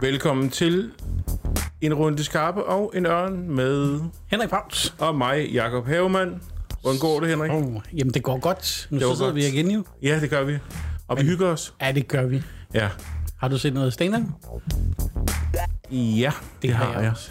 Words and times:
Velkommen 0.00 0.50
til 0.50 0.90
en 1.80 1.94
runde 1.94 2.24
skarpe 2.24 2.64
og 2.64 2.92
en 2.96 3.06
ørn 3.06 3.48
med 3.56 4.00
Henrik 4.26 4.48
Pauls. 4.48 4.94
og 4.98 5.14
mig, 5.14 5.48
Jakob 5.52 5.86
Havemann. 5.86 6.42
Hvordan 6.82 6.98
går 7.00 7.20
det, 7.20 7.28
Henrik? 7.28 7.50
Oh, 7.52 7.74
jamen, 7.96 8.14
det 8.14 8.22
går 8.22 8.38
godt. 8.38 8.88
Nu 8.90 8.98
Det 8.98 9.06
går 9.06 9.14
sidder 9.14 9.26
godt. 9.30 9.34
vi 9.36 9.46
igen 9.46 9.70
jo. 9.70 9.84
Ja, 10.02 10.20
det 10.20 10.30
gør 10.30 10.44
vi. 10.44 10.58
Og 11.08 11.18
vi 11.18 11.22
hygger 11.22 11.46
os. 11.46 11.74
Ja, 11.82 11.92
det 11.92 12.08
gør 12.08 12.26
vi. 12.26 12.42
Ja. 12.74 12.88
Har 13.40 13.48
du 13.48 13.58
set 13.58 13.74
noget 13.74 13.92
stand 13.92 14.14
Ja, 15.90 16.32
det, 16.62 16.72
har 16.74 16.84
har 16.84 16.92
jeg 16.92 17.02
jeg. 17.02 17.10
også. 17.10 17.30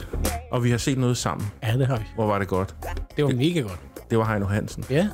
Og 0.51 0.63
vi 0.63 0.71
har 0.71 0.77
set 0.77 0.97
noget 0.97 1.17
sammen. 1.17 1.47
Ja, 1.63 1.73
det 1.77 1.87
har 1.87 1.97
vi. 1.97 2.03
Hvor 2.15 2.27
var 2.27 2.39
det 2.39 2.47
godt. 2.47 2.75
Det 3.17 3.23
var 3.23 3.29
mega 3.31 3.59
godt. 3.59 3.79
Det 4.09 4.17
var 4.17 4.25
Heino 4.25 4.45
Hansen. 4.45 4.85
Ja, 4.89 5.07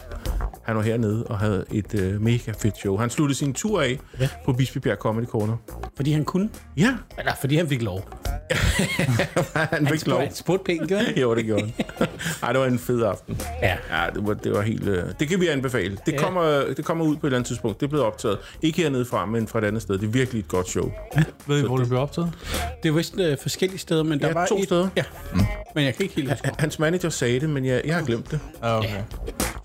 Han 0.63 0.75
var 0.75 0.81
hernede 0.81 1.23
og 1.23 1.39
havde 1.39 1.65
et 1.71 1.99
øh, 1.99 2.21
mega 2.21 2.51
fedt 2.59 2.77
show. 2.77 2.97
Han 2.97 3.09
sluttede 3.09 3.37
sin 3.39 3.53
tur 3.53 3.81
af 3.81 3.99
Ja. 4.19 4.29
på 4.45 4.53
Bispebjerg 4.53 4.97
Comedy 4.97 5.25
Corner. 5.25 5.57
fordi 5.95 6.11
han 6.11 6.25
kunne. 6.25 6.49
Ja, 6.77 6.95
Eller 7.17 7.31
fordi 7.41 7.55
han 7.55 7.69
fik 7.69 7.81
lov. 7.81 8.09
han 9.55 9.87
fik 9.87 10.07
lov. 10.07 10.19
Han 10.19 10.33
spurgte 10.35 10.63
pænt, 10.65 10.87
gjorde 10.87 11.03
han? 11.05 11.17
Jo, 11.17 11.35
det 11.35 11.45
gjorde 11.45 11.61
han. 11.63 11.73
Ej, 12.43 12.51
det 12.51 12.61
var 12.61 12.67
en 12.67 12.79
fed 12.79 13.03
aften. 13.03 13.41
Ja. 13.61 13.75
Ja, 13.91 14.09
det 14.15 14.27
var, 14.27 14.33
det 14.33 14.51
var 14.53 14.61
helt... 14.61 14.87
Øh, 14.87 15.03
det 15.19 15.27
kan 15.27 15.41
vi 15.41 15.47
anbefale. 15.47 15.97
Det, 16.05 16.11
Ja. 16.13 16.17
kommer, 16.17 16.43
det 16.77 16.85
kommer 16.85 17.05
ud 17.05 17.15
på 17.15 17.19
et 17.27 17.29
eller 17.29 17.37
andet 17.37 17.47
tidspunkt. 17.47 17.79
Det 17.79 17.85
er 17.85 17.89
blevet 17.89 18.05
optaget. 18.05 18.37
Ikke 18.61 18.81
hernede 18.81 19.05
fra, 19.05 19.25
men 19.25 19.47
fra 19.47 19.59
et 19.59 19.63
andet 19.65 19.81
sted. 19.81 19.97
Det 19.97 20.07
er 20.07 20.11
virkelig 20.11 20.39
et 20.39 20.47
godt 20.47 20.69
show. 20.69 20.91
Ved 21.47 21.59
I, 21.63 21.65
hvor 21.65 21.77
det 21.77 21.87
blev 21.87 21.99
optaget? 21.99 22.31
Det 22.83 22.89
er 22.89 22.93
vist 22.93 23.19
øh, 23.19 23.37
forskellige 23.41 23.79
steder, 23.79 24.03
men 24.03 24.19
der 24.19 24.27
Ja, 24.27 24.33
var 24.33 24.45
to 24.45 24.57
et, 24.57 24.63
steder. 24.63 24.87
Ja, 24.95 25.03
men 25.75 25.85
jeg 25.85 25.95
kan 25.95 26.03
ikke 26.03 26.15
helt 26.15 26.29
huske. 26.31 26.51
Hans 26.59 26.79
manager 26.79 27.09
sagde 27.09 27.39
det, 27.39 27.49
men 27.49 27.65
jeg, 27.65 27.81
jeg 27.85 27.95
har 27.95 28.01
glemt 28.03 28.31
det. 28.31 28.39
Ja, 28.63 28.79
okay. 28.83 29.03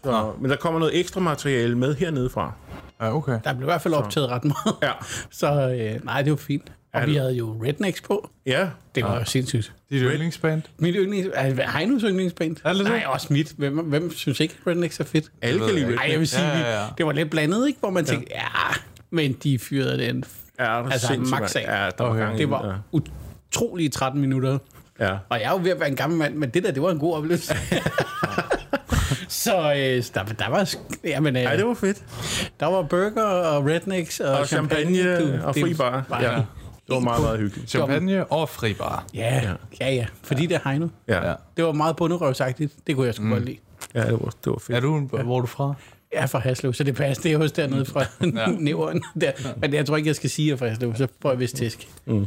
Så, 0.04 0.32
men 0.40 0.50
der 0.50 0.56
kommer 0.56 0.80
noget 0.80 1.00
ekstra 1.00 1.20
materiale 1.20 1.78
med 1.78 1.94
hernede 1.94 2.30
fra. 2.30 2.52
Ja, 3.00 3.14
okay. 3.16 3.38
Der 3.44 3.52
blev 3.52 3.62
i 3.62 3.64
hvert 3.70 3.82
fald 3.82 3.94
optaget 3.94 4.28
ret 4.30 4.44
meget. 4.44 4.76
Ja. 4.82 4.90
Så 5.30 5.70
øh, 5.70 6.04
nej, 6.04 6.22
det 6.22 6.30
var 6.30 6.36
fint. 6.36 6.72
Og 6.94 7.06
vi 7.06 7.12
det- 7.12 7.20
havde 7.20 7.34
jo 7.34 7.62
Rednecks 7.66 8.00
på. 8.02 8.30
Ja. 8.46 8.68
Det 8.94 9.04
var 9.04 9.18
jo 9.18 9.24
sindssygt. 9.24 9.72
Dit 9.90 10.02
yndlingsband? 10.02 10.62
Mit 10.78 10.94
yndlings... 10.98 11.28
Altså, 11.34 11.62
Heinos 11.76 12.02
yndlingsband. 12.02 12.56
Er 12.64 12.72
det 12.72 12.78
det? 12.80 12.88
Nej, 12.88 13.04
også 13.06 13.26
mit. 13.32 13.52
Hvem, 13.58 13.76
hvem 13.78 14.12
synes 14.14 14.40
ikke, 14.40 14.54
Rednecks 14.66 15.00
er 15.00 15.04
fedt? 15.04 15.24
Alle 15.42 15.58
kan 15.58 15.68
lide 15.68 15.76
jeg 15.80 15.84
Redneck. 15.84 16.00
Nej, 16.02 16.10
jeg 16.10 16.18
vil 16.18 16.28
sige, 16.28 16.42
Ja, 16.48 16.58
ja, 16.58 16.70
ja, 16.70 16.80
ja. 16.82 16.86
det 16.98 17.06
var 17.06 17.12
lidt 17.12 17.30
blandet, 17.30 17.66
ikke? 17.68 17.80
Hvor 17.80 17.90
man 17.90 18.04
tænkte, 18.04 18.32
ja, 18.34 18.74
men 19.10 19.32
de 19.42 19.58
fyrede 19.58 19.98
den. 19.98 20.24
Ja, 20.58 20.64
er 20.64 20.68
Altså, 20.68 21.06
sindssygt, 21.06 21.40
max 21.40 21.56
af. 21.56 21.62
Ja, 21.62 21.90
der 21.98 22.04
var 22.04 22.10
Okay. 22.10 22.20
gang 22.20 22.38
Det 22.38 22.50
var 22.50 22.80
utrolige 22.92 23.88
13 23.88 24.20
minutter. 24.20 24.58
Ja. 25.00 25.06
ja. 25.06 25.18
Og 25.28 25.40
jeg 25.40 25.46
er 25.46 25.50
jo 25.50 25.60
ved 25.62 25.70
at 25.70 25.80
være 25.80 25.88
en 25.88 25.96
gammel 25.96 26.18
mand, 26.18 26.34
men 26.34 26.50
det 26.50 26.62
der, 26.64 26.70
det 26.70 26.82
var 26.82 26.90
en 26.90 26.98
god 26.98 27.14
oplevelse. 27.16 27.54
så 29.38 29.72
øh, 29.72 30.02
der, 30.14 30.24
der 30.24 30.48
var... 30.48 30.74
Jamen, 31.04 31.36
øh, 31.36 31.42
Ej, 31.42 31.56
det 31.56 31.66
var 31.66 31.74
fedt. 31.74 32.04
der 32.60 32.66
var 32.66 32.82
burger 32.82 33.22
og 33.22 33.66
rednecks 33.66 34.20
og, 34.20 34.38
Og 34.38 34.46
champagne 34.46 35.18
Du, 35.18 35.46
og 35.46 35.54
fri 35.54 35.74
bar. 35.74 36.18
Ja. 36.20 36.42
Det 36.86 36.94
var 36.94 37.00
meget, 37.00 37.22
meget 37.22 37.38
hyggeligt. 37.38 37.70
Champagne 37.70 38.24
og 38.24 38.48
fribar. 38.48 39.04
Ja, 39.14 39.54
ja, 39.80 39.90
ja. 39.90 40.06
Fordi 40.22 40.46
det 40.46 40.54
er 40.64 40.68
Heino. 40.70 40.88
Ja, 41.08 41.28
Ja. 41.28 41.34
Det 41.56 41.64
var 41.64 41.72
meget 41.72 41.96
bunderøvsagtigt. 41.96 42.72
Det 42.86 42.96
kunne 42.96 43.06
jeg 43.06 43.14
sgu 43.14 43.24
mm. 43.24 43.30
godt 43.30 43.44
lide. 43.44 43.56
ja 43.94 44.04
det, 44.04 44.12
var, 44.12 44.18
det 44.18 44.46
var 44.46 44.58
fedt. 44.58 44.76
Er 44.76 44.80
du, 44.80 45.00
hvor 45.00 45.36
er 45.36 45.40
du 45.40 45.46
fra? 45.46 45.74
Er 46.12 46.26
fra 46.26 46.38
Haslev, 46.38 46.74
så 46.74 46.84
det 46.84 46.94
passer. 46.94 47.22
Det 47.22 47.32
er 47.32 47.36
hos 47.36 47.52
dernede 47.52 47.84
fra 47.84 48.04
ja. 48.36 48.46
nævren. 48.68 49.02
Der. 49.20 49.32
Men 49.60 49.74
jeg 49.74 49.86
tror 49.86 49.96
ikke, 49.96 50.06
jeg 50.06 50.16
skal 50.16 50.30
sige, 50.30 50.46
at 50.46 50.48
jeg 50.48 50.54
er 50.54 50.58
fra 50.58 50.68
Haslev, 50.68 50.94
så 50.96 51.06
får 51.22 51.30
jeg 51.30 51.38
vist 51.38 51.56
tæsk. 51.56 51.88
Mm. 52.06 52.26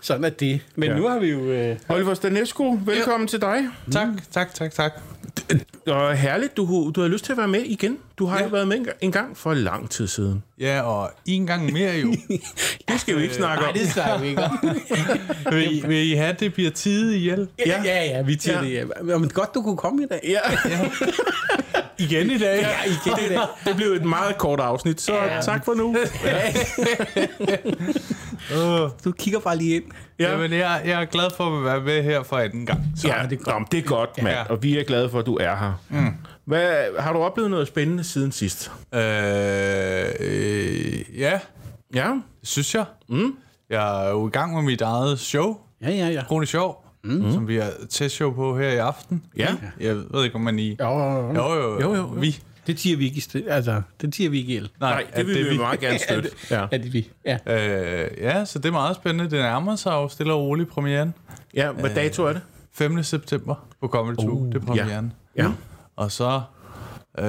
Sådan 0.00 0.24
er 0.24 0.30
det. 0.30 0.60
Men 0.76 0.88
Ja. 0.88 0.94
ja. 0.94 1.00
nu 1.00 1.08
har 1.08 1.18
vi 1.18 1.26
jo... 1.30 1.40
Øh, 1.40 1.76
Oliver 1.88 2.14
Stanesco, 2.14 2.78
velkommen 2.86 3.26
til 3.28 3.40
dig. 3.40 3.58
Tak, 3.92 4.08
tak, 4.30 4.54
tak, 4.54 4.72
tak. 4.72 4.92
Og 5.86 6.16
herligt, 6.16 6.56
du, 6.56 6.92
du 6.94 7.00
har 7.00 7.08
lyst 7.08 7.24
til 7.24 7.32
at 7.32 7.38
være 7.38 7.48
med 7.48 7.60
igen. 7.60 7.98
Du 8.18 8.26
har 8.26 8.38
ja. 8.38 8.44
jo 8.44 8.48
været 8.48 8.68
med 8.68 8.78
en 9.00 9.12
gang 9.12 9.36
for 9.36 9.54
lang 9.54 9.90
tid 9.90 10.06
siden. 10.06 10.42
Ja, 10.62 10.80
og 10.82 11.10
en 11.26 11.46
gang 11.46 11.72
mere 11.72 11.92
jo. 11.94 12.14
Det 12.88 13.00
skal 13.00 13.16
vi 13.16 13.22
ikke 13.22 13.34
snakke 13.34 13.60
nej, 13.62 13.68
om. 13.72 13.78
det 13.78 13.88
snakker 13.92 14.18
vi 14.18 14.28
ikke 14.28 14.42
om. 14.42 14.58
vil, 15.54 15.76
I, 15.76 15.82
vil 15.86 16.10
I 16.12 16.14
have, 16.14 16.36
det 16.40 16.54
bliver 16.54 16.70
tid 16.70 17.12
ihjel? 17.12 17.48
ja, 17.66 17.82
ja, 17.84 18.04
ja, 18.04 18.22
vi 18.22 18.36
tager 18.36 18.62
Ja. 18.62 18.68
det. 18.80 18.90
Ja. 19.08 19.18
Men 19.18 19.28
godt, 19.28 19.54
du 19.54 19.62
kunne 19.62 19.76
komme 19.76 20.02
i 20.02 20.06
dag. 20.10 20.20
Ja, 20.24 20.38
Igen 21.98 22.30
i 22.30 22.38
dag? 22.38 22.60
Ja, 22.62 22.68
igen 22.84 23.24
i 23.26 23.34
dag. 23.34 23.40
det 23.64 23.76
blev 23.76 23.86
et 23.92 24.04
meget 24.04 24.38
kort 24.38 24.60
afsnit, 24.60 25.00
så 25.00 25.14
ja. 25.14 25.40
tak 25.40 25.64
for 25.64 25.74
nu. 25.74 25.96
Du 29.04 29.12
kigger 29.12 29.40
bare 29.40 29.56
lige 29.56 29.76
ind. 29.76 29.84
Ja, 30.18 30.30
Jamen, 30.30 30.52
jeg, 30.52 30.82
jeg 30.84 31.00
er 31.00 31.04
glad 31.04 31.30
for 31.36 31.58
at 31.58 31.64
være 31.64 31.80
med 31.80 32.02
her 32.02 32.22
for 32.22 32.36
anden 32.38 32.66
gang. 32.66 32.80
så 32.96 33.08
ja 33.08 33.14
det, 33.30 33.38
er 33.40 33.42
godt. 33.44 33.58
Nå, 33.60 33.66
det 33.72 33.78
er 33.78 33.82
godt, 33.82 34.22
mand. 34.22 34.36
Ja. 34.36 34.42
Og 34.42 34.62
vi 34.62 34.78
er 34.78 34.84
glade 34.84 35.10
for, 35.10 35.18
at 35.18 35.26
du 35.26 35.36
er 35.36 35.56
her. 35.56 35.72
Mm. 35.88 36.14
Hvad, 36.52 36.84
har 36.98 37.12
du 37.12 37.18
oplevet 37.18 37.50
noget 37.50 37.68
spændende 37.68 38.04
siden 38.04 38.32
sidst? 38.32 38.72
Øh, 38.94 39.00
øh, 40.20 41.18
ja, 41.20 41.40
Ja, 41.94 42.08
det 42.40 42.48
synes 42.48 42.74
jeg. 42.74 42.84
Mm. 43.08 43.36
Jeg 43.70 44.06
er 44.06 44.10
jo 44.10 44.28
i 44.28 44.30
gang 44.30 44.54
med 44.54 44.62
mit 44.62 44.80
eget 44.80 45.18
show, 45.20 45.56
Ja, 45.82 45.90
ja, 45.90 46.08
ja. 46.08 46.22
Kronisk 46.28 46.50
Sjov, 46.52 46.84
mm. 47.04 47.32
som 47.32 47.48
vi 47.48 47.56
har 47.56 47.70
testshow 47.90 48.32
på 48.34 48.58
her 48.58 48.68
i 48.68 48.76
aften. 48.76 49.22
ja. 49.36 49.48
Jeg 49.80 49.96
ved 50.10 50.24
ikke, 50.24 50.34
om 50.34 50.40
man 50.40 50.58
i... 50.58 50.76
Jo, 50.80 50.98
jo, 50.98 51.16
jo. 51.16 51.34
Jo, 51.34 51.54
jo, 51.80 51.94
Jo. 51.94 52.02
Vi. 52.02 52.38
Det 52.66 52.78
tiger 52.78 52.96
vi 52.96 53.04
ikke 53.04 53.16
i 53.16 53.20
sted. 53.20 53.46
Altså, 53.48 53.82
det 54.00 54.12
tiger 54.14 54.30
vi 54.30 54.38
ikke 54.38 54.50
ihjel. 54.50 54.70
Nej, 54.80 55.06
det 55.16 55.26
vil 55.26 55.50
vi 55.50 55.56
meget 55.58 55.80
gerne 55.80 55.98
støtte. 56.08 56.30
Ja. 56.50 56.66
Er 56.72 56.78
det 56.78 56.92
vi? 56.92 57.10
Ja. 57.26 57.38
Øh, 57.46 58.10
ja, 58.20 58.44
så 58.44 58.58
det 58.58 58.66
er 58.68 58.72
meget 58.72 58.96
spændende. 58.96 59.24
Det 59.24 59.32
nærmer 59.40 59.76
sig 59.76 59.90
jo 59.92 60.08
stille 60.08 60.32
og 60.32 60.40
roligt 60.40 60.68
premieren. 60.70 61.14
ja, 61.54 61.72
hvad 61.72 61.90
dato 61.94 62.24
er 62.24 62.32
det? 62.32 62.42
5. 62.72 63.02
september 63.02 63.54
på 63.80 63.88
Comedy 63.88 64.16
2. 64.16 64.22
Uh, 64.22 64.46
det 64.52 64.54
er 64.62 64.66
premieren. 64.66 65.12
Ja. 65.36 65.46
Og 66.02 66.12
så... 66.12 66.40
Øh, 67.18 67.24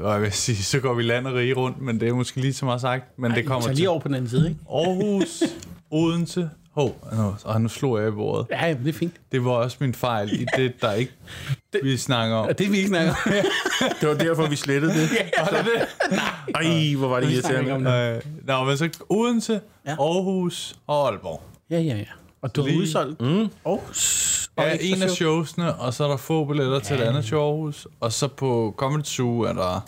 hvad 0.00 0.12
jeg 0.12 0.20
vil 0.22 0.32
sige, 0.32 0.56
så 0.56 0.80
går 0.80 0.94
vi 0.94 1.02
land 1.02 1.26
og 1.26 1.34
rige 1.34 1.54
rundt, 1.54 1.80
men 1.80 2.00
det 2.00 2.08
er 2.08 2.12
måske 2.14 2.40
lige 2.40 2.52
så 2.54 2.64
meget 2.64 2.80
sagt. 2.80 3.18
Men 3.18 3.30
det 3.30 3.46
kommer 3.46 3.66
til 3.68 3.76
lige 3.76 3.90
over 3.90 4.00
på 4.00 4.08
den 4.08 4.14
anden 4.14 4.30
side, 4.30 4.48
ikke? 4.48 4.60
Aarhus, 4.70 5.42
Odense. 5.90 6.50
Hov, 6.72 7.08
nu, 7.16 7.34
og 7.44 7.60
nu 7.60 7.68
slog 7.68 7.98
jeg 8.00 8.08
i 8.08 8.10
bordet. 8.10 8.46
Ja, 8.50 8.66
ja, 8.66 8.74
det 8.84 8.88
er 8.88 8.92
fint. 8.92 9.14
Det 9.32 9.44
var 9.44 9.50
også 9.50 9.76
min 9.80 9.94
fejl 9.94 10.40
i 10.40 10.46
det, 10.56 10.72
der 10.80 10.92
ikke 10.92 11.12
vi 11.82 11.96
snakker 11.96 12.36
om. 12.36 12.48
Og 12.48 12.58
det 12.58 12.66
er 12.66 12.70
vi 12.70 12.76
ikke 12.76 12.88
snakker 12.88 13.10
om. 13.26 13.32
Det 14.00 14.08
var 14.08 14.14
derfor, 14.14 14.46
vi 14.48 14.56
slettede 14.56 14.92
det. 14.92 15.08
Var 15.52 15.62
det 15.62 15.66
det? 16.10 16.18
Ej, 16.54 16.94
hvor 16.98 17.08
var 17.08 17.20
det 17.20 17.30
irriterende. 17.30 17.90
det. 17.90 18.16
Øh, 18.16 18.46
nå, 18.46 18.64
men 18.64 18.76
så 18.76 18.88
Odense, 19.08 19.52
Ja. 19.52 19.90
ja. 19.90 19.96
Aarhus 20.00 20.76
og 20.86 21.08
Aalborg. 21.08 21.42
Ja, 21.70 21.78
ja, 21.80 21.96
ja. 21.96 22.04
Og 22.42 22.56
du 22.56 22.62
har 22.62 22.76
udsolgt. 22.76 23.20
Mm. 23.20 23.48
Og, 23.64 23.82
s- 23.94 24.43
og 24.56 24.64
Ja, 24.64 24.76
en 24.80 25.02
af 25.02 25.10
show. 25.10 25.14
showsene, 25.44 25.74
og 25.74 25.94
så 25.94 26.04
er 26.04 26.08
der 26.08 26.16
få 26.16 26.44
billetter 26.44 26.78
til 26.78 26.98
det 26.98 27.04
andet 27.04 27.24
show 27.24 27.40
i 27.40 27.44
Aarhus. 27.44 27.86
Og 28.00 28.12
så 28.12 28.28
på 28.28 28.74
Comedy 28.76 29.02
Zoo 29.04 29.40
er 29.40 29.52
der, 29.52 29.84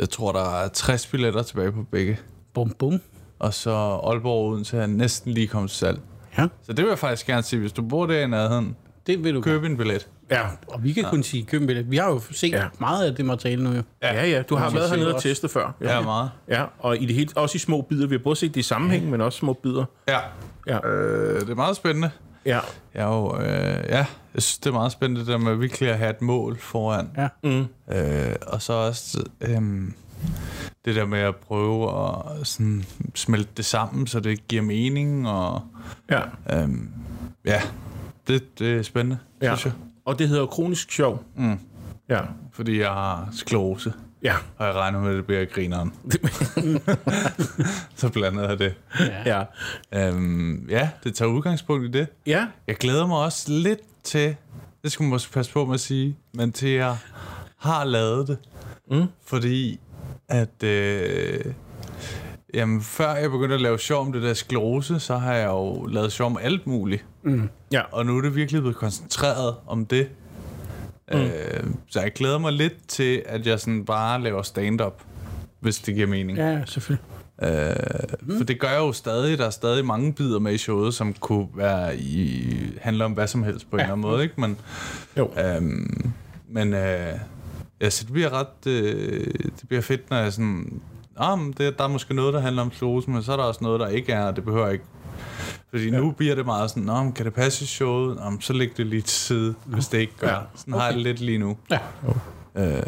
jeg 0.00 0.10
tror, 0.10 0.32
der 0.32 0.54
er 0.64 0.68
60 0.68 1.06
billetter 1.06 1.42
tilbage 1.42 1.72
på 1.72 1.82
begge. 1.92 2.18
Bum, 2.54 2.70
bum. 2.70 3.00
Og 3.38 3.54
så 3.54 3.70
Aalborg 4.04 4.50
Odense 4.52 4.76
er 4.78 4.86
næsten 4.86 5.32
lige 5.32 5.46
kommet 5.46 5.70
til 5.70 5.78
salg. 5.78 6.00
Ja, 6.38 6.46
Så 6.62 6.72
det 6.72 6.84
vil 6.84 6.88
jeg 6.88 6.98
faktisk 6.98 7.26
gerne 7.26 7.42
sige, 7.42 7.60
hvis 7.60 7.72
du 7.72 7.82
bor 7.82 8.06
der 8.06 8.20
i 8.20 8.26
nærheden, 8.26 8.76
det 9.06 9.24
vil 9.24 9.34
du 9.34 9.40
køb 9.40 9.64
en 9.64 9.76
billet. 9.76 10.08
Ja. 10.30 10.42
Og 10.66 10.84
vi 10.84 10.92
kan 10.92 11.04
kun 11.04 11.22
sige 11.22 11.42
køb 11.44 11.60
en 11.60 11.66
billet. 11.66 11.90
Vi 11.90 11.96
har 11.96 12.10
jo 12.10 12.20
set 12.30 12.52
Ja. 12.52 12.58
ja. 12.62 12.64
meget 12.80 13.06
af 13.06 13.14
det 13.16 13.24
materiale 13.24 13.64
nu 13.64 13.70
jo. 13.76 13.82
Ja, 14.02 14.26
ja, 14.26 14.42
du 14.42 14.56
har 14.56 14.64
Ja, 14.64 14.74
været 14.74 14.90
hernede 14.90 15.08
og 15.08 15.14
også. 15.14 15.28
testet 15.28 15.50
før. 15.50 15.74
Ja, 15.80 16.00
meget. 16.00 16.30
Ja, 16.48 16.64
og 16.78 16.96
i 17.02 17.06
det 17.06 17.14
hele, 17.14 17.30
også 17.36 17.56
i 17.56 17.58
små 17.58 17.80
bidder. 17.80 18.06
Vi 18.06 18.14
har 18.14 18.22
både 18.24 18.36
set 18.36 18.54
det 18.54 18.60
i 18.60 18.62
sammenhæng, 18.62 19.10
men 19.10 19.20
også 19.20 19.38
små 19.38 19.52
bidder. 19.52 19.84
Ja. 20.08 20.18
Ja. 20.66 20.86
Øh, 20.88 21.40
det 21.40 21.50
er 21.50 21.54
meget 21.54 21.76
spændende. 21.76 22.10
Ja. 22.46 22.60
Jeg 22.94 23.02
er 23.02 23.06
jo, 23.06 23.36
øh, 23.40 23.84
ja, 23.88 24.06
jeg 24.34 24.42
synes, 24.42 24.58
det 24.58 24.66
er 24.70 24.72
meget 24.74 24.92
spændende, 24.92 25.20
det 25.20 25.28
der 25.28 25.38
med 25.38 25.54
virkelig 25.56 25.88
at 25.90 25.98
have 25.98 26.10
et 26.10 26.22
mål 26.22 26.58
foran. 26.58 27.10
Ja. 27.16 27.28
Mm. 27.44 27.66
Øh, 27.94 28.34
og 28.46 28.62
så 28.62 28.72
også 28.72 29.24
øh, 29.40 29.62
det 30.84 30.94
der 30.96 31.06
med 31.06 31.18
at 31.18 31.36
prøve 31.36 31.90
at 32.08 32.46
sådan, 32.46 32.84
smelte 33.14 33.50
det 33.56 33.64
sammen, 33.64 34.06
så 34.06 34.20
det 34.20 34.48
giver 34.48 34.62
mening. 34.62 35.28
Og, 35.28 35.60
Ja. 36.10 36.20
øh, 36.50 36.68
ja, 37.44 37.62
det, 38.28 38.58
det 38.58 38.78
er 38.78 38.82
spændende, 38.82 39.18
ja. 39.42 39.46
ja. 39.50 39.56
synes 39.56 39.64
jeg. 39.64 39.72
Og 40.04 40.18
det 40.18 40.28
hedder 40.28 40.46
kronisk 40.46 40.92
sjov. 40.92 41.24
Mm. 41.36 41.58
Ja. 42.08 42.20
Fordi 42.52 42.80
jeg 42.80 42.88
har 42.90 43.28
sklerose, 43.32 43.92
Ja. 44.22 44.34
og 44.58 44.66
jeg 44.66 44.74
regner 44.74 45.00
med, 45.00 45.10
at 45.10 45.16
det 45.16 45.26
bliver 45.26 45.44
grineren. 45.44 45.92
så 47.96 48.08
blandede 48.08 48.48
jeg 48.48 48.58
det. 48.58 48.74
Ja. 49.26 49.44
Øhm, 49.94 50.66
ja, 50.70 50.90
det 51.04 51.14
tager 51.14 51.28
udgangspunkt 51.28 51.84
i 51.84 51.90
det. 51.98 52.06
Ja. 52.26 52.46
Jeg 52.66 52.76
glæder 52.76 53.06
mig 53.06 53.18
også 53.18 53.52
lidt 53.52 53.80
til, 54.04 54.36
det 54.82 54.92
skal 54.92 55.02
man 55.02 55.10
måske 55.10 55.32
passe 55.32 55.52
på 55.52 55.64
med 55.64 55.74
at 55.74 55.80
sige, 55.80 56.16
men 56.34 56.52
til 56.52 56.68
jeg 56.68 56.96
har 57.58 57.84
lavet 57.84 58.28
det. 58.28 58.38
Mm. 58.90 59.06
Fordi 59.24 59.80
at, 60.28 60.62
øh, 60.62 61.44
jamen 62.54 62.80
før 62.82 63.14
jeg 63.14 63.30
begyndte 63.30 63.54
at 63.54 63.60
lave 63.60 63.78
sjov 63.78 64.06
om 64.06 64.12
det 64.12 64.22
der 64.22 64.34
sklerose, 64.34 65.00
så 65.00 65.16
har 65.16 65.34
jeg 65.34 65.48
jo 65.48 65.86
lavet 65.86 66.12
sjov 66.12 66.26
om 66.26 66.38
alt 66.42 66.66
muligt. 66.66 67.04
Ja. 67.72 67.82
Og 67.92 68.06
nu 68.06 68.18
er 68.18 68.22
det 68.22 68.34
virkelig 68.34 68.60
blevet 68.60 68.76
koncentreret 68.76 69.54
om 69.66 69.86
det. 69.86 70.08
Mm. 71.12 71.20
Øh, 71.20 71.64
så 71.90 72.00
jeg 72.00 72.12
glæder 72.12 72.38
mig 72.38 72.52
lidt 72.52 72.88
til, 72.88 73.22
at 73.26 73.46
jeg 73.46 73.60
sådan 73.60 73.84
bare 73.84 74.22
laver 74.22 74.42
stand-up, 74.42 75.02
hvis 75.60 75.78
det 75.78 75.94
giver 75.94 76.06
mening. 76.06 76.38
Ja, 76.38 76.64
selvfølgelig. 76.66 77.04
Øh, 77.42 77.74
mm. 78.20 78.36
For 78.36 78.44
det 78.44 78.60
gør 78.60 78.68
jeg 78.68 78.78
jo 78.78 78.92
stadig. 78.92 79.38
Der 79.38 79.46
er 79.46 79.50
stadig 79.50 79.84
mange 79.84 80.12
bidder 80.12 80.38
med 80.38 80.52
i 80.52 80.58
showet, 80.58 80.94
som 80.94 81.12
kunne 81.12 81.48
være 81.54 81.96
i, 81.96 82.54
handle 82.80 83.04
om 83.04 83.12
hvad 83.12 83.26
som 83.26 83.42
helst 83.42 83.70
på 83.70 83.76
en 83.76 83.80
Ja. 83.80 83.84
eller 83.84 83.92
anden 83.92 84.10
måde. 84.10 84.22
Ikke? 84.22 84.40
Men, 84.40 84.58
Jo. 85.16 85.30
øhm, 85.56 86.12
men 86.50 86.74
øh, 86.74 87.12
ja, 87.80 87.90
så 87.90 88.04
det 88.04 88.12
bliver 88.12 88.30
ret 88.32 88.66
øh, 88.72 89.26
det 89.34 89.68
bliver 89.68 89.82
fedt, 89.82 90.10
når 90.10 90.16
jeg 90.16 90.32
sådan... 90.32 90.80
Ah, 91.16 91.38
men 91.38 91.54
det, 91.58 91.78
der 91.78 91.84
er 91.84 91.88
måske 91.88 92.14
noget, 92.14 92.34
der 92.34 92.40
handler 92.40 92.62
om 92.62 92.72
sklerose, 92.72 93.10
men 93.10 93.22
så 93.22 93.32
er 93.32 93.36
der 93.36 93.44
også 93.44 93.60
noget, 93.64 93.80
der 93.80 93.88
ikke 93.88 94.12
er, 94.12 94.24
og 94.24 94.36
det 94.36 94.44
behøver 94.44 94.68
ikke... 94.68 94.84
Fordi 95.70 95.90
ja. 95.90 95.98
nu 95.98 96.10
bliver 96.10 96.34
det 96.34 96.46
meget 96.46 96.70
sådan, 96.70 96.82
Nå, 96.82 97.10
kan 97.10 97.24
det 97.24 97.34
passe 97.34 97.64
i 97.64 97.66
showet? 97.66 98.16
Nå, 98.16 98.40
så 98.40 98.52
læg 98.52 98.76
det 98.76 98.86
lige 98.86 99.02
til 99.02 99.10
side, 99.10 99.54
hvis 99.66 99.88
det 99.88 99.98
ikke 99.98 100.16
gør. 100.18 100.28
Ja. 100.28 100.38
Sådan 100.54 100.74
okay. 100.74 100.80
har 100.80 100.88
jeg 100.88 100.94
det 100.94 101.02
lidt 101.02 101.20
lige 101.20 101.38
nu. 101.38 101.56
Ja. 101.70 101.78
Øh, 102.54 102.82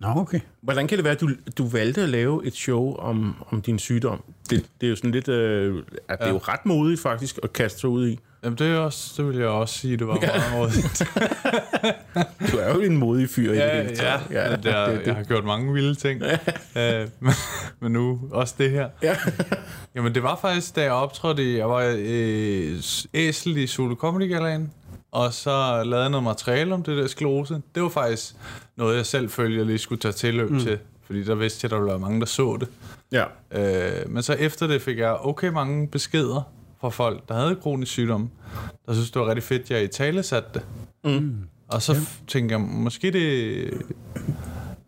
Nå, 0.00 0.08
okay. 0.08 0.40
Hvordan 0.60 0.86
kan 0.86 0.98
det 0.98 1.04
være, 1.04 1.12
at 1.12 1.20
du, 1.20 1.30
du 1.58 1.68
valgte 1.68 2.02
at 2.02 2.08
lave 2.08 2.46
et 2.46 2.54
show 2.54 2.94
om, 2.96 3.34
om 3.50 3.62
din 3.62 3.78
sygdom? 3.78 4.22
Det, 4.50 4.66
det 4.80 4.86
er 4.86 4.90
jo 4.90 4.96
sådan 4.96 5.10
lidt... 5.10 5.28
Øh, 5.28 5.82
at 6.08 6.18
det 6.18 6.26
er 6.26 6.30
jo 6.30 6.38
ret 6.38 6.66
modigt 6.66 7.00
faktisk 7.00 7.38
at 7.42 7.52
kaste 7.52 7.80
sig 7.80 7.90
ud 7.90 8.08
i. 8.08 8.18
jamen 8.44 8.58
det, 8.58 8.66
er 8.66 8.78
også, 8.78 9.14
det 9.16 9.28
vil 9.28 9.36
jeg 9.36 9.48
også 9.48 9.78
sige, 9.78 9.96
det 9.96 10.06
var 10.06 10.18
meget 10.26 10.52
modigt. 10.54 11.02
Du 12.52 12.56
er 12.56 12.74
jo 12.74 12.80
en 12.80 12.96
modig 12.96 13.30
fyr 13.30 13.52
i 13.52 13.54
det 13.54 13.60
ja, 13.60 13.82
hele 13.82 14.02
ja, 14.02 14.20
ja, 14.30 14.56
det, 14.56 14.66
er, 14.66 14.86
det, 14.86 15.06
jeg 15.06 15.14
har 15.14 15.22
gjort 15.22 15.44
mange 15.44 15.72
vilde 15.72 15.94
ting. 15.94 16.22
øh, 16.76 17.08
men, 17.20 17.32
men 17.80 17.92
nu 17.92 18.20
også 18.30 18.54
det 18.58 18.70
her. 18.70 18.88
Ja. 19.02 19.16
Jamen 19.94 20.14
det 20.14 20.22
var 20.22 20.38
faktisk, 20.40 20.76
da 20.76 20.82
jeg 20.82 20.92
optrådte 20.92 21.52
i, 21.52 21.56
jeg 21.56 21.70
var 21.70 21.94
øh, 21.98 22.76
æsel 23.14 23.56
i 23.56 23.66
Solo 23.66 23.94
Comedy 23.94 24.28
Galaen, 24.28 24.72
og 25.12 25.32
så 25.32 25.82
lavede 25.84 26.02
jeg 26.02 26.10
noget 26.10 26.24
materiale 26.24 26.74
om 26.74 26.82
det 26.82 26.96
der 26.96 27.06
sklerose. 27.06 27.62
Det 27.74 27.82
var 27.82 27.88
faktisk 27.88 28.34
noget, 28.76 28.96
jeg 28.96 29.06
selv 29.06 29.30
følte, 29.30 29.58
jeg 29.58 29.66
lige 29.66 29.78
skulle 29.78 30.00
tage 30.00 30.12
tilløb 30.12 30.50
mm. 30.50 30.60
til, 30.60 30.78
fordi 31.06 31.24
der 31.24 31.34
vidste 31.34 31.64
jeg, 31.64 31.68
at 31.68 31.70
der 31.70 31.76
ville 31.76 31.90
være 31.90 31.98
mange, 31.98 32.20
der 32.20 32.26
så 32.26 32.58
det. 32.60 32.68
ja. 33.12 33.24
Øh, 33.52 34.10
men 34.10 34.22
så 34.22 34.32
efter 34.32 34.66
det 34.66 34.82
fik 34.82 34.98
jeg 34.98 35.12
okay 35.12 35.48
mange 35.48 35.88
beskeder 35.88 36.42
fra 36.80 36.88
folk, 36.88 37.28
der 37.28 37.34
havde 37.34 37.56
kronisk 37.62 37.92
sygdom, 37.92 38.30
der 38.86 38.92
synes 38.92 39.10
det 39.10 39.20
var 39.20 39.28
rigtig 39.28 39.42
fedt, 39.42 39.62
at 39.62 39.70
jeg 39.70 39.82
i 39.82 39.88
tale 39.88 40.22
satte 40.22 40.48
det. 40.54 40.62
Mm. 41.04 41.36
Og 41.68 41.82
så 41.82 41.92
ja. 41.92 42.00
tænker 42.26 42.58
jeg, 42.58 42.66
måske 42.68 43.10
det... 43.12 43.70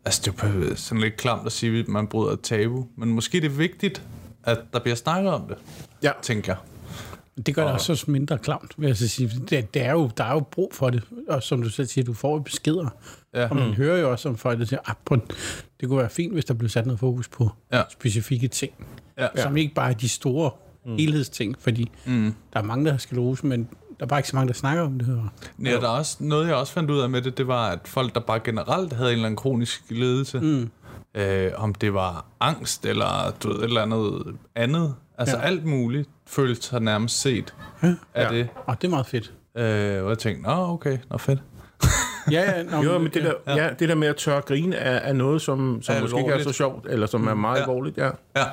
Altså, 0.05 0.23
det 0.31 0.43
er 0.43 0.49
jo 0.69 0.77
sådan 0.77 1.01
lidt 1.01 1.17
klamt 1.17 1.47
at 1.47 1.53
sige, 1.53 1.81
at 1.81 1.89
man 1.89 2.07
bryder 2.07 2.33
et 2.33 2.41
tabu, 2.41 2.87
men 2.97 3.09
måske 3.09 3.41
det 3.41 3.47
er 3.47 3.51
vigtigt, 3.57 4.03
at 4.45 4.59
der 4.73 4.79
bliver 4.79 4.95
snakket 4.95 5.33
om 5.33 5.43
det, 5.49 5.57
Ja. 6.03 6.11
tænker 6.23 6.53
jeg. 6.53 6.57
Det 7.47 7.55
gør 7.55 7.65
det 7.65 7.73
også 7.73 7.93
også 7.93 8.11
mindre 8.11 8.39
klamt, 8.39 8.75
vil 8.79 8.87
jeg 8.87 8.97
så 8.97 9.09
sige. 9.09 9.31
Det, 9.51 9.75
det 9.75 9.83
er 9.83 9.93
jo, 9.93 10.11
der 10.17 10.25
er 10.25 10.33
jo 10.33 10.41
brug 10.41 10.71
for 10.75 10.91
det, 10.91 11.03
og 11.29 11.43
som 11.43 11.63
du 11.63 11.69
selv 11.71 11.87
siger, 11.89 12.05
du 12.05 12.13
får 12.15 12.33
jo 12.37 12.43
beskeder. 12.43 12.89
Ja. 13.35 13.49
Og 13.49 13.57
man 13.57 13.67
mm. 13.69 13.75
hører 13.75 14.01
jo 14.01 14.11
også 14.11 14.29
om 14.29 14.37
folk, 14.37 14.59
der 14.59 14.65
siger, 14.65 14.81
ah, 14.85 14.95
prøv, 15.05 15.19
det 15.81 15.89
kunne 15.89 15.99
være 15.99 16.11
fint, 16.11 16.33
hvis 16.33 16.45
der 16.45 16.55
blev 16.55 16.69
sat 16.69 16.87
noget 16.87 17.01
fokus 17.01 17.29
på 17.29 17.51
Ja. 17.73 17.83
specifikke 17.91 18.49
ting, 18.49 18.73
Ja. 19.19 19.29
som 19.43 19.57
ikke 19.57 19.75
bare 19.75 19.91
er 19.91 19.95
de 19.95 20.09
store 20.09 20.51
mm. 20.87 20.97
helhedsting, 20.97 21.57
fordi 21.61 21.91
Mm. 22.07 22.35
der 22.53 22.59
er 22.61 22.65
mange, 22.65 22.85
der 22.85 22.91
har 22.91 22.99
sklerose, 22.99 23.47
men 23.47 23.61
der 23.99 24.07
er 24.07 24.07
bare 24.07 24.19
ikke 24.19 24.29
så 24.29 24.37
mange, 24.37 24.49
der 24.49 24.55
snakker 24.55 24.83
om 24.85 24.99
det. 24.99 25.09
Og, 25.09 25.29
Ja, 25.65 25.71
der 25.71 25.81
er 25.83 25.87
også 25.99 26.17
noget, 26.21 26.47
jeg 26.49 26.55
også 26.57 26.73
fandt 26.73 26.91
ud 26.91 27.01
af 27.01 27.11
med 27.11 27.23
det, 27.23 27.39
det 27.39 27.47
var, 27.47 27.69
at 27.69 27.79
folk, 27.85 28.15
der 28.15 28.21
bare 28.21 28.41
generelt 28.45 28.93
havde 28.93 29.09
en 29.11 29.15
eller 29.15 29.27
anden 29.27 29.37
kronisk 29.37 29.83
lidelse, 29.91 30.41
mm. 30.41 30.71
øh, 31.15 31.51
om 31.57 31.75
det 31.75 31.95
var 31.95 32.25
angst 32.41 32.87
eller 32.87 33.35
du 33.43 33.49
ved, 33.49 33.57
et 33.59 33.65
eller 33.65 33.83
andet 33.83 34.35
andet, 34.55 34.95
altså 35.19 35.37
Ja. 35.37 35.43
ja. 35.43 35.49
alt 35.49 35.65
muligt, 35.65 36.09
følte 36.27 36.63
sig 36.63 36.81
nærmest 36.81 37.21
set 37.21 37.55
Ja. 37.83 37.95
af 38.15 38.25
Ja. 38.33 38.39
det. 38.39 38.49
Og 38.67 38.83
det 38.83 38.87
er 38.87 38.91
meget 38.91 39.07
fedt. 39.07 39.33
Øh, 39.57 40.03
og 40.05 40.09
jeg 40.11 40.19
tænkte, 40.19 40.43
nå 40.43 40.51
okay, 40.73 40.99
nå 41.11 41.19
fedt. 41.19 41.39
Ja, 42.31 42.41
ja, 42.57 42.63
nå, 42.63 42.83
Jo, 42.93 42.99
men 42.99 43.11
det 43.15 43.25
der, 43.25 43.55
ja. 43.57 43.71
det 43.79 43.89
der 43.89 43.95
med 43.95 44.09
at 44.09 44.17
tørre 44.17 44.41
grine 44.41 44.77
er, 44.77 44.97
er 44.99 45.13
noget, 45.13 45.43
som, 45.43 45.83
som 45.83 45.95
Er 45.97 46.01
måske 46.01 46.19
ikke 46.19 46.31
er 46.33 46.43
så 46.43 46.53
sjovt, 46.53 46.87
eller 46.91 47.07
som 47.07 47.27
er 47.27 47.35
meget 47.35 47.57
Ja. 47.57 47.63
alvorligt, 47.63 47.99
ja. 47.99 48.11
Ja, 48.37 48.45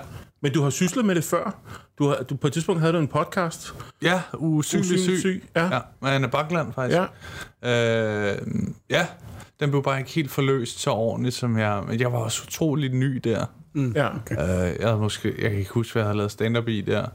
Men 0.42 0.54
du 0.54 0.62
har 0.64 0.70
syslet 0.70 1.06
med 1.06 1.16
det 1.16 1.24
før. 1.24 1.60
Du 2.00 2.08
har, 2.08 2.16
du, 2.16 2.36
på 2.36 2.48
et 2.48 2.54
tidspunkt 2.54 2.82
havde 2.82 2.94
du 2.94 2.98
en 3.00 3.08
podcast. 3.08 3.74
ja 4.02 4.22
usynlig 4.38 4.86
syg. 4.86 4.96
Usynlig 4.96 5.20
syg, 5.20 5.44
ja. 5.56 5.64
Ja, 5.76 5.80
med 6.02 6.10
Anne 6.10 6.28
Bakland 6.28 6.74
faktisk. 6.74 7.00
Ja. 7.64 8.32
Øh, 8.32 8.38
ja, 8.90 9.08
den 9.60 9.70
blev 9.70 9.84
bare 9.84 10.00
ikke 10.00 10.12
helt 10.12 10.32
forløst 10.32 10.80
så 10.80 10.92
ordentligt, 10.92 11.36
som 11.36 11.58
jeg... 11.58 11.84
Men 11.88 12.00
jeg 12.00 12.14
var 12.14 12.20
også 12.20 12.44
utrolig 12.48 12.90
ny 12.94 13.16
der. 13.24 13.46
ja. 13.76 14.08
Øh, 14.32 14.76
jeg, 14.80 14.88
havde 14.88 14.98
måske, 14.98 15.34
jeg 15.42 15.50
kan 15.50 15.60
ikke 15.60 15.72
huske, 15.72 15.94
hvad 15.94 16.02
jeg 16.02 16.08
havde 16.08 16.18
lavet 16.18 16.32
stand-up 16.32 16.68
i 16.68 16.82
der. 16.82 17.06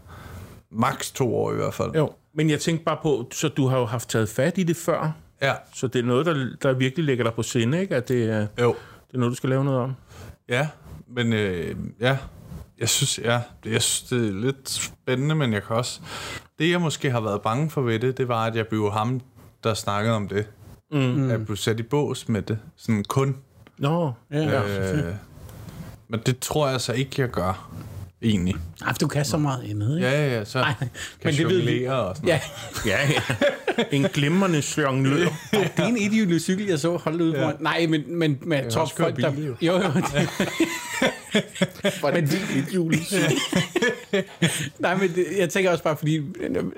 Max 0.73 1.13
to 1.13 1.37
år 1.37 1.53
i 1.53 1.57
hvert 1.57 1.75
fald. 1.75 1.91
Jo. 1.95 2.13
Men 2.35 2.51
jeg 2.51 2.61
tænkte 2.61 2.85
bare 2.85 2.99
på, 3.03 3.29
så 3.33 3.49
du 3.49 3.67
har 3.67 3.79
jo 3.79 3.85
haft 3.85 4.09
taget 4.09 4.29
fat 4.29 4.59
i 4.59 4.63
det 4.63 4.77
før, 4.77 5.13
Ja, 5.43 5.53
så 5.75 5.87
det 5.87 5.99
er 5.99 6.03
noget, 6.03 6.27
der, 6.27 6.47
der 6.63 6.73
virkelig 6.73 7.05
ligger 7.05 7.25
dig 7.25 7.35
på 7.35 7.43
sinde, 7.43 7.81
ikke? 7.81 7.97
At 7.97 8.09
det, 8.09 8.25
er- 8.31 8.39
det 8.57 8.63
jo. 8.63 8.71
er 9.15 9.19
noget, 9.19 9.31
du 9.31 9.37
skal 9.37 9.51
lave 9.51 9.65
noget 9.65 9.81
om. 9.81 9.93
Ja, 10.49 10.69
men 11.17 11.33
øh, 11.33 11.77
ja, 12.01 12.19
jeg 12.81 12.89
synes, 12.89 13.19
ja, 13.19 13.41
det- 13.65 13.73
jeg 13.73 13.83
synes, 13.83 14.09
det 14.11 14.29
er 14.29 14.33
lidt 14.33 14.69
spændende, 14.71 15.35
men 15.35 15.53
jeg 15.53 15.63
kan 15.63 15.77
også... 15.77 16.01
Det, 16.59 16.71
jeg 16.71 16.81
måske 16.81 17.11
har 17.11 17.21
været 17.21 17.43
bange 17.43 17.71
for 17.71 17.81
ved 17.83 17.99
det, 17.99 18.19
det 18.19 18.29
var, 18.29 18.45
at 18.47 18.57
jeg 18.57 18.67
blev 18.67 18.91
ham, 18.93 19.21
der 19.65 19.75
snakkede 19.75 20.15
om 20.17 20.29
det. 20.29 20.47
Mm. 20.93 21.31
Jeg 21.31 21.45
blev 21.45 21.57
sat 21.57 21.81
i 21.81 21.83
bås 21.83 22.29
med 22.29 22.43
det. 22.43 22.59
Sådan 22.77 23.05
kun. 23.09 23.37
Nå, 23.79 24.13
Ja, 24.31 24.39
ja. 24.43 24.93
Øh, 24.93 25.15
men 26.09 26.21
det 26.27 26.39
tror 26.39 26.69
jeg 26.69 26.81
så 26.81 26.93
ikke, 26.93 27.23
jeg 27.23 27.31
gør. 27.31 27.71
Egentlig. 28.25 28.55
Ej, 28.87 28.93
du 29.01 29.07
kan 29.07 29.25
så 29.25 29.39
meget 29.39 29.71
andet, 29.71 29.97
ikke? 29.97 30.09
Ja, 30.09 30.27
ja, 30.27 30.39
ja. 30.39 30.45
Så 30.45 30.59
Nej, 30.59 30.75
kan 30.79 30.89
men 31.25 31.35
det 31.35 31.49
ved 31.49 31.63
vi. 31.63 31.85
og 31.85 32.17
sådan 32.17 32.29
Ja, 32.29 32.41
ja, 32.87 32.99
ja. 33.09 33.21
En 33.93 34.03
glimrende 34.03 34.63
jonglør. 34.79 35.17
det 35.53 35.71
er 35.77 35.85
en 35.85 35.97
ideolocykel, 35.97 36.67
jeg 36.67 36.79
så 36.79 36.97
holde 36.97 37.25
ude 37.25 37.35
foran. 37.39 37.55
Nej, 37.61 37.87
men, 37.89 38.03
men, 38.07 38.39
men 38.43 38.59
jeg 38.59 38.73
tror, 38.73 38.93
folk, 38.97 39.17
der... 39.21 39.31
bil, 39.31 39.45
jo. 39.45 39.55
Jo, 39.63 39.73
jo. 39.73 39.83
Det, 41.83 42.03
Var 42.03 42.11
det 42.11 42.23
et 42.23 42.75
jul? 42.75 42.95
nej, 44.79 44.95
men 44.95 45.09
det, 45.15 45.27
jeg 45.39 45.49
tænker 45.49 45.71
også 45.71 45.85
bare, 45.85 45.97
fordi... 45.97 46.21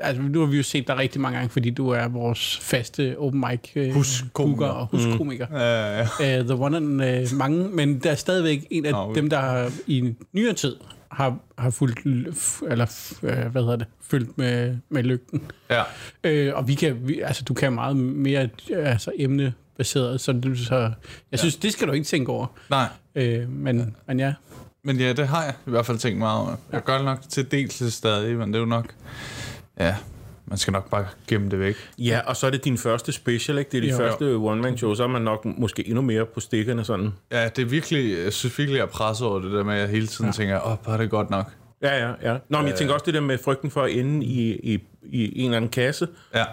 Altså, 0.03 0.23
nu 0.23 0.41
har 0.41 0.47
vi 0.47 0.57
jo 0.57 0.63
set 0.63 0.87
dig 0.89 0.97
rigtig 0.97 1.21
mange 1.21 1.37
gange, 1.39 1.51
fordi 1.51 1.71
du 1.71 1.89
er 1.89 2.09
vores 2.09 2.59
faste 2.63 3.19
open 3.19 3.45
mic 3.51 3.61
øh, 3.77 3.95
Huskomiker. 3.95 4.43
hooker 4.43 4.67
og 4.67 4.87
huskomiker. 4.87 5.47
Mm. 5.47 5.57
Ja, 5.57 5.99
ja. 5.99 6.41
Uh, 6.41 6.47
the 6.47 6.55
one 6.55 6.77
and 6.77 7.03
uh, 7.33 7.39
mange, 7.39 7.69
men 7.69 7.99
der 7.99 8.11
er 8.11 8.15
stadigvæk 8.15 8.67
en 8.71 8.87
af 8.87 9.09
okay. 9.09 9.21
dem, 9.21 9.31
der 9.31 9.41
har, 9.41 9.71
i 9.87 10.15
nyere 10.33 10.53
tid 10.53 10.77
har, 11.11 11.39
har 11.59 11.71
fulgt, 11.71 11.99
eller 12.71 13.17
øh, 13.23 13.47
hvad 13.47 13.63
hedder 13.63 13.77
det, 13.77 13.87
følgt 14.01 14.39
med, 14.39 14.77
med 14.89 15.03
lygten. 15.03 15.43
ja. 15.71 15.83
Øh, 16.25 16.55
og 16.57 16.69
vi 16.69 16.75
kan, 16.75 17.09
vi, 17.09 17.21
altså, 17.21 17.45
du 17.45 17.55
kan 17.55 17.73
meget 17.73 17.97
mere 17.97 18.49
altså, 18.75 19.13
emnebaseret, 19.17 20.21
så, 20.21 20.33
du, 20.33 20.55
så 20.55 20.93
jeg 21.31 21.39
synes, 21.39 21.57
det 21.57 21.73
skal 21.73 21.89
du 21.89 21.93
ikke 21.93 22.07
tænke 22.07 22.33
over. 22.33 22.47
Nej, 22.71 22.89
Øh, 23.15 23.51
men, 23.51 23.97
men 24.07 24.21
ja, 24.21 24.35
men 24.85 24.97
ja, 25.01 25.13
det 25.13 25.29
har 25.29 25.45
jeg 25.45 25.55
i 25.67 25.71
hvert 25.71 25.87
fald 25.87 25.99
tænkt 25.99 26.19
meget 26.19 26.41
over. 26.41 26.57
Jeg 26.73 26.85
gør 26.85 26.97
det 26.97 27.05
nok 27.05 27.19
til 27.29 27.51
dels 27.51 27.95
stadig, 27.95 28.37
men 28.37 28.49
det 28.49 28.55
er 28.55 28.61
jo 28.61 28.67
nok... 28.67 28.95
Ja, 29.81 29.97
man 30.47 30.59
skal 30.59 30.73
nok 30.73 30.91
bare 30.91 31.07
gemme 31.29 31.51
det 31.51 31.61
væk. 31.61 31.77
Ja, 31.99 32.21
og 32.27 32.37
så 32.37 32.47
er 32.47 32.51
det 32.51 32.65
din 32.65 32.79
første 32.79 33.13
special, 33.13 33.59
ikke? 33.59 33.71
Det 33.71 33.79
er 33.79 33.83
de 33.83 33.89
Jo. 33.89 33.97
første 33.97 34.25
one-man-show, 34.25 34.95
så 34.95 35.03
er 35.03 35.09
man 35.09 35.23
nok 35.23 35.45
måske 35.45 35.89
endnu 35.89 36.03
mere 36.03 36.27
på 36.27 36.41
stikkerne 36.41 36.85
sådan. 36.85 37.13
Ja, 37.33 37.49
det 37.49 37.63
er 37.63 37.67
virkelig, 37.67 38.19
jeg 38.25 38.33
synes 38.33 38.59
virkelig, 38.59 38.79
jeg 38.79 38.85
er 38.85 38.91
presset 38.91 39.27
over 39.27 39.39
det 39.41 39.53
der 39.53 39.65
med, 39.65 39.75
at 39.75 39.81
jeg 39.81 39.89
hele 39.89 40.07
tiden 40.07 40.27
ja. 40.27 40.33
tænker, 40.33 40.61
åh, 40.61 40.73
oh, 40.73 40.95
er 40.95 40.97
det 40.97 41.11
godt 41.11 41.31
nok. 41.31 41.53
Ja, 41.83 42.07
ja, 42.07 42.13
ja. 42.23 42.39
Nå, 42.49 42.59
men 42.59 42.69
jeg 42.69 42.75
tænker 42.75 42.95
også 42.95 43.07
det 43.07 43.15
der 43.15 43.21
med 43.21 43.39
frygten 43.39 43.71
for 43.71 43.83
at 43.83 43.93
ende 43.93 44.27
i, 44.27 44.53
i, 44.75 44.79
i 45.11 45.39
en 45.41 45.45
eller 45.45 45.57
anden 45.57 45.71
kasse. 45.71 46.09
Ja, 46.35 46.45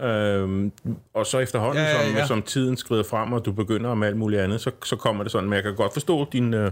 Øhm, 0.00 0.72
og 1.14 1.26
så 1.26 1.38
efterhånden, 1.38 1.84
Ja, 1.84 1.90
ja, 1.90 2.06
som, 2.06 2.16
ja. 2.16 2.26
som 2.26 2.42
tiden 2.42 2.76
skrider 2.76 3.02
frem, 3.02 3.32
og 3.32 3.44
du 3.44 3.52
begynder 3.52 3.94
med 3.94 4.08
alt 4.08 4.16
muligt 4.16 4.40
andet, 4.42 4.60
så, 4.60 4.70
så 4.84 4.96
kommer 4.96 5.22
det 5.22 5.32
sådan. 5.32 5.48
Men 5.48 5.54
jeg 5.54 5.62
kan 5.62 5.74
godt 5.74 5.92
forstå 5.92 6.28
dine 6.32 6.56
øh, 6.64 6.70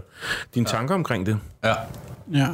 din 0.55 0.63
ja. 0.63 0.69
tanker 0.69 0.95
omkring 0.95 1.25
det. 1.25 1.39
ja. 1.63 1.73
ja. 2.33 2.47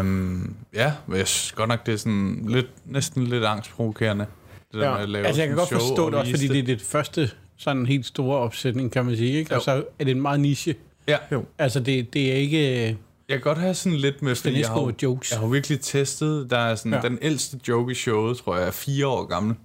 Um, 0.00 0.56
ja, 0.74 0.92
men 1.06 1.18
jeg 1.18 1.28
synes 1.28 1.52
godt 1.52 1.68
nok, 1.68 1.86
det 1.86 1.92
er 1.94 1.98
sådan 1.98 2.44
lidt, 2.48 2.66
næsten 2.84 3.24
lidt 3.26 3.44
angstprovokerende. 3.44 4.26
Det 4.72 4.80
der 4.80 4.86
Ja. 4.88 4.94
med 4.94 5.02
at 5.02 5.08
lave 5.08 5.26
Altså, 5.26 5.40
jeg 5.42 5.48
kan 5.48 5.56
godt 5.56 5.68
forstå 5.68 6.04
og 6.06 6.12
det 6.12 6.20
også, 6.20 6.32
fordi 6.32 6.48
det 6.48 6.58
er 6.58 6.62
det 6.62 6.80
første 6.82 7.30
sådan 7.56 7.86
helt 7.86 8.06
store 8.06 8.38
opsætning, 8.38 8.92
kan 8.92 9.04
man 9.04 9.16
sige. 9.16 9.32
Ikke? 9.38 9.50
Og 9.50 9.56
Jo. 9.56 9.60
så 9.64 9.84
er 9.98 10.04
det 10.04 10.10
en 10.10 10.22
meget 10.22 10.40
niche. 10.40 10.74
Ja, 11.08 11.16
Jo. 11.32 11.44
Altså, 11.58 11.80
det, 11.80 12.14
det 12.14 12.32
er 12.32 12.36
ikke... 12.36 12.98
jeg 13.32 13.40
kan 13.42 13.50
godt 13.50 13.58
have 13.58 13.74
sådan 13.74 13.98
lidt 13.98 14.22
med, 14.22 14.34
fordi 14.34 14.60
jeg 14.60 14.68
har, 14.68 14.92
jokes. 15.02 15.30
jeg 15.30 15.40
har 15.40 15.46
virkelig 15.46 15.80
testet, 15.80 16.50
der 16.50 16.58
er 16.58 16.74
sådan, 16.74 16.92
Ja. 16.92 17.00
den 17.00 17.18
ældste 17.22 17.60
joke 17.68 17.92
i 17.92 17.94
showet, 17.94 18.36
tror 18.36 18.56
jeg, 18.56 18.66
er 18.66 18.70
fire 18.70 19.06
år 19.06 19.24
gammel. 19.24 19.56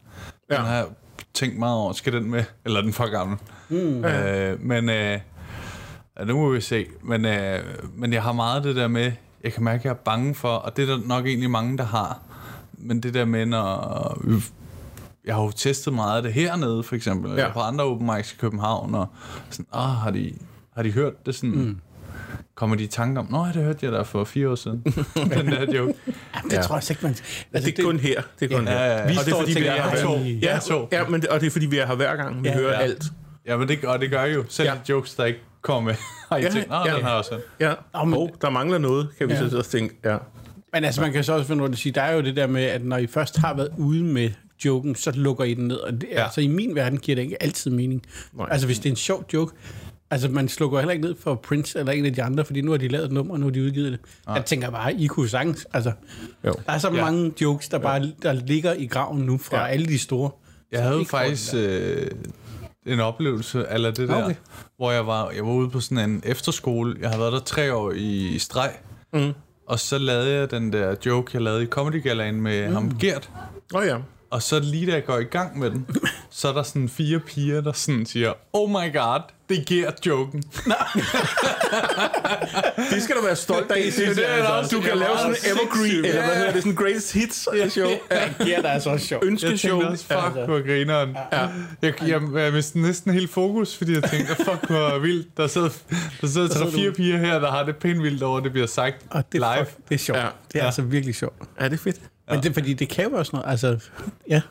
Ja. 0.50 0.56
Ja. 0.56 0.60
Den 0.60 0.68
har 0.68 0.76
jeg 0.76 0.86
tænkt 1.34 1.60
meget 1.60 1.76
over, 1.76 1.94
skal 1.94 2.14
den 2.14 2.32
med, 2.32 2.44
eller 2.66 2.78
er 2.80 2.84
den 2.84 2.94
for 2.94 3.12
gammel? 3.12 3.38
Mm. 3.70 4.06
Øh, 4.06 4.62
men, 4.62 4.90
øh, 4.90 5.20
nu 6.26 6.38
må 6.38 6.50
vi 6.50 6.62
se. 6.62 6.86
Men, 7.04 7.26
øh, 7.26 7.60
men 7.96 8.14
jeg 8.14 8.24
har 8.24 8.32
meget 8.32 8.64
det 8.64 8.76
der 8.76 8.88
med, 8.88 9.12
jeg 9.44 9.54
kan 9.54 9.64
mærke, 9.64 9.80
at 9.80 9.86
jeg 9.86 9.92
er 9.92 9.96
bange 9.96 10.36
for, 10.36 10.50
og 10.50 10.78
det 10.78 10.90
er 10.90 10.96
der 10.96 11.08
nok 11.08 11.26
egentlig 11.26 11.50
mange, 11.50 11.78
der 11.78 11.84
har, 11.86 12.20
men 12.74 13.04
det 13.04 13.14
der 13.14 13.26
med, 13.26 13.46
når... 13.46 14.18
Jeg 15.26 15.36
har 15.36 15.44
jo 15.44 15.52
testet 15.52 15.94
meget 15.94 16.18
af 16.18 16.24
det 16.24 16.34
hernede, 16.34 16.84
for 16.84 16.96
eksempel, 16.96 17.32
ja. 17.32 17.38
eller 17.38 17.54
på 17.54 17.60
andre 17.60 17.86
open 17.86 18.10
mics 18.16 18.34
i 18.34 18.36
København, 18.36 18.96
og 18.96 19.08
sådan, 19.50 19.66
ah, 19.74 19.90
har 19.90 20.12
de, 20.12 20.34
har 20.76 20.84
de 20.84 20.92
hørt 20.92 21.26
det 21.26 21.36
sådan? 21.36 21.56
Mm. 21.56 21.78
Kommer 22.56 22.76
de 22.76 22.84
i 22.84 22.88
tanke 22.88 23.20
om, 23.20 23.28
nå, 23.32 23.46
det 23.46 23.56
hørte 23.64 23.80
jeg 23.86 23.92
da 23.94 24.02
for 24.02 24.24
fire 24.24 24.50
år 24.50 24.56
siden, 24.56 24.82
den 25.16 25.48
der 25.48 25.74
joke. 25.74 25.94
Ja, 26.08 26.40
det 26.44 26.54
ja. 26.54 26.62
tror 26.62 26.76
jeg 26.76 26.76
altså 26.76 26.94
ikke, 26.94 27.04
man... 27.04 27.16
Altså, 27.54 27.70
det 27.72 27.80
er 27.80 27.84
kun 27.84 28.00
her. 28.00 28.22
Det 28.40 28.52
er 28.52 28.58
kun 28.58 28.68
Ja, 28.68 28.72
her. 28.74 28.80
ja, 28.82 28.96
ja. 28.98 29.04
Og 29.04 29.10
det 29.10 29.18
står 29.20 29.32
er 29.32 29.36
og 29.36 29.42
fordi, 29.48 29.60
vi 29.60 29.66
er 29.68 29.74
her 29.74 30.26
I- 30.26 30.40
Ja, 30.44 30.60
så. 30.60 30.88
ja, 30.92 31.08
men 31.08 31.22
det, 31.22 31.30
og 31.30 31.40
det 31.42 31.48
er 31.48 31.52
fordi, 31.52 31.66
vi 31.66 31.78
er 31.78 31.86
her 31.88 31.96
hver 31.96 32.16
gang. 32.16 32.44
Vi 32.44 32.48
Ja, 32.50 32.54
hører 32.56 32.74
ja. 32.74 32.80
alt. 32.80 33.04
Ja, 33.46 33.58
men 33.58 33.68
det, 33.68 33.86
og 33.86 34.00
det 34.02 34.10
gør 34.12 34.24
jo 34.24 34.44
selv 34.50 34.68
Ja. 34.70 34.74
de 34.74 34.80
jokes, 34.90 35.14
der 35.16 35.26
ikke 35.26 35.40
kommer 35.62 35.82
med. 35.92 35.96
Har 36.30 36.38
I 36.38 36.40
Ja, 36.42 36.46
ja, 36.48 36.52
tænkt, 36.54 36.70
nå, 36.70 36.76
ja. 36.86 36.96
den 36.96 37.04
har 37.04 37.12
også. 37.12 37.40
Ja. 37.60 37.74
Og 37.94 38.30
der 38.42 38.50
mangler 38.50 38.78
noget, 38.78 39.08
kan 39.18 39.28
vi 39.28 39.34
Ja. 39.34 39.50
så 39.50 39.58
og 39.58 39.66
tænke. 39.66 39.96
Ja. 40.06 40.18
Men 40.74 40.84
altså, 40.84 41.02
man 41.02 41.12
kan 41.12 41.24
så 41.24 41.34
også 41.34 41.48
finde 41.48 41.64
ud 41.64 41.68
af 41.68 41.72
at 41.72 41.78
sige, 41.78 41.94
der 41.94 42.02
er 42.02 42.14
jo 42.16 42.22
det 42.22 42.36
der 42.36 42.48
med, 42.48 42.64
at 42.64 42.86
når 42.86 42.98
I 42.98 43.08
først 43.08 43.38
har 43.38 43.54
været 43.54 43.70
ude 43.78 44.04
med 44.04 44.30
joken, 44.66 44.96
så 44.96 45.12
lukker 45.16 45.44
I 45.44 45.54
den 45.54 45.68
ned. 45.68 45.76
Og 45.76 45.94
det. 45.94 46.06
Ja. 46.12 46.24
altså, 46.24 46.42
i 46.42 46.48
min 46.48 46.76
verden 46.76 47.00
giver 47.00 47.16
det 47.16 47.22
ikke 47.22 47.44
altid 47.44 47.72
mening. 47.72 48.02
Nej. 48.34 48.48
Altså, 48.52 48.68
hvis 48.68 48.80
det 48.80 48.86
er 48.86 48.90
en 48.90 48.96
sjov 48.96 49.26
joke, 49.34 49.54
Altså, 50.12 50.30
man 50.30 50.50
slukker 50.50 50.80
heller 50.80 50.94
ikke 50.94 51.06
ned 51.08 51.16
for 51.20 51.36
Prince 51.36 51.80
eller 51.80 51.92
en 51.92 52.06
af 52.06 52.14
de 52.14 52.24
andre, 52.24 52.46
fordi 52.46 52.62
nu 52.62 52.72
har 52.72 52.78
de 52.78 52.88
lavet 52.88 53.06
et 53.06 53.12
nummer, 53.12 53.34
og 53.34 53.40
nu 53.40 53.46
har 53.46 53.52
de 53.52 53.64
udgivet 53.64 53.92
det. 53.92 54.00
Jeg 54.28 54.46
tænker 54.46 54.70
bare, 54.70 54.94
I 54.94 55.08
kunne 55.08 55.30
sagtens... 55.30 55.68
Altså, 55.74 55.92
Jo. 56.46 56.54
der 56.66 56.72
er 56.72 56.78
så 56.78 56.92
ja. 56.94 57.02
mange 57.02 57.34
jokes, 57.42 57.70
der 57.70 57.80
bare 57.80 58.12
der 58.22 58.34
ligger 58.34 58.74
i 58.74 58.88
graven 58.88 59.22
nu 59.22 59.38
fra 59.38 59.58
ja. 59.58 59.68
alle 59.68 59.86
de 59.86 60.00
store. 60.00 60.32
Jeg 60.72 60.84
havde 60.84 61.06
faktisk 61.06 61.54
øh, 61.56 62.08
en 62.86 63.00
oplevelse 63.00 63.66
eller 63.70 63.92
det 63.92 64.10
der, 64.10 64.24
okay. 64.24 64.36
hvor 64.78 64.92
jeg 64.92 65.08
var, 65.08 65.30
jeg 65.30 65.46
var 65.46 65.52
ude 65.52 65.70
på 65.70 65.80
sådan 65.80 66.10
en 66.10 66.24
efterskole. 66.26 66.96
Jeg 67.02 67.10
havde 67.10 67.20
været 67.22 67.34
der 67.34 67.40
tre 67.40 67.74
år 67.74 67.92
i, 67.92 68.28
i 68.28 68.40
streg. 68.40 68.72
Mm. 69.14 69.34
Og 69.68 69.80
så 69.80 69.98
lavede 69.98 70.34
jeg 70.34 70.52
den 70.52 70.74
der 70.74 70.96
joke, 71.06 71.32
jeg 71.34 71.42
lavede 71.42 71.64
i 71.64 71.68
Comedy 71.68 72.04
Galaen 72.04 72.42
med 72.42 72.68
mm. 72.68 72.74
ham 72.74 72.98
Gert. 73.00 73.30
Åh 73.74 73.82
oh, 73.82 73.88
ja. 73.88 73.98
Og 74.30 74.42
så 74.42 74.60
lige 74.60 74.88
da 74.88 74.92
jeg 74.94 75.06
går 75.06 75.18
i 75.18 75.24
gang 75.24 75.60
med 75.60 75.72
den, 75.72 75.88
så 76.30 76.48
er 76.48 76.54
der 76.54 76.64
sådan 76.64 76.90
fire 76.90 77.20
piger, 77.20 77.62
der 77.62 77.72
sådan 77.72 78.06
siger, 78.06 78.34
oh 78.54 78.70
my 78.70 78.94
god, 78.94 79.22
det 79.50 79.58
er 79.58 79.64
Gert-joken. 79.66 80.44
Det 82.94 83.04
skal 83.04 83.16
du 83.16 83.22
være 83.26 83.36
stolt 83.36 83.72
af. 83.72 83.92
det 83.98 84.08
Det, 84.08 84.18
da 84.18 84.44
også- 84.44 84.76
du 84.76 84.82
det 84.82 84.86
er 84.86 84.90
kan 84.90 84.98
lave 85.00 85.18
sådan 85.18 85.32
en 85.32 85.38
evergreen, 85.52 85.84
sindssygt. 85.92 86.06
eller 86.06 86.22
hvad 86.22 86.32
Ja. 86.34 86.38
hedder 86.38 86.52
det, 86.54 86.62
sådan 86.64 86.76
greatest 86.76 87.14
hits 87.14 87.48
show. 87.74 87.90
Ja. 88.12 88.30
Ja, 88.46 88.62
der 88.62 88.70
er 88.70 88.80
så 88.80 88.98
sjovt. 88.98 89.24
Jeg 89.24 89.32
Ønskeshow. 89.32 89.82
også, 89.82 90.04
fuck, 90.06 90.34
hvor 90.46 90.68
grineren. 90.68 91.18
Ja. 91.32 91.48
Jeg, 91.82 91.94
jeg, 92.08 92.22
jeg 92.36 92.54
mistede 92.54 92.84
næsten 92.84 93.14
helt 93.14 93.30
fokus, 93.34 93.78
fordi 93.78 93.94
jeg 93.94 94.04
tænkte, 94.04 94.36
fuck, 94.36 94.66
hvor 94.70 95.00
vildt. 95.00 95.38
Der 95.38 95.48
sidder, 95.48 95.70
der 96.22 96.28
sidder 96.28 96.48
tre 96.48 96.72
fire 96.72 96.92
piger 96.92 97.18
her, 97.18 97.40
der 97.40 97.52
har 97.52 97.64
det 97.64 97.76
pænt 97.76 98.04
vildt 98.04 98.24
over, 98.24 98.40
det 98.40 98.52
bliver 98.52 98.68
sagt 98.68 98.96
Og 99.10 99.24
det 99.32 99.40
live. 99.40 99.66
fuck, 99.66 99.78
det 99.90 99.96
er 99.96 100.00
sjovt. 100.00 100.18
Ja. 100.20 100.24
Ja. 100.26 100.30
Det 100.48 100.56
er 100.56 100.60
Ja. 100.60 100.66
altså 100.66 100.82
virkelig 100.82 101.16
sjovt. 101.16 101.36
Ja, 101.60 101.66
det 101.66 101.74
er 101.74 101.78
fedt. 101.78 101.98
Men 102.32 102.44
det, 102.44 102.54
fordi 102.54 102.74
det 102.74 102.90
kan 102.90 103.06
jo 103.12 103.18
også 103.18 103.30
noget, 103.36 103.50
altså, 103.52 103.78
ja, 104.30 104.42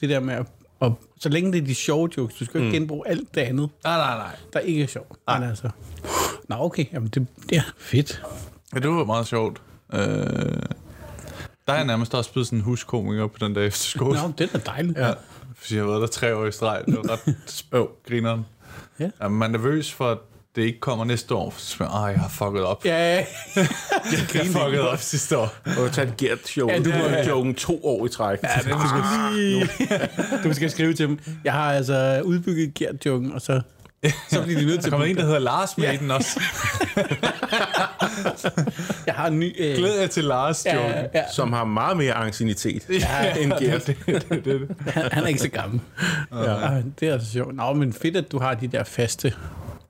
det 0.00 0.08
der 0.08 0.20
med 0.20 0.34
at, 0.34 0.46
og 0.84 0.98
så 1.18 1.28
længe 1.28 1.52
det 1.52 1.62
er 1.62 1.66
de 1.66 1.74
sjove 1.74 2.10
jokes, 2.16 2.34
du 2.38 2.44
skal 2.44 2.58
jo 2.60 2.64
ikke 2.66 2.78
genbruge 2.78 3.08
alt 3.08 3.34
det 3.34 3.40
andet, 3.40 3.70
Nej, 3.84 3.96
nej, 3.96 4.16
nej. 4.16 4.36
der 4.52 4.58
ikke 4.58 4.82
er 4.82 4.86
sjovt. 4.86 5.18
Men 5.28 5.42
altså, 5.48 5.68
nå 6.48 6.56
okay, 6.58 6.84
jamen 6.92 7.08
det, 7.08 7.26
det 7.50 7.58
er 7.58 7.62
fedt. 7.78 8.22
Ja, 8.74 8.78
det 8.80 8.90
var 8.90 9.04
meget 9.04 9.26
sjovt. 9.26 9.62
Øh, 9.92 10.00
der 11.66 11.72
er 11.72 11.84
nærmest 11.84 12.14
også 12.14 12.32
blevet 12.32 12.46
sådan 12.46 12.58
en 12.58 12.64
huskomiker 12.64 13.26
på 13.26 13.38
den 13.40 13.54
der 13.54 13.60
efterskole. 13.62 14.18
Nå, 14.22 14.32
det 14.38 14.52
er 14.54 14.58
da 14.58 14.70
dejligt. 14.70 14.98
Ja, 14.98 15.12
fordi 15.56 15.74
jeg 15.74 15.82
har 15.82 15.88
været 15.90 16.00
der 16.00 16.06
tre 16.06 16.36
år 16.36 16.46
i 16.46 16.52
streg. 16.52 16.82
Det 16.86 16.96
var 16.96 17.10
ret 17.12 17.36
Jo. 17.72 17.88
grineren. 18.08 18.46
Ja. 19.00 19.10
Ja, 19.20 19.28
man 19.28 19.54
er 19.54 19.58
nervøs 19.58 19.92
for, 19.92 20.20
det 20.56 20.62
ikke 20.62 20.80
kommer 20.80 21.04
næste 21.04 21.34
år. 21.34 21.54
Så 21.56 21.66
siger 21.66 21.82
man, 21.88 21.92
"Ej, 21.92 22.00
jeg 22.06 22.20
har 22.20 22.28
fucket 22.28 22.64
op. 22.64 22.84
Ja, 22.84 23.14
Jeg 23.16 23.26
har 24.34 24.64
fucket 24.64 24.80
op 24.80 24.98
sidste 25.00 25.38
år. 25.38 25.54
Og 25.84 25.92
tage 25.92 26.08
et 26.08 26.16
Gert 26.16 26.38
show. 26.48 26.68
Ja, 26.68 26.74
Ja, 26.74 26.82
du 26.82 26.90
må- 26.90 26.98
må 27.08 27.16
joken 27.28 27.54
to 27.54 27.84
år 27.84 28.06
i 28.06 28.08
træk. 28.08 28.38
Ja, 28.42 28.48
det 28.64 28.72
du, 28.72 28.78
skal 28.88 29.34
lige, 29.36 29.68
du 30.44 30.52
skal 30.54 30.70
skrive 30.70 30.94
til 30.94 31.08
dem, 31.08 31.18
jeg 31.44 31.52
har 31.52 31.72
altså 31.72 32.20
udbygget 32.24 32.74
gert 32.74 33.06
og 33.06 33.40
så, 33.40 33.60
så 34.30 34.42
bliver 34.42 34.60
de 34.60 34.66
nødt 34.66 34.76
Der 34.76 34.82
til 34.82 34.90
kommer 34.90 35.06
en, 35.06 35.16
der 35.16 35.24
hedder 35.24 35.38
Lars 35.38 35.78
med 35.78 35.86
Ja. 35.86 35.92
i 35.92 35.96
den 35.96 36.10
også. 36.10 36.40
Jeg 39.06 39.14
har 39.14 39.26
en 39.26 39.40
ny... 39.40 39.54
Øh, 39.58 39.76
Glæd 39.76 39.98
jer 40.00 40.06
til 40.06 40.24
Lars 40.24 40.66
ja, 40.66 40.76
joke. 40.76 41.08
ja, 41.14 41.22
Som 41.32 41.52
har 41.52 41.64
meget 41.64 41.96
mere 41.96 42.14
ancienitet 42.14 42.82
Ja, 42.90 43.34
end 43.36 43.52
Gert. 43.52 43.86
det, 43.86 43.96
det, 44.06 44.28
det, 44.30 44.44
det. 44.44 44.68
han, 44.94 45.08
han 45.12 45.24
er 45.24 45.28
ikke 45.28 45.40
så 45.40 45.48
gammel. 45.48 45.80
Ja. 46.32 46.80
Det 47.00 47.08
er 47.08 47.12
altså 47.12 47.32
sjovt. 47.32 47.54
Nå, 47.56 47.72
men 47.72 47.92
fedt, 47.92 48.16
at 48.16 48.32
du 48.32 48.38
har 48.38 48.54
de 48.54 48.68
der 48.68 48.84
faste 48.84 49.32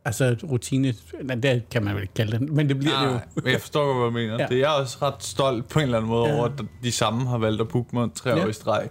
altså 0.04 0.36
rutine. 0.50 0.94
Nej, 1.22 1.36
det 1.36 1.62
kan 1.70 1.84
man 1.84 1.94
vel 1.94 2.02
ikke 2.02 2.14
kalde 2.14 2.32
det, 2.38 2.40
men 2.52 2.68
det 2.68 2.78
bliver 2.78 2.98
det 3.00 3.06
jo. 3.06 3.10
Nej, 3.12 3.24
men 3.34 3.46
jeg 3.52 3.60
forstår 3.60 3.84
godt, 3.86 3.96
hvad 3.96 4.04
du 4.22 4.26
mener. 4.28 4.38
Ja. 4.42 4.46
Det 4.48 4.56
er 4.56 4.60
jeg 4.60 4.68
også 4.80 4.98
ret 5.02 5.14
stolt 5.24 5.68
på 5.68 5.78
en 5.78 5.82
eller 5.84 5.96
anden 5.98 6.10
måde 6.10 6.28
Ja. 6.28 6.34
over, 6.36 6.44
at 6.44 6.52
de 6.82 6.92
samme 6.92 7.26
har 7.28 7.38
valgt 7.38 7.60
at 7.60 7.68
booke 7.68 7.88
mig 7.96 8.08
tre 8.14 8.30
Ja. 8.30 8.44
år 8.44 8.48
i 8.48 8.52
streg. 8.52 8.88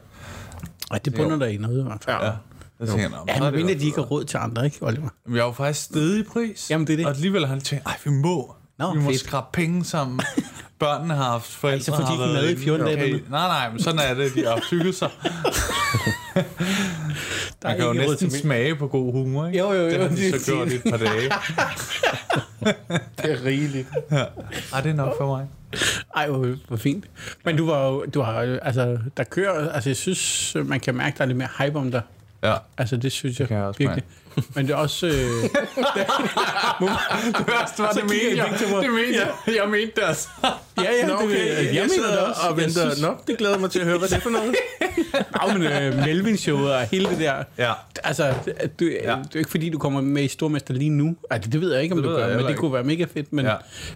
Ej, 0.91 0.97
det 1.05 1.15
bunder 1.15 1.37
der 1.37 1.45
i 1.45 1.57
noget, 1.57 1.79
i 1.79 1.83
hvert 1.83 2.03
fald. 2.03 2.17
Ja. 2.21 2.31
Jeg 2.79 2.87
tænker, 2.87 3.09
"Nå, 3.09 3.15
Ja, 3.27 3.39
men 3.39 3.43
det 3.43 3.53
mindre 3.53 3.73
godt." 3.73 3.81
de 3.81 3.85
ikke 3.85 3.97
har 3.97 4.05
råd 4.05 4.23
til 4.23 4.37
andre, 4.37 4.65
ikke, 4.65 4.77
Oliver? 4.81 5.09
Men 5.25 5.35
jeg 5.35 5.41
er 5.41 5.45
jo 5.45 5.51
faktisk 5.51 5.85
stedet 5.85 6.19
i 6.19 6.23
pris. 6.23 6.71
Jamen, 6.71 6.87
det 6.87 6.93
er 6.93 6.97
det. 6.97 7.05
Og 7.05 7.11
alligevel 7.11 7.41
har 7.45 7.53
han 7.53 7.61
tænkt, 7.61 7.85
ej, 7.85 7.97
vi 8.05 8.11
må. 8.11 8.55
Nå, 8.77 8.93
vi 8.93 8.99
må 8.99 9.09
fedt. 9.09 9.19
skrabe 9.19 9.47
penge 9.53 9.85
sammen. 9.85 10.19
Børnene 10.79 11.13
har 11.13 11.23
haft 11.31 11.45
forældre, 11.51 11.83
så 11.83 11.91
får 11.95 12.03
de 12.03 12.11
ikke 12.13 12.33
mad 12.33 12.47
i 12.47 12.51
inde. 12.51 12.61
14 12.63 12.85
dage, 12.85 12.97
eller? 13.03 13.19
Nej, 13.29 13.47
nej, 13.47 13.69
men 13.71 13.79
sådan 13.83 13.99
er 13.99 14.13
det. 14.13 14.33
De 14.35 14.43
har 14.45 14.69
hygget 14.69 14.95
sig. 14.95 15.09
Der 17.61 17.67
Man 17.69 17.77
kan 17.77 17.85
jo 17.85 17.93
næsten 17.93 18.31
smage 18.31 18.75
på 18.75 18.87
god 18.87 19.11
humor, 19.11 19.47
ikke? 19.47 19.59
Jo, 19.59 19.73
jo, 19.73 19.81
jo, 19.81 19.89
Det 19.89 19.99
har 20.01 20.07
det 20.07 20.17
de 20.17 20.39
så 20.39 20.51
gjort 20.51 20.71
i 20.71 20.75
et 20.75 20.83
par 20.83 20.97
dage. 20.97 21.31
Det 23.21 23.31
er 23.31 23.45
rigeligt. 23.45 23.87
Ej, 24.73 24.81
det 24.81 24.89
er 24.91 24.93
nok 24.93 25.17
for 25.17 25.27
mig. 25.37 25.47
Ej, 26.15 26.27
hvor, 26.29 26.55
hvor 26.67 26.77
fint. 26.77 27.05
Men 27.45 27.57
du 27.57 27.65
var 27.65 27.87
jo, 27.87 28.05
du 28.13 28.21
har, 28.21 28.41
jo- 28.43 28.59
altså, 28.61 28.97
der 29.17 29.23
kører, 29.23 29.69
altså 29.71 29.89
jeg 29.89 29.97
synes, 29.97 30.55
man 30.65 30.79
kan 30.79 30.95
mærke, 30.95 31.17
der 31.17 31.23
er 31.23 31.25
lidt 31.27 31.37
mere 31.37 31.47
hype 31.59 31.79
om 31.79 31.91
dig. 31.91 32.01
Ja. 32.43 32.53
Altså 32.77 32.97
det 32.97 33.11
synes 33.11 33.39
jeg, 33.39 33.47
kan 33.47 33.57
jeg 33.57 33.65
også 33.65 33.77
virkelig. 33.77 34.03
Men 34.55 34.67
det 34.67 34.73
er 34.73 34.77
også... 34.77 35.07
Øh, 35.07 35.13
Det 35.13 35.21
værste 37.47 37.83
var, 37.83 37.91
det 37.91 38.03
mente 38.03 38.37
jeg. 38.37 38.47
Det 38.59 38.69
mente 38.91 39.19
jeg. 39.19 39.31
Jeg 39.55 39.69
mente 39.69 39.91
det 39.95 40.03
altså. 40.07 40.27
ja, 40.77 40.83
ja, 40.83 41.07
Nå, 41.07 41.13
det, 41.13 41.23
okay, 41.23 41.47
jeg, 41.47 41.65
jeg, 41.65 41.75
jeg 41.75 41.87
mener 41.97 42.09
det 42.11 42.19
også. 42.19 42.41
og 42.41 42.47
Jeg 42.49 42.57
venter. 42.65 42.81
synes- 42.89 43.01
Nå, 43.01 43.15
det 43.27 43.37
glæder 43.37 43.57
mig 43.59 43.71
til 43.71 43.79
at 43.79 43.85
høre, 43.85 43.97
hvad 43.97 44.07
det 44.09 44.15
er 44.15 44.19
for 44.21 44.29
noget. 44.29 44.55
Nå, 45.47 45.53
men 45.57 45.63
øh, 45.63 46.03
Melvin-showet 46.05 46.71
og 46.73 46.81
hele 46.81 47.09
det 47.09 47.19
der... 47.19 47.43
Ja. 47.57 47.71
Altså, 48.03 48.33
det, 48.45 48.79
du, 48.79 48.85
ja. 48.85 49.15
det 49.23 49.35
er 49.35 49.39
ikke 49.39 49.51
fordi, 49.51 49.69
du 49.69 49.77
kommer 49.77 50.01
med 50.01 50.23
i 50.23 50.27
Stormester 50.27 50.73
lige 50.73 50.89
nu. 50.89 51.15
Altså, 51.29 51.49
det 51.49 51.61
ved 51.61 51.73
jeg 51.73 51.83
ikke, 51.83 51.95
om 51.95 52.01
Det 52.01 52.09
du 52.11 52.15
gør, 52.15 52.27
men 52.27 52.39
det 52.39 52.49
ikke. 52.49 52.59
kunne 52.59 52.73
være 52.73 52.83
mega 52.83 53.05
fedt. 53.13 53.33
Men, 53.33 53.45
ja. 53.45 53.55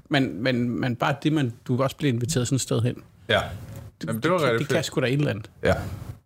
Men, 0.09 0.43
men, 0.43 0.69
men 0.79 0.95
bare 0.95 1.15
det, 1.23 1.33
man, 1.33 1.53
du 1.67 1.83
også 1.83 1.95
bliver 1.95 2.13
inviteret 2.13 2.47
sådan 2.47 2.55
et 2.55 2.61
sted 2.61 2.81
hen. 2.81 2.95
Ja. 3.29 3.39
Jamen, 4.07 4.21
det 4.23 4.31
var 4.31 4.41
rigtig 4.43 4.59
det 4.59 4.67
kan 4.67 4.75
fedt. 4.75 4.85
sgu 4.85 5.01
da 5.01 5.05
et 5.07 5.13
eller 5.13 5.29
andet. 5.29 5.49
Ja. 5.63 5.73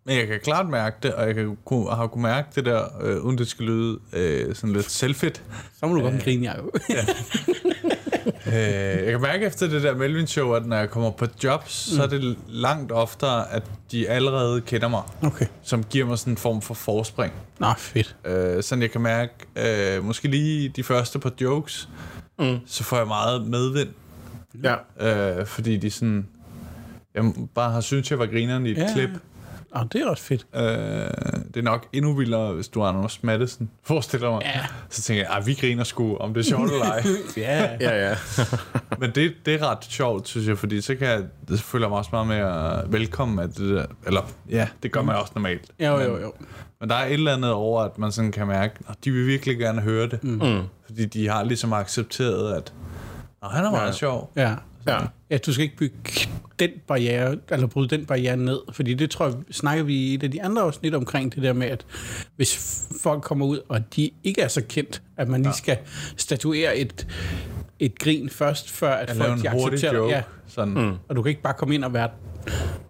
Men 0.04 0.16
jeg 0.18 0.26
kan 0.26 0.40
klart 0.44 0.68
mærke 0.68 0.96
det, 1.02 1.14
og 1.14 1.26
jeg 1.26 1.34
kan, 1.34 1.58
kunne, 1.64 1.90
har 1.94 2.06
kunnet 2.06 2.22
mærke 2.22 2.48
det 2.54 2.64
der, 2.64 2.84
øh, 3.02 3.16
uden 3.24 3.38
det 3.38 3.48
skal 3.48 3.64
lyde 3.66 3.98
øh, 4.12 4.54
sådan 4.54 4.72
lidt 4.72 4.90
selvfedt. 4.90 5.42
Så 5.80 5.86
må 5.86 5.94
du 5.94 6.00
godt 6.00 6.22
grine, 6.24 6.46
Jacob. 6.50 6.66
Øh, 8.46 8.52
jeg 8.54 9.06
kan 9.10 9.20
mærke 9.20 9.46
efter 9.46 9.68
det 9.68 9.82
der 9.82 9.94
Melvin-show, 9.96 10.52
at 10.52 10.66
når 10.66 10.76
jeg 10.76 10.90
kommer 10.90 11.10
på 11.10 11.26
jobs, 11.44 11.88
mm. 11.90 11.96
så 11.96 12.02
er 12.02 12.06
det 12.06 12.36
langt 12.48 12.92
oftere, 12.92 13.52
at 13.52 13.62
de 13.92 14.08
allerede 14.08 14.60
kender 14.60 14.88
mig, 14.88 15.02
Okay. 15.22 15.46
som 15.62 15.84
giver 15.84 16.06
mig 16.06 16.18
sådan 16.18 16.32
en 16.32 16.36
form 16.36 16.62
for 16.62 16.74
forspring. 16.74 17.32
Nå, 17.58 17.66
fedt. 17.78 18.16
Øh, 18.24 18.62
sådan 18.62 18.82
jeg 18.82 18.90
kan 18.90 19.00
mærke, 19.00 19.32
øh, 19.56 20.04
måske 20.04 20.28
lige 20.28 20.68
de 20.68 20.82
første 20.82 21.18
par 21.18 21.32
jokes, 21.40 21.88
mm. 22.38 22.58
så 22.66 22.84
får 22.84 22.96
jeg 22.96 23.06
meget 23.06 23.46
medvind, 23.46 23.88
Ja. 24.64 25.38
øh, 25.40 25.46
fordi 25.46 25.76
de 25.76 25.90
sådan... 25.90 26.26
Jeg 27.14 27.32
bare 27.54 27.72
har 27.72 27.80
syntes, 27.80 28.10
jeg 28.10 28.18
var 28.18 28.26
grineren 28.26 28.66
i 28.66 28.70
et 28.70 28.76
Ja. 28.76 28.82
ja. 28.82 28.92
klip. 28.92 29.10
Nå, 29.74 29.80
det 29.92 30.00
er 30.00 30.06
også 30.08 30.22
fedt. 30.22 30.46
Øh, 30.54 30.62
det 30.62 31.56
er 31.56 31.62
nok 31.62 31.86
endnu 31.92 32.14
vildere, 32.14 32.52
hvis 32.52 32.68
du 32.68 32.80
er 32.80 32.86
Anders 32.86 33.22
Mattesen, 33.22 33.70
forestiller 33.84 34.30
mig. 34.30 34.40
Ja. 34.44 34.60
Så 34.88 35.02
tænker 35.02 35.22
jeg, 35.22 35.36
at 35.36 35.46
vi 35.46 35.54
griner 35.54 35.84
sgu, 35.84 36.16
om 36.16 36.34
det 36.34 36.40
er 36.40 36.44
sjovt 36.44 36.70
eller 36.72 36.84
ej. 36.86 37.02
Ja, 37.36 37.68
Ja, 37.80 38.08
ja. 38.08 38.14
Men 39.00 39.10
det, 39.14 39.32
det 39.46 39.54
er 39.54 39.70
ret 39.70 39.84
sjovt, 39.84 40.28
synes 40.28 40.48
jeg, 40.48 40.58
fordi 40.58 40.80
så 40.80 40.94
kan 40.94 41.08
jeg, 41.08 41.22
det 41.48 41.60
føler 41.60 41.88
mig 41.88 41.98
også 41.98 42.10
meget 42.12 42.26
mere 42.28 42.82
velkommen 42.92 43.38
af 43.38 43.48
det 43.48 43.68
der. 43.76 43.86
Eller, 44.06 44.20
ja, 44.50 44.68
det 44.82 44.92
gør 44.92 45.02
man 45.02 45.16
også 45.16 45.32
normalt. 45.34 45.70
jo, 45.80 46.00
jo, 46.00 46.12
Men, 46.12 46.22
jo. 46.22 46.32
men 46.80 46.88
der 46.88 46.94
er 46.94 47.06
et 47.06 47.12
eller 47.12 47.34
andet 47.36 47.52
over, 47.52 47.82
at 47.82 47.98
man 47.98 48.12
sådan 48.12 48.32
kan 48.32 48.46
mærke, 48.46 48.74
at 48.88 48.94
de 49.04 49.10
vil 49.10 49.26
virkelig 49.26 49.58
gerne 49.58 49.80
høre 49.80 50.08
det. 50.08 50.24
Mm. 50.24 50.40
Fordi 50.86 51.04
de 51.04 51.28
har 51.28 51.44
ligesom 51.44 51.72
accepteret, 51.72 52.54
at 52.54 52.72
han 53.42 53.64
er 53.64 53.70
meget 53.70 53.86
Ja. 53.86 53.92
sjov. 53.92 54.32
Ja. 54.36 54.54
Ja. 54.86 54.98
Ja, 55.30 55.38
du 55.38 55.52
skal 55.52 55.62
ikke 55.62 55.76
bygge 55.76 55.96
den 56.58 56.70
barriere, 56.86 57.36
eller 57.50 57.66
bryde 57.66 57.88
den 57.88 58.06
barriere 58.06 58.36
ned, 58.36 58.58
fordi 58.72 58.94
det 58.94 59.10
tror 59.10 59.26
jeg, 59.26 59.34
snakker 59.50 59.84
vi 59.84 59.94
i 59.94 60.14
et 60.14 60.22
af 60.22 60.30
de 60.30 60.42
andre 60.42 60.62
afsnit 60.62 60.94
omkring, 60.94 61.34
det 61.34 61.42
der 61.42 61.52
med, 61.52 61.66
at 61.66 61.86
hvis 62.36 62.82
folk 63.02 63.22
kommer 63.22 63.46
ud, 63.46 63.60
og 63.68 63.94
de 63.96 64.10
ikke 64.24 64.40
er 64.40 64.48
så 64.48 64.62
kendt, 64.68 65.02
at 65.16 65.28
man 65.28 65.40
lige 65.42 65.48
ja. 65.50 65.56
skal 65.56 65.78
statuere 66.16 66.76
et, 66.76 67.06
et 67.78 67.98
grin 67.98 68.30
først, 68.30 68.70
før 68.70 68.92
at 68.94 69.10
At 69.10 69.16
lave 69.16 69.28
folk 69.28 69.38
en 69.38 69.44
de 69.44 69.50
accepterer 69.50 69.94
joke. 69.94 70.08
det. 70.08 70.16
Ja, 70.16 70.22
Sådan. 70.46 70.74
Mm. 70.74 70.94
og 71.08 71.16
du 71.16 71.22
kan 71.22 71.30
ikke 71.30 71.42
bare 71.42 71.54
komme 71.54 71.74
ind 71.74 71.84
og 71.84 71.92
være 71.92 72.08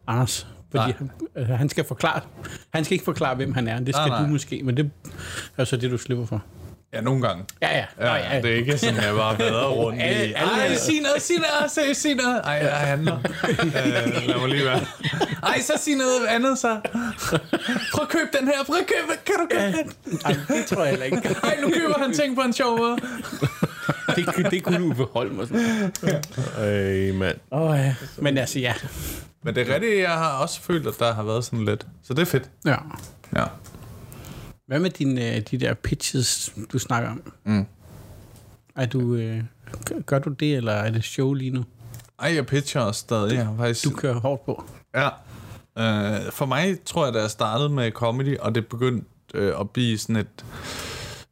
Anders, 0.06 0.46
fordi 0.70 0.84
Nej. 0.84 0.92
han, 0.98 1.10
altså, 1.34 1.54
han 1.54 1.68
skal 1.68 1.84
forklare, 1.84 2.20
han 2.74 2.84
skal 2.84 2.92
ikke 2.94 3.04
forklare, 3.04 3.34
hvem 3.34 3.52
han 3.52 3.68
er, 3.68 3.80
det 3.80 3.94
skal 3.94 4.08
Nej, 4.08 4.08
nej. 4.08 4.22
du 4.22 4.32
måske, 4.32 4.62
men 4.62 4.76
det 4.76 4.90
er 5.56 5.64
så 5.64 5.76
det, 5.76 5.90
du 5.90 5.98
slipper 5.98 6.26
for. 6.26 6.42
Ja, 6.92 7.00
nogle 7.00 7.22
gange. 7.28 7.44
Ja, 7.62 7.76
ja. 7.78 7.84
Ja, 8.00 8.04
Nå, 8.08 8.14
ja. 8.34 8.40
Det 8.42 8.50
er 8.50 8.54
ikke 8.56 8.78
sådan, 8.78 8.96
at 8.96 9.04
jeg 9.06 9.14
bare 9.14 9.38
vader 9.38 9.68
rundt 9.68 9.98
i. 9.98 10.02
Alle- 10.02 10.38
alle- 10.38 10.62
Ej, 10.62 10.74
sig 10.74 10.94
noget, 11.02 11.22
sig 11.22 11.36
noget, 11.36 11.70
sig, 11.74 11.96
sig 11.96 12.14
noget. 12.14 12.40
Ej, 12.44 12.52
jeg 12.52 12.72
handler. 12.72 13.18
øh, 13.48 14.26
lad 14.28 14.40
mig 14.40 14.48
lige 14.48 14.64
være. 14.64 14.80
Ej, 15.42 15.60
så 15.60 15.72
sig 15.80 15.94
noget 15.94 16.26
andet 16.28 16.58
så. 16.58 16.80
Prøv 17.92 18.02
at 18.02 18.08
købe 18.08 18.28
den 18.40 18.46
her. 18.48 18.64
Prøv 18.66 18.76
at 18.76 18.86
købe. 18.86 19.18
Kan 19.26 19.34
du 19.40 19.46
købe 19.50 19.76
den? 20.04 20.18
Ej, 20.24 20.36
det 20.56 20.66
tror 20.66 20.80
jeg 20.82 20.90
heller 20.90 21.04
ikke. 21.06 21.36
Ej, 21.42 21.56
nu 21.62 21.70
køber 21.70 21.98
han 21.98 22.12
ting 22.14 22.34
på 22.36 22.40
en 22.42 22.52
sjov 22.52 22.78
måde. 22.78 22.96
Det, 24.16 24.50
det 24.50 24.62
kunne 24.64 24.78
du 24.78 24.92
beholde 24.94 25.34
mig 25.34 25.46
sådan. 25.48 25.92
Øj, 26.58 27.12
mand. 27.12 27.36
Oh, 27.50 27.78
ja. 27.78 27.94
Men 28.18 28.38
altså, 28.38 28.58
ja. 28.58 28.74
Men 29.44 29.54
det 29.54 29.68
er 29.70 29.74
rigtigt, 29.74 30.00
jeg 30.02 30.10
har 30.10 30.30
også 30.30 30.60
følt, 30.62 30.86
at 30.86 30.94
der 30.98 31.14
har 31.14 31.22
været 31.22 31.44
sådan 31.44 31.64
lidt. 31.64 31.86
Så 32.04 32.14
det 32.14 32.22
er 32.22 32.26
fedt. 32.26 32.44
ja. 32.66 32.76
Ja. 33.36 33.44
Hvad 34.66 34.78
med 34.80 34.90
dine, 34.90 35.40
de 35.40 35.58
der 35.58 35.74
pitches, 35.74 36.54
du 36.72 36.78
snakker 36.78 37.10
om? 37.10 37.32
Mm. 37.44 37.66
Er 38.76 38.86
du, 38.86 39.14
øh, 39.14 39.42
gør- 40.06 40.18
du 40.18 40.30
det, 40.30 40.56
eller 40.56 40.72
er 40.72 40.90
det 40.90 41.04
show 41.04 41.32
lige 41.32 41.50
nu? 41.50 41.64
Ej, 42.20 42.34
jeg 42.34 42.46
pitcher 42.46 42.80
også 42.80 42.98
stadig. 43.00 43.34
Jeg 43.36 43.48
faktisk... 43.58 43.84
Du 43.84 43.90
kører 43.90 44.20
hårdt 44.20 44.44
på. 44.46 44.64
Ja. 44.94 45.08
Øh, 45.78 46.32
for 46.32 46.46
mig 46.46 46.78
tror 46.84 47.04
jeg, 47.04 47.14
da 47.14 47.20
jeg 47.20 47.30
startede 47.30 47.68
med 47.68 47.90
comedy, 47.90 48.38
og 48.38 48.54
det 48.54 48.66
begyndte 48.66 49.06
øh, 49.34 49.60
at 49.60 49.70
blive 49.70 49.98
sådan 49.98 50.16
et 50.16 50.44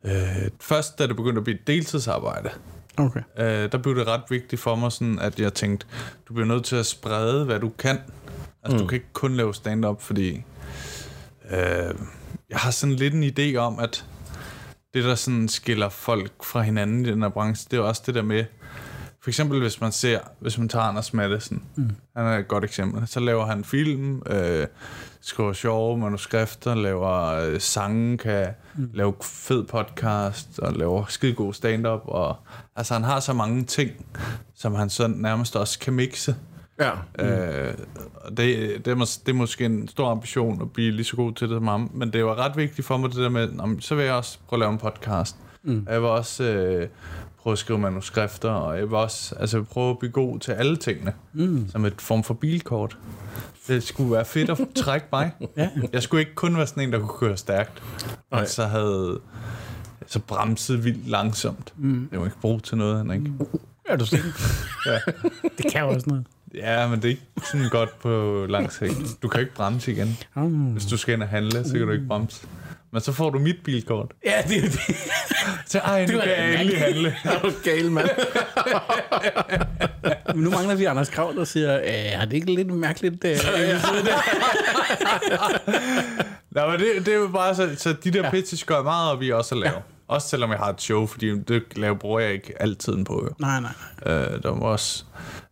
Øh, 0.05 0.49
først, 0.61 0.99
da 0.99 1.07
det 1.07 1.17
begyndte 1.17 1.39
at 1.39 1.45
blive 1.45 1.59
et 1.61 1.67
deltidsarbejde, 1.67 2.51
Okay. 2.97 3.21
øh, 3.39 3.73
der 3.73 3.79
blev 3.79 3.97
det 3.97 4.07
ret 4.07 4.23
vigtigt 4.31 4.63
for 4.63 4.75
mig, 4.75 4.93
sådan, 4.93 5.19
at 5.19 5.41
jeg 5.41 5.55
tænkte, 5.55 5.87
du 6.29 6.35
bliver 6.35 6.47
nødt 6.47 6.65
til 6.65 6.77
at 6.77 6.87
sprede, 6.87 7.45
hvad 7.45 7.61
du 7.61 7.69
kan. 7.79 7.99
Altså, 8.63 8.77
mm. 8.77 8.79
du 8.83 8.87
kan 8.87 8.97
ikke 8.97 9.13
kun 9.13 9.35
lave 9.37 9.55
stand-up, 9.55 10.03
fordi 10.03 10.43
øh, 11.51 11.95
jeg 12.51 12.59
har 12.59 12.71
sådan 12.71 12.97
lidt 12.97 13.15
en 13.15 13.25
idé 13.25 13.57
om, 13.57 13.79
at 13.79 14.05
det, 14.95 15.05
der 15.05 15.15
sådan 15.15 15.49
skiller 15.49 15.89
folk 15.89 16.45
fra 16.45 16.63
hinanden 16.63 17.07
i 17.07 17.11
den 17.11 17.23
her 17.23 17.29
branche, 17.29 17.69
det 17.71 17.77
er 17.77 17.83
også 17.83 18.03
det 18.07 18.15
der 18.15 18.23
med, 18.23 18.45
for 19.23 19.31
eksempel 19.31 19.61
hvis 19.61 19.81
man 19.81 19.93
ser, 19.93 20.21
hvis 20.41 20.59
man 20.59 20.69
tager 20.69 20.85
Anders 20.85 21.15
Madsen, 21.15 21.63
mm. 21.77 21.91
han 22.17 22.27
er 22.27 22.39
et 22.39 22.49
godt 22.49 22.65
eksempel, 22.65 23.09
så 23.09 23.21
laver 23.21 23.47
han 23.47 23.65
film, 23.65 24.23
øh, 24.27 24.67
skriver 25.21 25.53
sjove 25.53 25.99
manuskrifter, 25.99 26.75
laver 26.75 27.27
øh, 27.27 27.61
sange, 27.61 28.19
kan 28.19 28.47
mm. 28.75 28.91
lave 28.95 29.15
fed 29.23 29.65
podcast, 29.65 30.59
og 30.59 30.73
laver 30.73 31.05
skide 31.09 31.35
god 31.35 31.55
stand-up, 31.55 32.01
og 32.05 32.37
altså 32.77 32.95
han 32.95 33.05
har 33.05 33.21
så 33.21 33.33
mange 33.33 33.65
ting, 33.65 33.91
som 34.55 34.75
han 34.75 34.91
sådan 34.91 35.17
nærmest 35.17 35.57
også 35.57 35.79
kan 35.79 35.93
mixe. 35.93 36.37
Ja. 36.81 36.91
Mm. 37.19 37.25
Øh, 37.25 37.75
det, 38.29 38.37
det, 38.85 38.89
er 38.89 38.95
mås- 38.97 39.23
det 39.27 39.29
er 39.33 39.37
måske 39.37 39.65
en 39.65 39.89
stor 39.89 40.11
ambition 40.11 40.63
at 40.63 40.73
blive 40.73 40.91
lige 40.93 41.05
så 41.05 41.17
god 41.17 41.33
til 41.33 41.49
det 41.49 41.57
som 41.57 41.67
ham, 41.67 41.91
men 41.95 42.13
det 42.13 42.25
var 42.25 42.35
ret 42.39 42.57
vigtigt 42.57 42.87
for 42.87 42.97
mig 42.97 43.11
det 43.11 43.17
der 43.19 43.29
med, 43.29 43.49
"Nå, 43.53 43.69
så 43.81 43.95
vil 43.95 44.05
jeg 44.05 44.15
også 44.15 44.39
prøve 44.49 44.57
at 44.59 44.61
lave 44.61 44.73
en 44.73 44.79
podcast. 44.79 45.37
Mm. 45.63 45.87
Jeg 45.91 46.01
vil 46.03 46.09
også 46.09 46.45
øh, 46.45 46.89
prøve 47.43 47.53
at 47.53 47.59
skrive 47.59 47.79
manuskrifter, 47.79 48.51
og 48.51 48.77
jeg 48.79 48.85
vil 48.87 48.95
også 48.95 49.35
altså, 49.41 49.63
prøve 49.63 49.91
at 49.91 49.99
blive 49.99 50.13
god 50.13 50.39
til 50.39 50.53
alle 50.53 50.77
tingene, 50.77 51.13
mm. 51.33 51.69
som 51.71 51.85
et 51.85 52.01
form 52.01 52.25
for 52.25 52.35
bilkort. 52.35 52.97
Det 53.69 53.83
skulle 53.83 54.13
være 54.13 54.25
fedt 54.25 54.51
at 54.51 54.59
trække 54.85 55.07
mig. 55.13 55.31
Ja. 55.57 55.69
Jeg 55.93 56.03
skulle 56.03 56.21
ikke 56.21 56.35
kun 56.35 56.57
være 56.57 56.67
sådan 56.67 56.83
en, 56.83 56.93
der 56.93 56.99
kunne 56.99 57.19
køre 57.29 57.37
stærkt, 57.37 57.83
Nej. 58.31 58.41
og 58.41 58.49
så 58.49 58.65
havde 58.67 59.21
så 60.07 60.19
bremset 60.21 60.85
vildt 60.85 61.09
langsomt. 61.09 61.73
Mm. 61.77 62.09
Det 62.11 62.19
var 62.19 62.25
ikke 62.25 62.41
brugt 62.41 62.65
til 62.65 62.77
noget, 62.77 62.99
Henrik. 62.99 63.21
Mm. 63.21 63.41
Er 63.85 63.97
du 63.97 64.07
sikker? 64.07 64.29
Ja. 64.87 64.99
Det 65.63 65.73
kan 65.73 65.81
jo 65.81 65.89
også 65.89 66.07
noget. 66.11 66.27
Ja, 66.55 66.89
men 66.89 66.97
det 66.97 67.05
er 67.05 67.09
ikke 67.09 67.23
sådan 67.51 67.69
godt 67.69 67.99
på 67.99 68.47
lang 68.49 68.73
sigt. 68.73 69.23
Du 69.23 69.29
kan 69.29 69.41
ikke 69.41 69.55
bremse 69.55 69.93
igen. 69.93 70.19
Mm. 70.37 70.73
Hvis 70.73 70.87
du 70.87 70.97
skal 70.97 71.15
ind 71.15 71.23
og 71.23 71.29
handle, 71.29 71.65
så 71.65 71.73
kan 71.73 71.87
du 71.87 71.93
ikke 71.93 72.07
bremse. 72.07 72.47
Men 72.93 73.01
så 73.01 73.13
får 73.13 73.31
du 73.31 73.39
mit 73.39 73.57
bilkort. 73.65 74.13
Ja, 74.25 74.43
det 74.49 74.57
er 74.57 74.63
det. 74.63 74.81
Så 75.67 75.79
ej, 75.79 76.07
nu 76.07 76.17
var 76.17 76.23
kan 76.23 76.33
jeg 76.33 76.55
endelig 76.55 76.79
handle. 76.79 77.17
Er 77.25 77.41
du 77.43 77.53
gal, 77.65 77.91
mand? 77.91 78.09
Men 80.35 80.45
nu 80.45 80.51
mangler 80.51 80.75
vi 80.75 80.85
Anders 80.85 81.09
Krav, 81.09 81.33
der 81.37 81.45
siger, 81.45 81.77
øh, 81.81 81.85
er 81.87 82.25
det 82.25 82.33
ikke 82.33 82.55
lidt 82.55 82.75
mærkeligt? 82.75 83.25
Øh, 83.25 83.37
Nå, 86.51 86.67
men 86.67 86.81
det, 86.81 87.07
det 87.07 87.15
er 87.15 87.19
jo 87.19 87.29
bare 87.29 87.55
så, 87.55 87.75
så 87.77 87.93
de 88.05 88.11
der 88.11 88.25
ja. 88.25 88.31
pitches 88.31 88.65
gør 88.65 88.75
jeg 88.75 88.85
meget 88.85 89.13
op 89.13 89.23
i 89.23 89.31
også 89.33 89.55
at 89.55 89.61
lave. 89.61 89.75
Ja. 89.75 89.81
Også 90.09 90.29
selvom 90.29 90.51
jeg 90.51 90.59
har 90.59 90.69
et 90.69 90.83
show, 90.83 91.07
fordi 91.07 91.39
det 91.39 91.63
laver, 91.77 91.95
bruger 91.95 92.21
jeg 92.21 92.33
ikke 92.33 92.63
altid 92.63 93.05
på. 93.05 93.23
Jo. 93.25 93.35
nej, 93.39 93.61
nej. 93.61 93.73
Øh, 94.07 94.43
der 94.43 94.51
var 94.51 94.61
også... 94.61 95.05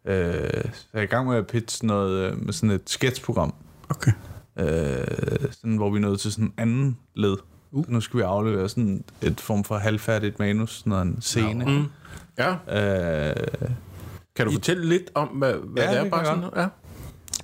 Øh, 0.08 0.64
så 0.72 0.88
jeg 0.92 1.00
er 1.00 1.02
i 1.02 1.06
gang 1.06 1.28
med 1.28 1.36
at 1.36 1.46
pitche 1.46 1.86
noget 1.86 2.32
øh, 2.32 2.44
med 2.44 2.52
sådan 2.52 2.70
et 2.70 2.82
sketchprogram. 2.90 3.54
Okay. 3.90 4.12
Øh, 4.58 5.48
sådan, 5.50 5.76
hvor 5.76 5.90
vi 5.90 5.96
er 5.96 6.00
nået 6.00 6.20
til 6.20 6.32
sådan 6.32 6.44
en 6.44 6.52
anden 6.56 6.98
led. 7.14 7.36
Uh. 7.70 7.90
Nu 7.90 8.00
skal 8.00 8.18
vi 8.18 8.22
aflevere 8.22 8.68
sådan 8.68 9.04
et 9.22 9.40
form 9.40 9.64
for 9.64 9.76
halvfærdigt 9.76 10.38
manus, 10.38 10.82
sådan 10.86 11.08
en 11.08 11.20
scene. 11.20 11.64
Mm. 11.64 11.84
Ja. 12.38 12.50
Øh, 13.30 13.36
Kan 14.36 14.46
du 14.46 14.52
fortælle 14.52 14.86
lidt 14.88 15.10
om, 15.14 15.28
hvad, 15.28 15.52
hvad 15.52 15.82
Ja, 15.82 15.90
det 15.90 15.98
er? 15.98 16.02
det 16.02 16.10
Bare 16.10 16.24
sådan, 16.24 16.44
ja. 16.56 16.66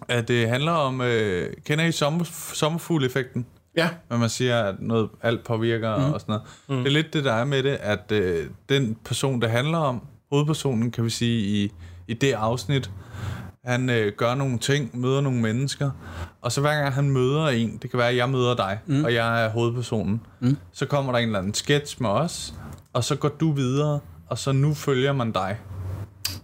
at 0.09 0.29
det 0.29 0.49
handler 0.49 0.73
om... 0.73 1.01
Øh, 1.01 1.53
kender 1.65 1.85
I 1.85 1.93
sommer, 1.93 2.25
sommerfugleffekten? 2.55 3.47
Ja. 3.77 3.89
Når 4.11 4.17
man 4.17 4.29
siger, 4.29 4.63
at 4.63 4.75
noget, 4.81 5.09
alt 5.23 5.45
påvirker 5.45 5.97
mm. 5.99 6.13
og 6.13 6.21
sådan 6.21 6.33
noget. 6.33 6.43
Mm. 6.69 6.77
Det 6.77 6.87
er 6.87 6.91
lidt 6.91 7.13
det, 7.13 7.25
der 7.25 7.33
er 7.33 7.45
med 7.45 7.63
det, 7.63 7.71
at 7.81 8.13
øh, 8.13 8.47
den 8.69 8.97
person, 9.05 9.41
det 9.41 9.51
handler 9.51 9.79
om, 9.79 10.07
hovedpersonen, 10.33 10.91
kan 10.91 11.05
vi 11.05 11.11
sige, 11.11 11.65
i, 11.65 11.73
i 12.09 12.15
det 12.15 12.33
afsnit, 12.33 12.91
han 13.65 13.91
øh, 13.91 14.13
gør 14.17 14.35
nogle 14.35 14.59
ting, 14.59 15.01
møder 15.01 15.21
nogle 15.21 15.41
mennesker, 15.41 15.91
og 16.41 16.53
så 16.53 16.61
hver 16.61 16.83
gang 16.83 16.95
han 16.95 17.11
møder 17.11 17.47
en, 17.47 17.79
det 17.83 17.91
kan 17.91 17.99
være, 17.99 18.09
at 18.09 18.17
jeg 18.17 18.31
møder 18.31 18.57
dig, 18.57 18.79
mm. 18.87 19.05
og 19.05 19.15
jeg 19.15 19.45
er 19.45 19.51
hovedpersonen, 19.51 20.21
mm. 20.41 20.57
så 20.73 20.87
kommer 20.87 21.13
der 21.13 21.19
en 21.19 21.29
eller 21.29 21.39
anden 21.39 21.55
sketch 21.55 22.03
med 22.03 22.11
os, 22.11 22.55
og 22.93 23.05
så 23.05 23.17
går 23.17 23.29
du 23.29 23.53
videre, 23.53 24.01
og 24.27 24.39
så 24.39 24.53
nu 24.53 24.75
følger 24.75 25.13
man 25.13 25.33
dig. 25.33 25.59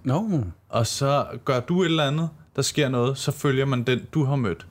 No. 0.04 0.40
Og 0.68 0.86
så 0.86 1.26
gør 1.44 1.60
du 1.60 1.82
et 1.82 1.86
eller 1.86 2.06
andet, 2.06 2.28
der 2.56 2.62
sker 2.62 2.88
noget, 2.88 3.18
så 3.18 3.32
følger 3.32 3.64
man 3.64 3.82
den, 3.82 4.00
du 4.14 4.24
har 4.24 4.36
mødt. 4.36 4.66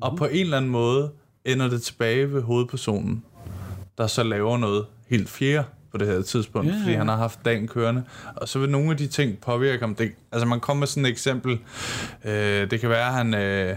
Og 0.00 0.16
på 0.16 0.24
en 0.24 0.40
eller 0.40 0.56
anden 0.56 0.70
måde 0.70 1.10
ender 1.44 1.68
det 1.68 1.82
tilbage 1.82 2.32
ved 2.32 2.42
hovedpersonen, 2.42 3.24
der 3.98 4.06
så 4.06 4.22
laver 4.22 4.58
noget 4.58 4.86
helt 5.08 5.28
fjerde 5.28 5.64
på 5.92 5.98
det 5.98 6.06
her 6.06 6.22
tidspunkt, 6.22 6.68
yeah. 6.68 6.82
fordi 6.82 6.94
han 6.94 7.08
har 7.08 7.16
haft 7.16 7.38
dagen 7.44 7.68
kørende. 7.68 8.02
Og 8.36 8.48
så 8.48 8.58
vil 8.58 8.70
nogle 8.70 8.90
af 8.90 8.96
de 8.96 9.06
ting 9.06 9.38
påvirke 9.38 9.80
ham. 9.80 9.94
Det, 9.94 10.12
altså 10.32 10.46
man 10.46 10.60
kommer 10.60 10.78
med 10.78 10.86
sådan 10.86 11.04
et 11.04 11.10
eksempel. 11.10 11.58
Øh, 12.24 12.70
det 12.70 12.80
kan 12.80 12.88
være, 12.88 13.06
at 13.06 13.14
han 13.14 13.34
øh, 13.34 13.76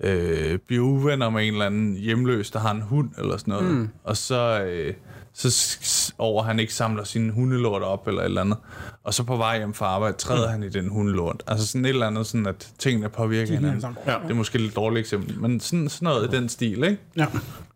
øh, 0.00 0.58
bliver 0.58 0.84
uvenner 0.84 1.30
med 1.30 1.46
en 1.46 1.52
eller 1.52 1.66
anden 1.66 1.94
hjemløs, 1.94 2.50
der 2.50 2.58
har 2.58 2.70
en 2.70 2.82
hund 2.82 3.10
eller 3.18 3.36
sådan 3.36 3.52
noget. 3.52 3.70
Mm. 3.70 3.88
Og 4.04 4.16
så... 4.16 4.64
Øh, 4.64 4.94
så 5.36 6.12
over 6.18 6.42
han 6.42 6.58
ikke 6.58 6.74
samler 6.74 7.04
sin 7.04 7.30
hundelort 7.30 7.82
op 7.82 8.08
eller 8.08 8.20
et 8.20 8.24
eller 8.24 8.40
andet. 8.40 8.56
Og 9.04 9.14
så 9.14 9.22
på 9.22 9.36
vej 9.36 9.58
hjem 9.58 9.74
fra 9.74 9.86
arbejde 9.86 10.16
træder 10.16 10.46
mm. 10.46 10.52
han 10.52 10.62
i 10.62 10.68
den 10.68 10.88
hundelort. 10.88 11.42
Altså 11.46 11.66
sådan 11.66 11.84
et 11.84 11.88
eller 11.88 12.06
andet, 12.06 12.26
sådan 12.26 12.46
at 12.46 12.72
tingene 12.78 13.08
påvirker 13.08 13.54
hinanden. 13.54 13.80
sammen. 13.80 13.98
Ja. 14.06 14.16
Det 14.22 14.30
er 14.30 14.34
måske 14.34 14.56
et 14.56 14.60
lidt 14.60 14.76
dårligt 14.76 15.00
eksempel, 15.00 15.40
men 15.40 15.60
sådan, 15.60 15.88
sådan 15.88 16.06
noget 16.06 16.32
i 16.32 16.36
den 16.36 16.48
stil, 16.48 16.84
ikke? 16.84 16.98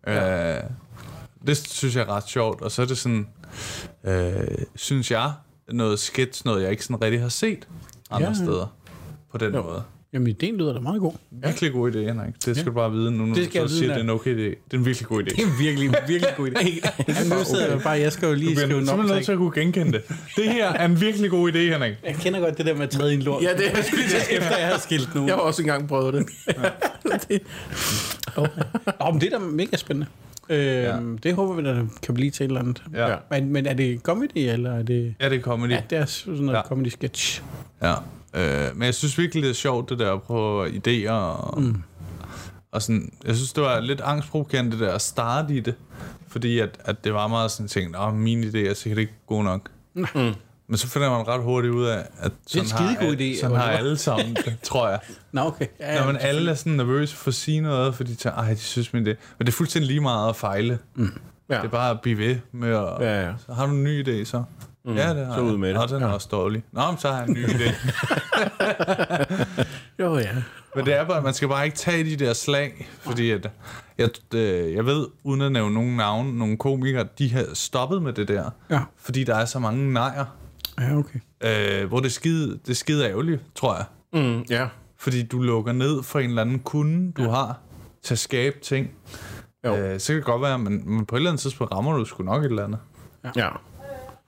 Ja. 0.07 0.57
Øh, 0.57 0.63
det 1.47 1.57
synes 1.57 1.97
jeg 1.97 2.03
er 2.03 2.09
ret 2.09 2.29
sjovt, 2.29 2.61
og 2.63 2.71
så 2.71 2.83
er 2.83 2.87
det 2.87 2.99
sådan, 2.99 3.29
øh, 4.05 4.35
synes 4.77 5.11
jeg, 5.11 5.33
noget 5.73 5.99
sketch, 5.99 6.43
noget 6.47 6.63
jeg 6.63 6.71
ikke 6.71 6.85
sådan 6.85 7.03
rigtig 7.03 7.21
har 7.21 7.29
set 7.29 7.69
andre 8.11 8.29
Ja. 8.29 8.35
steder 8.35 8.77
på 9.33 9.39
den 9.39 9.55
jo. 9.55 9.63
måde. 9.63 9.83
Jamen, 10.13 10.29
ideen 10.29 10.57
lyder 10.57 10.73
da 10.73 10.81
meget 10.81 11.01
god. 11.01 11.13
Virkelig 11.31 11.73
god 11.73 11.93
idé, 11.93 11.99
Henrik. 11.99 12.35
Det 12.45 12.57
skal 12.57 12.67
du 12.67 12.73
bare 12.75 12.93
vide 12.93 13.11
nu, 13.11 13.27
når 13.27 13.35
Det 13.35 13.45
du 13.45 13.51
skal 13.51 13.61
jeg 13.61 13.71
siger, 13.71 13.87
ja. 13.87 13.93
det 13.93 13.99
er 13.99 14.05
en 14.05 14.11
okay 14.11 14.35
idé. 14.35 14.41
Det 14.65 14.73
er 14.73 14.79
en 14.79 14.85
virkelig 14.87 15.09
god 15.09 15.23
idé. 15.23 15.25
Det 15.37 15.43
er 15.43 15.59
virkelig, 15.59 15.95
virkelig 16.09 16.35
god 16.37 16.49
idé. 16.51 16.65
Jamen, 17.09 17.39
nu 17.39 17.45
sidder 17.45 17.71
jeg 17.71 17.81
bare, 17.83 17.99
jeg 17.99 18.13
skal 18.13 18.29
jo 18.29 18.35
lige 18.35 18.51
Du 18.51 18.55
skrive 18.55 18.67
bliver 18.67 18.81
en 18.81 18.87
simpelthen 18.87 19.17
nødt 19.17 19.25
til 19.25 19.33
at 19.33 19.39
kunne 19.39 19.53
genkende 19.55 19.93
det. 19.93 20.03
Det 20.37 20.45
her 20.53 20.69
er 20.73 20.85
en 20.85 21.01
virkelig 21.01 21.31
god 21.31 21.53
idé, 21.53 21.59
Henrik. 21.59 21.95
Jeg 22.05 22.15
kender 22.15 22.41
godt 22.41 22.59
det 22.59 22.67
der 22.67 22.75
med 22.75 22.83
at 22.83 22.91
træde 22.91 23.13
i 23.13 23.15
en 23.17 23.23
lort. 23.23 23.43
Ja, 23.43 23.53
det 23.57 23.71
er 23.79 23.83
sgu 23.83 23.97
det. 23.97 24.39
efter 24.39 24.57
jeg 24.57 24.69
har 24.69 24.79
skilt 24.79 25.15
nu. 25.15 25.27
Jeg 25.27 25.35
har 25.35 25.41
også 25.41 25.63
engang 25.63 25.89
prøvet 25.89 26.15
det. 26.15 26.27
det. 27.29 27.43
Nå, 28.37 28.47
men 29.13 29.21
det 29.21 29.33
er 29.33 29.39
da 29.39 29.45
mega 29.45 29.77
spændende. 29.77 30.07
Øh, 30.51 30.59
ja. 30.67 30.99
Det 31.23 31.35
håber 31.35 31.55
vi, 31.55 31.65
der 31.65 31.87
kan 32.03 32.15
blive 32.15 32.31
til 32.31 32.45
et 32.45 32.49
eller 32.49 32.61
andet. 32.61 32.83
Ja. 32.95 33.17
Men, 33.31 33.53
men 33.53 33.67
er 33.67 33.75
det 33.75 34.01
comedy, 34.01 34.31
eller 34.37 34.73
er 34.73 34.83
det... 34.83 35.15
ja 35.21 35.29
det 35.29 35.39
er 35.39 35.43
comedy. 35.43 35.71
Ja, 35.71 35.83
det 35.91 35.99
er 35.99 36.05
sådan 36.05 36.35
noget 36.39 36.53
Ja. 36.53 36.59
ja. 36.59 36.63
comedy 36.63 36.89
sketch. 36.89 37.43
Ja, 37.83 37.95
øh, 38.35 38.77
men 38.77 38.83
jeg 38.83 38.95
synes 38.95 39.19
virkelig, 39.19 39.43
det 39.43 39.51
er 39.51 39.55
sjovt, 39.55 39.91
det 39.91 39.99
der 39.99 40.13
at 40.13 40.23
prøve 40.23 40.69
idéer. 40.69 41.11
Og, 41.11 41.63
mm. 41.63 41.83
og 42.73 42.83
sådan, 42.83 43.13
jeg 43.27 43.35
synes, 43.37 43.53
det 43.53 43.63
var 43.63 43.81
lidt 43.81 44.01
angstprovokerende, 44.01 44.71
det 44.71 44.81
der 44.81 44.95
at 44.95 45.03
starte 45.03 45.55
i 45.55 45.61
det. 45.61 45.75
Fordi 46.29 46.59
at, 46.59 46.79
at 46.85 47.05
det 47.05 47.15
var 47.15 47.27
meget 47.29 47.51
sådan 47.51 47.69
ting, 47.69 47.97
at 47.97 48.15
mine 48.15 48.47
idéer 48.47 48.71
er 48.71 48.75
sikkert 48.75 48.99
ikke 48.99 49.13
gode 49.27 49.45
nok. 49.45 49.71
Mm. 49.95 50.05
Men 50.69 50.79
så 50.79 50.89
finder 50.89 51.11
man 51.11 51.29
ret 51.29 51.43
hurtigt 51.43 51.75
ud 51.75 51.85
af, 51.87 51.99
at 52.21 52.33
sådan, 52.47 52.65
en 52.67 52.71
har, 52.71 52.79
skidegod 52.95 53.17
al- 53.17 53.21
idé, 53.21 53.41
sådan 53.41 53.57
har 53.57 53.71
alle 53.71 53.99
sammen 53.99 54.35
det, 54.35 54.57
tror 54.63 54.89
jeg. 54.89 54.99
Nå, 55.33 55.41
okay. 55.41 55.67
Ja, 55.81 55.99
Når 55.99 56.07
man 56.07 56.17
alle 56.21 56.51
er 56.51 56.55
sådan 56.55 56.73
nervøse 56.73 57.17
for 57.17 57.29
at 57.31 57.35
sige 57.35 57.61
noget, 57.61 57.95
fordi 57.95 58.11
de 58.11 58.17
tænker, 58.17 58.39
ej, 58.39 58.49
de 58.51 58.57
synes 58.59 58.93
min 58.93 59.05
det. 59.07 59.17
Men 59.39 59.47
det 59.47 59.53
er 59.53 59.57
fuldstændig 59.57 59.87
lige 59.91 60.01
meget 60.01 60.29
at 60.29 60.37
fejle. 60.37 60.79
Mm. 60.95 61.13
Ja. 61.51 61.57
Det 61.57 61.65
er 61.65 61.69
bare 61.69 61.91
at 61.91 62.01
blive 62.01 62.19
ved 62.19 62.37
med 62.53 62.69
at... 62.77 62.85
Ja, 63.01 63.27
ja. 63.27 63.33
Så 63.47 63.53
har 63.53 63.67
du 63.67 63.73
en 63.73 63.85
ny 63.85 64.09
idé, 64.09 64.25
så? 64.25 64.43
Mm. 64.85 64.97
Ja, 64.97 65.15
det 65.15 65.27
har 65.27 65.35
så 65.35 65.41
ud 65.41 65.57
med 65.57 65.69
det. 65.75 65.91
Nå, 65.91 65.97
den 65.97 66.03
er 66.03 66.07
også 66.09 66.29
dårlig. 66.31 66.63
Nå, 66.73 66.91
men 66.91 66.99
så 66.99 67.09
har 67.11 67.19
jeg 67.19 67.29
en 67.29 67.35
ny 67.35 67.47
idé. 67.47 67.73
Jo, 69.99 70.19
ja. 70.19 70.29
Men 70.77 70.87
det 70.87 70.95
er 70.95 71.05
bare, 71.05 71.23
man 71.23 71.35
skal 71.35 71.49
bare 71.49 71.65
ikke 71.65 71.77
tage 71.77 72.05
de 72.05 72.17
der 72.17 72.33
slag, 72.33 72.89
fordi 73.01 73.31
at, 73.31 73.51
jeg, 73.99 74.09
øh, 74.35 74.75
jeg 74.75 74.87
ved, 74.87 75.07
uden 75.25 75.41
at 75.43 75.53
nævne 75.53 75.75
nogen 75.75 75.97
navn, 75.97 76.27
nogle 76.27 76.57
komikere, 76.57 77.07
de 77.19 77.33
har 77.33 77.45
stoppet 77.55 78.03
med 78.03 78.13
det 78.13 78.29
der, 78.29 78.51
Ja. 78.71 78.81
fordi 78.97 79.25
der 79.25 79.35
er 79.35 79.45
så 79.45 79.59
mange 79.59 79.93
nejer, 79.93 80.25
Ja, 80.81 80.97
okay. 80.97 81.19
øh, 81.83 81.89
hvor 81.89 81.99
det 81.99 82.07
er, 82.07 82.11
skide, 82.11 82.51
det 82.51 82.69
er 82.71 82.75
skide 82.75 83.09
ærgerligt, 83.09 83.43
tror 83.55 83.77
jeg. 83.77 83.85
Mm, 84.23 84.43
ja. 84.51 84.69
Fordi 84.97 85.23
du 85.23 85.43
lukker 85.43 85.73
ned 85.73 86.03
for 86.03 86.19
en 86.19 86.29
eller 86.29 86.43
anden 86.43 86.59
kunde, 86.59 87.13
du 87.13 87.23
ja. 87.23 87.31
har, 87.31 87.59
til 88.03 88.15
at 88.15 88.19
skabe 88.19 88.57
ting. 88.63 88.91
Jo. 89.65 89.77
Øh, 89.77 90.01
så 90.01 90.07
kan 90.07 90.17
det 90.17 90.25
godt 90.25 90.43
være, 90.43 90.59
men, 90.59 90.91
men 90.91 91.07
på 91.07 91.15
et 91.17 91.19
eller 91.19 91.31
andet 91.31 91.41
tidspunkt 91.41 91.73
rammer 91.73 91.93
du 91.97 92.05
sgu 92.05 92.23
nok 92.23 92.43
et 92.45 92.49
eller 92.49 92.65
andet. 92.65 92.79
Ja. 93.37 93.49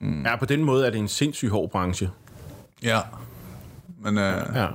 Mm. 0.01 0.23
Ja, 0.23 0.35
på 0.35 0.45
den 0.45 0.63
måde 0.63 0.87
er 0.87 0.89
det 0.89 0.99
en 0.99 1.07
sindssygt 1.07 1.51
hård 1.51 1.71
branche. 1.71 2.09
Ja. 2.83 2.99
Men 4.03 4.17
øh, 4.17 4.33
Ja. 4.55 4.67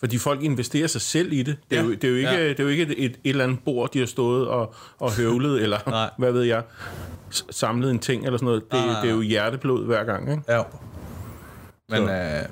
Fordi 0.00 0.18
folk 0.18 0.42
investerer 0.42 0.86
sig 0.86 1.00
selv 1.00 1.32
i 1.32 1.42
det. 1.42 1.56
Det 1.70 1.78
er, 1.78 1.82
Ja. 1.82 1.86
jo, 1.88 1.94
det 1.94 2.04
er 2.04 2.08
jo 2.08 2.14
ikke, 2.14 2.30
Ja. 2.30 2.48
det 2.48 2.60
er 2.60 2.64
jo 2.64 2.68
ikke 2.70 2.82
et, 2.82 2.90
et, 3.04 3.04
et 3.04 3.18
eller 3.24 3.44
andet 3.44 3.58
bord, 3.64 3.92
de 3.92 3.98
har 3.98 4.06
stået 4.06 4.48
og, 4.48 4.74
og 4.98 5.12
høvlet, 5.16 5.60
eller 5.64 5.78
Nej. 5.86 6.10
hvad 6.18 6.32
ved 6.32 6.42
jeg, 6.42 6.62
samlet 7.50 7.90
en 7.90 7.98
ting 7.98 8.24
eller 8.24 8.38
sådan 8.38 8.46
noget. 8.46 8.62
Det, 8.72 8.72
nej, 8.86 9.00
det 9.00 9.10
er 9.10 9.14
jo 9.14 9.20
hjerteblod 9.20 9.84
hver 9.86 10.04
gang, 10.04 10.30
ikke? 10.30 10.42
ja. 10.48 10.62
Men 11.88 12.06
Så. 12.06 12.12
øh, 12.12 12.42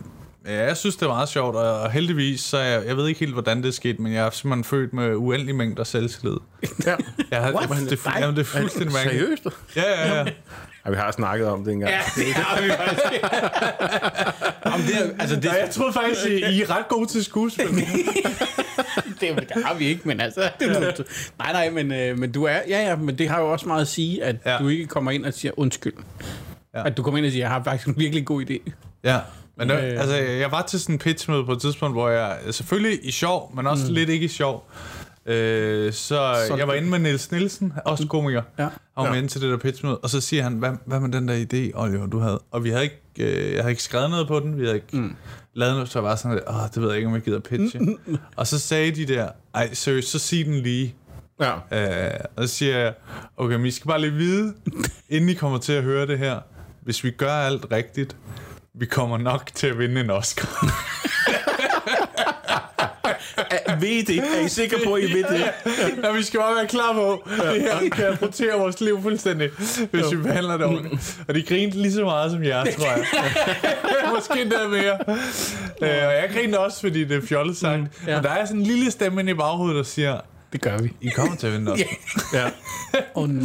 Ja, 0.48 0.64
jeg 0.66 0.76
synes, 0.76 0.96
det 0.96 1.02
er 1.02 1.09
meget 1.09 1.28
sjovt, 1.28 1.56
og 1.56 1.90
heldigvis, 1.90 2.40
så 2.40 2.59
jeg, 2.59 2.87
jeg 2.87 2.96
ved 2.96 3.06
ikke 3.09 3.20
helt, 3.20 3.32
hvordan 3.32 3.56
det 3.62 3.68
er 3.68 3.72
sket, 3.72 4.00
men 4.00 4.12
jeg 4.12 4.26
er 4.26 4.30
simpelthen 4.30 4.64
født 4.64 4.92
med 4.92 5.14
uendelig 5.14 5.54
mængder 5.54 5.85
selvtillid. 5.85 6.37
Ja. 6.87 6.96
Jeg 7.30 7.54
What? 7.54 7.68
det, 7.80 7.90
det, 7.90 8.00
jamen, 8.20 8.37
det 8.37 8.40
er 8.40 8.44
fuldstændig 8.44 8.92
mærkeligt. 8.92 9.22
Seriøst? 9.42 9.46
Ja, 9.76 9.82
ja, 10.06 10.14
ja. 10.18 10.24
Ja, 10.87 10.90
vi 10.90 10.96
har 10.96 11.11
snakket 11.12 11.49
om 11.49 11.64
det 11.64 11.72
engang. 11.72 11.92
Ja, 11.92 12.01
det 12.16 12.35
har 12.35 12.62
vi 12.62 12.70
faktisk. 12.70 13.03
Jamen, 14.66 14.87
det 14.87 14.96
er, 14.96 15.20
altså, 15.20 15.37
det, 15.37 15.44
jeg 15.44 15.68
troede 15.70 15.92
faktisk, 15.92 16.27
I, 16.27 16.31
I 16.57 16.62
er 16.62 16.77
ret 16.79 16.88
gode 16.88 17.07
til 17.07 17.25
skuespil. 17.25 17.66
det, 19.20 19.49
det 19.55 19.64
har 19.64 19.75
vi 19.75 19.87
ikke, 19.87 20.01
men 20.05 20.20
altså... 20.20 20.51
Det 20.61 20.68
er 20.68 20.72
noget, 20.81 21.03
nej, 21.38 21.53
nej, 21.53 21.70
men, 21.70 21.92
øh, 21.92 22.18
men 22.18 22.33
du 22.33 22.44
er... 22.44 22.57
Ja, 22.68 22.83
ja, 22.88 22.96
men 22.96 23.18
det 23.18 23.29
har 23.29 23.40
jo 23.40 23.53
også 23.53 23.66
meget 23.68 23.81
at 23.81 23.88
sige, 23.88 24.25
at 24.25 24.37
Ja. 24.46 24.57
du 24.59 24.68
ikke 24.68 24.87
kommer 24.87 25.11
ind 25.11 25.25
og 25.25 25.35
siger 25.35 25.53
undskyld. 25.57 25.94
Ja. 26.75 26.87
At 26.87 26.96
du 26.96 27.03
kommer 27.03 27.18
ind 27.18 27.27
og 27.27 27.33
siger, 27.33 27.42
jeg 27.42 27.51
har 27.51 27.62
faktisk 27.62 27.88
en 27.88 27.94
virkelig 27.99 28.25
god 28.27 28.44
idé. 28.51 28.70
Ja. 29.05 29.18
Men 29.59 29.70
øh, 29.70 29.85
Øh. 29.85 30.01
altså, 30.01 30.16
jeg 30.16 30.51
var 30.53 30.62
til 30.62 30.81
sådan 30.81 30.94
en 30.94 30.99
pitchmøde 30.99 31.44
på 31.44 31.53
et 31.53 31.61
tidspunkt, 31.61 31.94
hvor 31.94 32.09
jeg 32.09 32.37
selvfølgelig 32.51 32.99
i 33.03 33.11
sjov, 33.11 33.53
men 33.57 33.66
også 33.66 33.85
mm. 33.88 33.94
lidt 33.94 34.11
ikke 34.11 34.25
i 34.25 34.29
sjov. 34.29 34.68
Øh, 35.26 35.92
så, 35.92 36.54
jeg 36.58 36.68
var 36.68 36.74
inde 36.74 36.88
med 36.90 36.98
Niels 36.98 37.30
Nielsen, 37.30 37.72
også 37.84 38.06
komiker. 38.06 38.42
Ja. 38.58 38.62
Han 38.62 38.70
var 38.96 39.06
Ja. 39.06 39.14
inde 39.14 39.28
til 39.28 39.40
det 39.40 39.50
der 39.50 39.56
pitchmøde, 39.56 39.98
og 39.98 40.10
så 40.10 40.20
siger 40.20 40.42
han, 40.42 40.52
hvad, 40.52 40.70
hvad 40.84 41.00
med 41.00 41.12
den 41.12 41.28
der 41.28 41.34
idé, 41.34 41.78
Oliver, 41.80 42.06
du 42.06 42.18
havde? 42.18 42.40
Og 42.50 42.64
vi 42.64 42.70
havde 42.70 42.84
ikke, 42.84 43.00
øh, 43.18 43.52
jeg 43.54 43.62
havde 43.62 43.70
ikke 43.72 43.82
skrevet 43.82 44.10
noget 44.10 44.28
på 44.28 44.40
den, 44.40 44.58
vi 44.58 44.64
havde 44.64 44.74
ikke 44.76 44.86
mm. 44.96 45.16
lavet 45.54 45.74
noget, 45.74 45.88
så 45.88 45.98
jeg 45.98 46.04
var 46.04 46.16
sådan 46.16 46.40
åh, 46.48 46.54
det 46.74 46.82
ved 46.82 46.88
jeg 46.88 46.96
ikke, 46.96 47.08
om 47.08 47.14
jeg 47.14 47.22
gider 47.22 47.38
pitche. 47.40 47.80
og 48.36 48.46
så 48.46 48.58
sagde 48.58 48.90
de 48.90 49.06
der, 49.06 49.28
ej, 49.54 49.74
seriøst, 49.74 50.08
så 50.10 50.18
sig 50.18 50.44
den 50.46 50.54
lige. 50.54 50.94
Ja. 51.40 51.52
Øh, 51.54 52.20
og 52.36 52.48
så 52.48 52.54
siger 52.54 52.78
jeg, 52.78 52.94
okay, 53.36 53.54
men 53.56 53.66
I 53.66 53.70
skal 53.70 53.88
bare 53.88 54.00
lige 54.00 54.12
vide, 54.12 54.54
inden 55.08 55.30
I 55.30 55.34
kommer 55.34 55.58
til 55.58 55.72
at 55.72 55.82
høre 55.82 56.06
det 56.06 56.18
her, 56.18 56.40
hvis 56.82 57.04
vi 57.04 57.10
gør 57.10 57.32
alt 57.32 57.66
rigtigt, 57.72 58.16
vi 58.74 58.86
kommer 58.86 59.18
nok 59.18 59.50
til 59.54 59.66
at 59.66 59.78
vinde 59.78 60.00
en 60.00 60.10
Oscar. 60.10 60.66
Ved 63.80 64.04
det? 64.04 64.18
Er 64.18 64.44
I 64.44 64.48
sikre 64.48 64.76
på, 64.84 64.94
at 64.94 65.02
I 65.02 65.12
ved 65.12 65.24
det? 65.24 65.44
ja, 66.04 66.12
vi 66.12 66.22
skal 66.22 66.40
bare 66.40 66.54
være 66.54 66.66
klar 66.66 66.92
på, 66.92 67.28
det 67.52 67.62
her 67.62 67.88
kan 67.92 68.16
rotere 68.22 68.58
vores 68.58 68.80
liv 68.80 69.02
fuldstændig, 69.02 69.50
hvis 69.90 70.10
vi 70.12 70.16
behandler 70.16 70.56
det 70.56 70.66
ordentligt. 70.66 71.18
Og 71.28 71.34
de 71.34 71.42
grinte 71.42 71.76
lige 71.82 71.92
så 71.92 72.04
meget 72.04 72.30
som 72.32 72.44
jer, 72.44 72.64
tror 72.64 72.86
jeg. 72.86 73.04
Måske 74.16 74.42
endda 74.42 74.68
mere. 74.68 74.98
Øh, 75.82 76.06
og 76.08 76.12
jeg 76.14 76.28
grinte 76.34 76.58
også, 76.60 76.80
fordi 76.80 77.04
det 77.04 77.16
er 77.22 77.26
fjollet 77.26 77.56
sagt. 77.56 77.82
ja. 78.06 78.14
Men 78.14 78.24
der 78.24 78.30
er 78.30 78.44
sådan 78.44 78.60
en 78.60 78.66
lille 78.66 78.90
stemme 78.90 79.20
inde 79.20 79.30
i 79.32 79.34
baghovedet, 79.34 79.76
der 79.76 79.82
siger, 79.82 80.20
Det 80.52 80.60
gør 80.60 80.78
vi. 80.78 80.92
I 81.00 81.08
kommer 81.08 81.36
til 81.36 81.46
at 81.46 81.52
vinde 81.52 81.66
en 81.66 81.72
Oscar. 81.72 82.38
Ja. 82.38 82.50
Oh 83.14 83.28
no. 83.30 83.42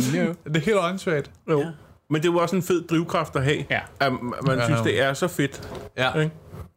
Det 0.48 0.56
er 0.56 0.60
helt 0.60 0.78
åndssvagt. 0.78 1.32
Jo. 1.50 1.60
Ja. 1.60 1.66
Men 2.10 2.22
det 2.22 2.28
er 2.30 2.34
jo 2.34 2.40
også 2.40 2.56
en 2.56 2.64
fed 2.64 2.82
drivkraft 2.88 3.36
at 3.36 3.44
have. 3.44 3.66
Ja. 3.70 3.80
At 4.00 4.12
man 4.48 4.58
Ja. 4.60 4.66
synes, 4.66 4.82
det 4.82 5.02
er 5.02 5.14
så 5.14 5.28
fedt. 5.28 5.62
Ja. 5.98 6.14
Ikke? 6.20 6.32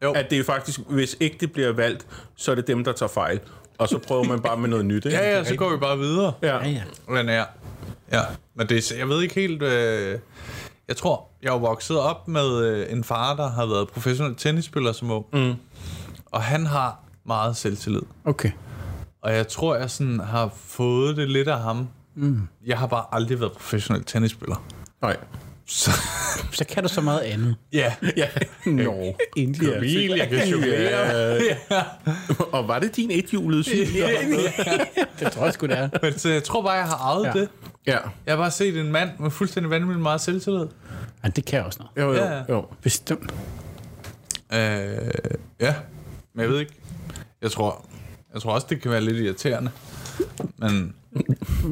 Jo. 0.05 0.13
At 0.13 0.29
det 0.29 0.39
er 0.39 0.43
faktisk, 0.43 0.79
hvis 0.89 1.17
ikke 1.19 1.37
det 1.39 1.51
bliver 1.51 1.71
valgt, 1.71 2.05
så 2.35 2.51
er 2.51 2.55
det 2.55 2.67
dem, 2.67 2.83
der 2.83 2.91
tager 2.91 3.09
fejl. 3.09 3.39
Og 3.77 3.89
så 3.89 3.97
prøver 3.97 4.23
man 4.23 4.39
bare 4.41 4.57
med 4.57 4.69
noget 4.69 4.85
nyt. 4.85 5.05
Ikke? 5.05 5.17
Ja, 5.17 5.37
ja, 5.37 5.43
så 5.43 5.55
går 5.55 5.69
vi 5.71 5.77
bare 5.77 5.97
videre. 5.97 6.33
ja. 6.41 6.57
Ja, 6.57 6.69
ja. 6.69 6.81
Men 7.09 7.27
ja. 7.29 7.43
Ja, 8.11 8.21
men 8.55 8.67
det, 8.69 8.91
er- 8.91 8.97
jeg 8.97 9.09
ved 9.09 9.21
ikke 9.21 9.35
helt... 9.35 9.61
Øh, 9.63 10.19
jeg 10.87 10.97
tror, 10.97 11.27
jeg 11.43 11.53
er 11.53 11.59
vokset 11.59 11.99
op 11.99 12.27
med 12.27 12.57
øh, 12.65 12.91
en 12.91 13.03
far, 13.03 13.35
der 13.35 13.49
har 13.49 13.65
været 13.65 13.87
professionel 13.87 14.35
tennisspiller 14.35 14.91
som 14.91 15.11
ung. 15.11 15.25
Mm. 15.33 15.53
Og 16.25 16.41
han 16.43 16.65
har 16.65 16.99
meget 17.25 17.57
selvtillid. 17.57 18.01
Okay. 18.25 18.51
Og 19.21 19.33
jeg 19.33 19.47
tror, 19.47 19.75
jeg 19.75 19.89
sådan 19.91 20.19
har 20.19 20.51
fået 20.67 21.17
det 21.17 21.29
lidt 21.29 21.47
af 21.47 21.59
ham. 21.59 21.87
Mm. 22.15 22.41
Jeg 22.65 22.77
har 22.79 22.87
bare 22.87 23.05
aldrig 23.11 23.39
været 23.39 23.51
professionel 23.51 24.03
tennisspiller. 24.03 24.65
Nej. 25.01 25.17
Så, 25.67 25.91
Så 26.55 26.65
kan 26.65 26.83
du 26.83 26.89
så 26.89 27.01
meget 27.01 27.19
andet. 27.19 27.55
ja. 27.73 27.93
Ja. 28.17 28.27
Nå. 28.65 29.15
Endelig. 29.37 29.69
Ja, 29.73 29.79
bil, 29.79 30.11
jeg 30.17 30.29
kan 30.29 30.47
jonglere. 30.49 31.55
Og 32.51 32.67
var 32.67 32.79
det 32.79 32.95
din 32.95 33.11
ethjulede 33.11 33.63
cykel? 33.69 34.03
Det 35.19 35.31
tror 35.31 35.43
jeg 35.43 35.53
sgu, 35.53 35.65
det 35.67 35.77
er. 35.77 35.89
Men 36.01 36.17
så 36.19 36.29
jeg 36.29 36.43
tror 36.43 36.61
bare, 36.61 36.71
jeg 36.71 36.85
har 36.85 36.95
arvet 36.95 37.23
ja. 37.25 37.31
Ja. 37.35 37.39
det. 37.39 37.49
Ja. 37.87 37.97
Jeg 38.25 38.33
har 38.33 38.37
bare 38.37 38.51
set 38.51 38.79
en 38.79 38.91
mand 38.91 39.09
med 39.19 39.31
fuldstændig 39.31 39.69
vanvittigt 39.69 40.01
meget 40.01 40.21
selvtillid. 40.21 40.65
Ja, 41.23 41.29
det 41.29 41.45
kan 41.45 41.63
også 41.63 41.79
noget. 41.95 42.07
Jo, 42.07 42.23
jo, 42.23 42.29
Ja. 42.33 42.41
jo. 42.49 42.65
Bestemt. 42.81 43.31
Øh, 44.53 44.59
ja, 45.59 45.75
men 46.33 46.41
jeg 46.41 46.49
ved 46.49 46.59
ikke. 46.59 46.73
Jeg 47.41 47.51
tror, 47.51 47.85
jeg 48.33 48.41
tror 48.41 48.51
også, 48.53 48.67
det 48.69 48.81
kan 48.81 48.91
være 48.91 49.01
lidt 49.01 49.17
irriterende. 49.17 49.71
Men 50.57 50.95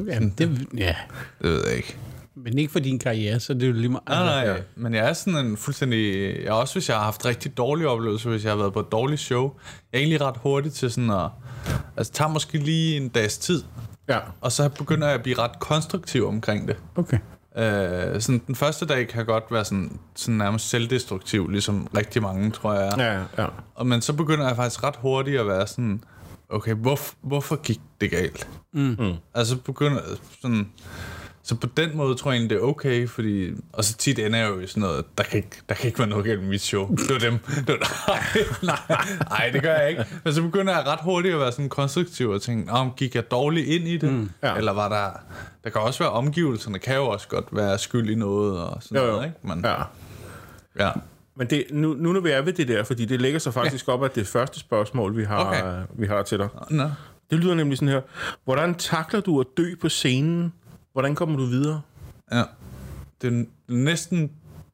Jamen, 0.06 0.34
det, 0.38 0.66
ja. 0.76 0.96
det 1.42 1.50
ved 1.50 1.66
jeg 1.66 1.76
ikke. 1.76 1.96
Men 2.36 2.58
ikke 2.58 2.72
for 2.72 2.78
din 2.78 2.98
karriere, 2.98 3.40
så 3.40 3.54
det 3.54 3.62
er 3.62 3.66
jo 3.66 3.72
lige 3.72 3.88
meget. 3.88 4.08
Nej, 4.08 4.44
nej, 4.44 4.54
ja. 4.54 4.62
men 4.76 4.94
jeg 4.94 5.08
er 5.08 5.12
sådan 5.12 5.46
en 5.46 5.56
fuldstændig... 5.56 6.34
Jeg 6.44 6.52
også, 6.52 6.74
hvis 6.74 6.88
jeg 6.88 6.96
har 6.96 7.04
haft 7.04 7.24
rigtig 7.24 7.56
dårlige 7.56 7.88
oplevelser, 7.88 8.30
hvis 8.30 8.44
jeg 8.44 8.52
har 8.52 8.56
været 8.58 8.72
på 8.72 8.80
et 8.80 8.92
dårligt 8.92 9.20
show. 9.20 9.52
Jeg 9.92 9.98
er 9.98 10.00
egentlig 10.00 10.20
ret 10.20 10.36
hurtig 10.36 10.72
til 10.72 10.90
sådan 10.90 11.10
at... 11.10 11.28
Altså, 11.96 12.12
tager 12.12 12.28
måske 12.28 12.58
lige 12.58 12.96
en 12.96 13.08
dags 13.08 13.38
tid, 13.38 13.62
Ja. 14.08 14.18
og 14.40 14.52
så 14.52 14.68
begynder 14.68 15.06
jeg 15.06 15.14
at 15.14 15.22
blive 15.22 15.38
ret 15.38 15.58
konstruktiv 15.60 16.26
omkring 16.28 16.68
det. 16.68 16.76
Okay. 16.96 17.18
Øh, 17.58 18.20
sådan, 18.20 18.42
den 18.46 18.54
første 18.54 18.86
dag 18.86 19.08
kan 19.08 19.26
godt 19.26 19.44
være 19.50 19.64
sådan, 19.64 19.98
sådan 20.14 20.34
nærmest 20.38 20.68
selvdestruktiv, 20.68 21.48
ligesom 21.48 21.86
rigtig 21.96 22.22
mange, 22.22 22.50
tror 22.50 22.72
jeg. 22.74 22.94
Ja, 22.98 23.42
ja. 23.42 23.48
Og, 23.74 23.86
men 23.86 24.02
så 24.02 24.12
begynder 24.12 24.46
jeg 24.46 24.56
faktisk 24.56 24.84
ret 24.84 24.96
hurtigt 24.96 25.40
at 25.40 25.46
være 25.46 25.66
sådan, 25.66 26.02
okay, 26.48 26.74
hvorf, 26.74 27.12
hvorfor 27.22 27.56
gik 27.56 27.80
det 28.00 28.10
galt? 28.10 28.48
Mm. 28.72 28.96
Altså 29.34 29.56
begynder 29.56 30.00
sådan, 30.42 30.68
så 31.46 31.54
på 31.54 31.66
den 31.76 31.96
måde 31.96 32.14
tror 32.14 32.30
jeg 32.30 32.38
egentlig, 32.38 32.56
det 32.58 32.62
er 32.64 32.68
okay, 32.68 33.08
fordi, 33.08 33.50
og 33.72 33.84
så 33.84 33.96
tit 33.96 34.18
ender 34.18 34.38
jeg 34.38 34.48
jo 34.50 34.60
i 34.60 34.66
sådan 34.66 34.80
noget, 34.80 35.04
der 35.18 35.24
kan 35.24 35.36
ikke, 35.36 35.56
der 35.68 35.74
kan 35.74 35.86
ikke 35.86 35.98
være 35.98 36.08
noget 36.08 36.24
galt 36.24 36.40
med 36.40 36.48
mit 36.48 36.60
show. 36.60 36.88
Det 36.96 37.10
var 37.10 37.18
dem. 37.18 37.38
Det 37.38 37.68
var, 37.68 38.08
nej, 38.08 38.44
nej, 38.88 39.06
nej, 39.30 39.50
det 39.52 39.62
gør 39.62 39.74
jeg 39.74 39.90
ikke. 39.90 40.04
Men 40.24 40.34
så 40.34 40.42
begynder 40.42 40.72
jeg 40.76 40.86
ret 40.86 40.98
hurtigt 41.02 41.34
at 41.34 41.40
være 41.40 41.52
sådan 41.52 41.68
konstruktiv 41.68 42.30
og 42.30 42.42
tænke, 42.42 42.72
om 42.72 42.90
gik 42.96 43.14
jeg 43.14 43.30
dårligt 43.30 43.66
ind 43.66 43.88
i 43.88 43.96
det? 43.96 44.12
Mm, 44.12 44.30
ja. 44.42 44.54
Eller 44.56 44.72
var 44.72 44.88
der, 44.88 45.20
der 45.64 45.70
kan 45.70 45.80
også 45.80 45.98
være 45.98 46.10
omgivelserne, 46.12 46.78
kan 46.78 46.96
jo 46.96 47.06
også 47.06 47.28
godt 47.28 47.46
være 47.52 47.78
skyld 47.78 48.10
i 48.10 48.14
noget 48.14 48.58
og 48.58 48.82
sådan 48.82 48.98
Jo, 48.98 49.04
jo. 49.04 49.10
noget, 49.12 49.24
ikke? 49.26 49.38
Men, 49.42 49.64
ja. 49.64 49.74
ja. 50.86 50.90
Men 51.36 51.46
det, 51.50 51.64
nu, 51.70 51.94
nu 51.98 52.12
når 52.12 52.20
vi 52.20 52.30
er 52.30 52.42
ved 52.42 52.52
det 52.52 52.68
der, 52.68 52.82
fordi 52.84 53.04
det 53.04 53.20
lægger 53.20 53.38
sig 53.38 53.54
faktisk 53.54 53.88
op 53.88 54.04
af 54.04 54.10
det 54.10 54.26
første 54.26 54.60
spørgsmål, 54.60 55.16
vi 55.16 55.24
har, 55.24 55.44
Okay. 55.46 55.82
vi 55.98 56.06
har 56.06 56.22
til 56.22 56.38
dig. 56.38 56.48
Nå. 56.70 56.90
Det 57.30 57.38
lyder 57.38 57.54
nemlig 57.54 57.78
sådan 57.78 57.88
her. 57.88 58.00
Hvordan 58.44 58.74
takler 58.74 59.20
du 59.20 59.40
at 59.40 59.46
dø 59.56 59.74
på 59.80 59.88
scenen? 59.88 60.52
Hvordan 60.94 61.14
kommer 61.14 61.36
du 61.36 61.44
videre? 61.44 61.80
Ja. 62.32 62.42
Det 63.22 63.32
er 63.32 63.44
næsten 63.72 64.30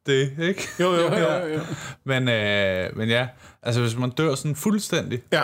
det, 0.06 0.32
ikke? 0.40 0.68
Jo, 0.80 0.92
jo, 0.92 1.00
jo. 1.16 1.18
jo, 1.18 1.46
jo. 1.54 1.60
Men, 2.04 2.28
øh, 2.28 2.96
men 2.96 3.08
ja, 3.08 3.28
altså 3.62 3.80
hvis 3.80 3.96
man 3.96 4.10
dør 4.10 4.34
sådan 4.34 4.54
fuldstændig, 4.56 5.22
Ja, 5.32 5.42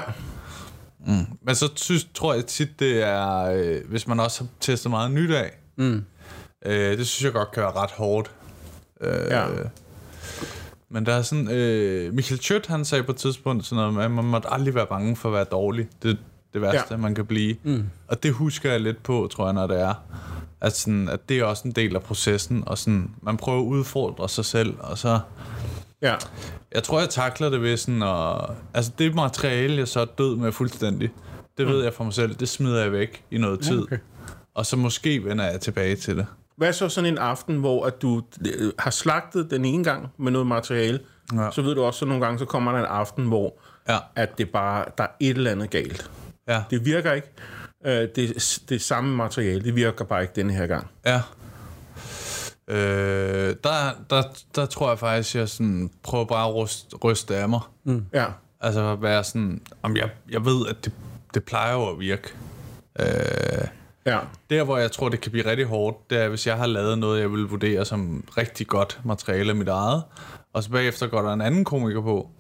men 1.43 1.55
så 1.55 1.69
synes, 1.77 2.09
tror 2.15 2.35
jeg 2.35 2.47
tit, 2.47 2.81
det 2.81 3.03
er, 3.03 3.39
øh, 3.43 3.81
hvis 3.89 4.07
man 4.09 4.21
også 4.21 4.45
har 4.45 4.49
testet 4.61 4.91
meget 4.91 5.11
nyt 5.11 5.31
af, 5.31 5.59
Mm. 5.79 6.05
øh, 6.67 6.99
det 6.99 7.07
synes 7.07 7.25
jeg 7.25 7.33
godt 7.33 7.53
kan 7.53 7.62
være 7.62 7.73
ret 7.73 7.91
hårdt. 7.91 8.31
Øh, 9.01 9.27
Ja. 9.31 9.47
Men 10.91 11.07
der 11.07 11.15
er 11.15 11.23
sådan, 11.23 11.51
øh, 11.51 12.15
Michael 12.15 12.41
Schødt, 12.41 12.67
han 12.67 12.85
sagde 12.85 13.05
på 13.05 13.12
et 13.12 13.17
tidspunkt 13.19 13.67
sådan 13.67 13.91
noget 13.93 14.05
at 14.05 14.11
man 14.11 14.25
måtte 14.25 14.49
aldrig 14.53 14.75
være 14.75 14.87
bange 14.87 15.17
for 15.17 15.29
at 15.29 15.33
være 15.35 15.45
dårlig. 15.45 15.89
Det 16.03 16.19
det 16.55 16.62
værste, 16.62 16.87
ja. 16.91 16.97
man 16.97 17.15
kan 17.15 17.27
blive. 17.27 17.57
Mm. 17.62 17.85
Og 18.09 18.23
det 18.23 18.33
husker 18.33 18.71
jeg 18.71 18.81
lidt 18.81 19.03
på, 19.03 19.29
tror 19.33 19.45
jeg, 19.47 19.55
når 19.55 19.67
det 19.67 19.81
er. 19.81 19.95
At, 20.61 20.77
sådan, 20.77 21.09
at 21.09 21.29
det 21.29 21.38
er 21.38 21.45
også 21.45 21.62
en 21.69 21.73
del 21.73 21.95
af 21.97 22.03
processen, 22.03 22.62
og 22.66 22.79
sådan, 22.79 23.11
man 23.23 23.37
prøver 23.37 23.59
at 23.61 23.64
udfordre 23.64 24.29
sig 24.29 24.45
selv, 24.45 24.75
og 24.81 24.99
så... 24.99 25.21
ja. 26.03 26.14
Jeg 26.75 26.83
tror, 26.83 27.01
jeg 27.01 27.09
takler 27.09 27.49
det 27.51 27.62
ved 27.62 27.77
sådan 27.77 28.03
at... 28.03 28.51
Altså, 28.75 28.92
det 28.99 29.14
materiale, 29.14 29.77
jeg 29.77 29.88
så 29.88 30.01
er 30.01 30.05
død 30.05 30.37
med 30.37 30.53
fuldstændig, 30.53 31.11
det 31.59 31.66
ved 31.66 31.83
jeg 31.85 31.95
for 31.95 32.05
mig 32.05 32.12
selv, 32.12 32.35
det 32.35 32.49
smider 32.49 32.83
jeg 32.83 32.92
væk 32.92 33.25
i 33.31 33.38
noget 33.38 33.61
tid. 33.61 33.83
okay. 33.83 33.99
Og 34.55 34.66
så 34.66 34.77
måske 34.77 35.25
vender 35.25 35.45
jeg 35.45 35.61
tilbage 35.61 35.97
til 35.97 36.16
det. 36.16 36.27
Hvad 36.57 36.73
så 36.73 36.88
sådan 36.88 37.11
en 37.12 37.19
aften, 37.19 37.57
hvor 37.57 37.87
at 37.87 38.03
du 38.03 38.23
øh, 38.47 38.73
har 38.79 38.90
slagtet 38.90 39.51
den 39.51 39.64
ene 39.64 39.85
gang 39.85 40.09
med 40.19 40.33
noget 40.33 40.47
materiale, 40.47 41.01
Ja. 41.35 41.51
så 41.53 41.62
ved 41.62 41.75
du 41.75 41.83
også, 41.83 41.99
så 41.99 42.05
nogle 42.07 42.25
gange, 42.25 42.38
så 42.38 42.45
kommer 42.45 42.73
der 42.73 42.79
en 42.79 42.85
aften, 42.85 43.25
hvor 43.25 43.55
Ja, 43.88 43.99
at 44.16 44.38
det 44.38 44.51
bare, 44.51 44.85
der 44.99 45.05
er 45.05 45.09
et 45.21 45.37
eller 45.37 45.51
andet 45.51 45.71
galt. 45.71 46.11
ja, 46.49 46.62
Det 46.71 46.85
virker 46.85 47.12
ikke. 47.12 47.29
Øh, 47.87 48.09
det, 48.16 48.61
det 48.68 48.83
samme 48.83 49.16
materiale, 49.16 49.64
det 49.64 49.77
virker 49.77 50.05
bare 50.05 50.22
ikke 50.22 50.35
denne 50.37 50.53
her 50.53 50.66
gang. 50.66 50.90
ja. 51.07 51.22
Øh, 52.68 53.57
der, 53.64 53.90
der, 54.11 54.22
der 54.55 54.66
tror 54.66 54.88
jeg 54.88 54.99
faktisk, 54.99 55.35
jeg 55.35 55.49
sådan 55.49 55.90
prøver 56.03 56.25
bare 56.25 56.49
at 56.49 56.55
ryste, 56.55 56.96
ryste 56.96 57.37
af 57.37 57.49
mig. 57.49 57.61
Ja, 58.12 58.27
Altså 58.61 58.92
at 58.92 59.03
være 59.03 59.25
sådan, 59.25 59.61
om 59.83 59.96
jeg, 59.96 60.11
jeg 60.31 60.44
ved, 60.44 60.66
at 60.66 60.85
det, 60.85 60.92
det 61.35 61.44
plejer 61.44 61.75
jo 61.75 61.88
at 61.88 62.01
virke. 62.01 62.35
Øh, 63.01 63.68
ja, 64.07 64.18
der, 64.51 64.64
hvor 64.64 64.79
jeg 64.79 64.92
tror, 64.92 65.09
det 65.09 65.20
kan 65.20 65.33
blive 65.33 65.46
rigtig 65.46 65.66
hårdt, 65.66 66.11
det 66.11 66.18
er, 66.18 66.29
hvis 66.29 66.46
jeg 66.46 66.57
har 66.57 66.66
lavet 66.66 66.99
noget, 66.99 67.20
jeg 67.20 67.33
vil 67.33 67.42
vurdere 67.42 67.85
som 67.85 68.25
rigtig 68.37 68.66
godt 68.66 69.01
materiale 69.05 69.51
af 69.51 69.57
mit 69.57 69.68
eget, 69.68 70.03
og 70.53 70.62
så 70.62 70.70
bagefter 70.70 71.07
går 71.07 71.22
der 71.22 71.33
en 71.33 71.40
anden 71.40 71.64
komiker 71.64 72.01
på, 72.01 72.31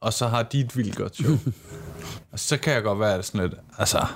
og 0.00 0.12
så 0.12 0.26
har 0.28 0.42
de 0.42 0.60
et 0.60 0.76
vildt 0.76 0.96
godt 0.96 1.16
show. 1.16 1.36
og 2.32 2.38
så 2.38 2.56
kan 2.56 2.72
jeg 2.72 2.82
godt 2.82 3.00
være 3.00 3.22
sådan 3.22 3.40
lidt, 3.40 3.60
altså, 3.78 4.06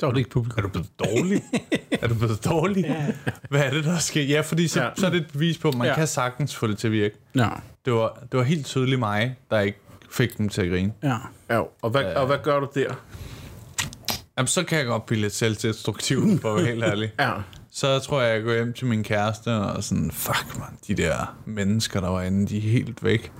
Så 0.00 0.06
var 0.06 0.10
det 0.12 0.18
ikke 0.18 0.30
publikum. 0.30 0.58
er 0.58 0.62
du 0.62 0.68
blevet 0.68 0.88
dårlig? 0.98 1.42
er 1.90 2.08
du 2.08 2.14
blevet 2.14 2.44
dårlig? 2.44 2.96
Hvad 3.50 3.60
er 3.60 3.70
det, 3.70 3.84
der 3.84 3.98
sker? 3.98 4.22
Ja, 4.22 4.40
fordi 4.40 4.68
så, 4.68 4.80
Ja. 4.80 4.86
ja. 4.86 4.92
så 4.96 5.06
er 5.06 5.10
det 5.10 5.20
et 5.20 5.26
bevis 5.32 5.58
på, 5.58 5.68
at 5.68 5.74
man 5.74 5.84
Ja. 5.84 5.90
ja. 5.92 5.98
kan 5.98 6.06
sagtens 6.06 6.56
få 6.56 6.66
det 6.66 6.78
til 6.78 6.86
at 6.88 6.92
virke. 6.92 7.14
Ja. 7.34 7.48
Det 7.84 7.92
var, 7.92 8.18
det 8.32 8.38
var 8.38 8.42
helt 8.44 8.66
tydeligt 8.66 8.98
mig, 8.98 9.36
der 9.50 9.60
ikke 9.60 9.78
fik 10.10 10.38
dem 10.38 10.48
til 10.48 10.62
at 10.62 10.68
grine. 10.70 10.92
Ja. 11.02 11.16
Ja, 11.50 11.60
og 11.82 11.90
hvad, 11.90 12.04
og 12.04 12.26
hvad 12.26 12.38
gør 12.42 12.60
du 12.60 12.68
der? 12.74 12.94
Jamen, 14.38 14.46
så 14.48 14.62
kan 14.64 14.78
jeg 14.78 14.86
godt 14.86 15.06
blive 15.06 15.20
lidt 15.20 15.34
selvdestruktiv, 15.34 16.22
for 16.42 16.50
at 16.54 16.56
være 16.56 16.66
helt 16.72 16.84
ærlig. 16.84 17.12
Ja. 17.20 17.32
Så 17.72 17.98
tror 17.98 18.20
jeg, 18.22 18.34
jeg 18.34 18.42
går 18.44 18.52
hjem 18.54 18.72
til 18.72 18.86
min 18.86 19.04
kæreste 19.04 19.54
og 19.54 19.84
sådan, 19.84 20.10
fuck 20.10 20.58
man, 20.58 20.68
de 20.86 20.94
der 20.94 21.36
mennesker, 21.44 22.00
der 22.00 22.08
var 22.08 22.22
inde, 22.22 22.46
de 22.46 22.56
er 22.56 22.60
helt 22.70 23.04
væk. 23.04 23.32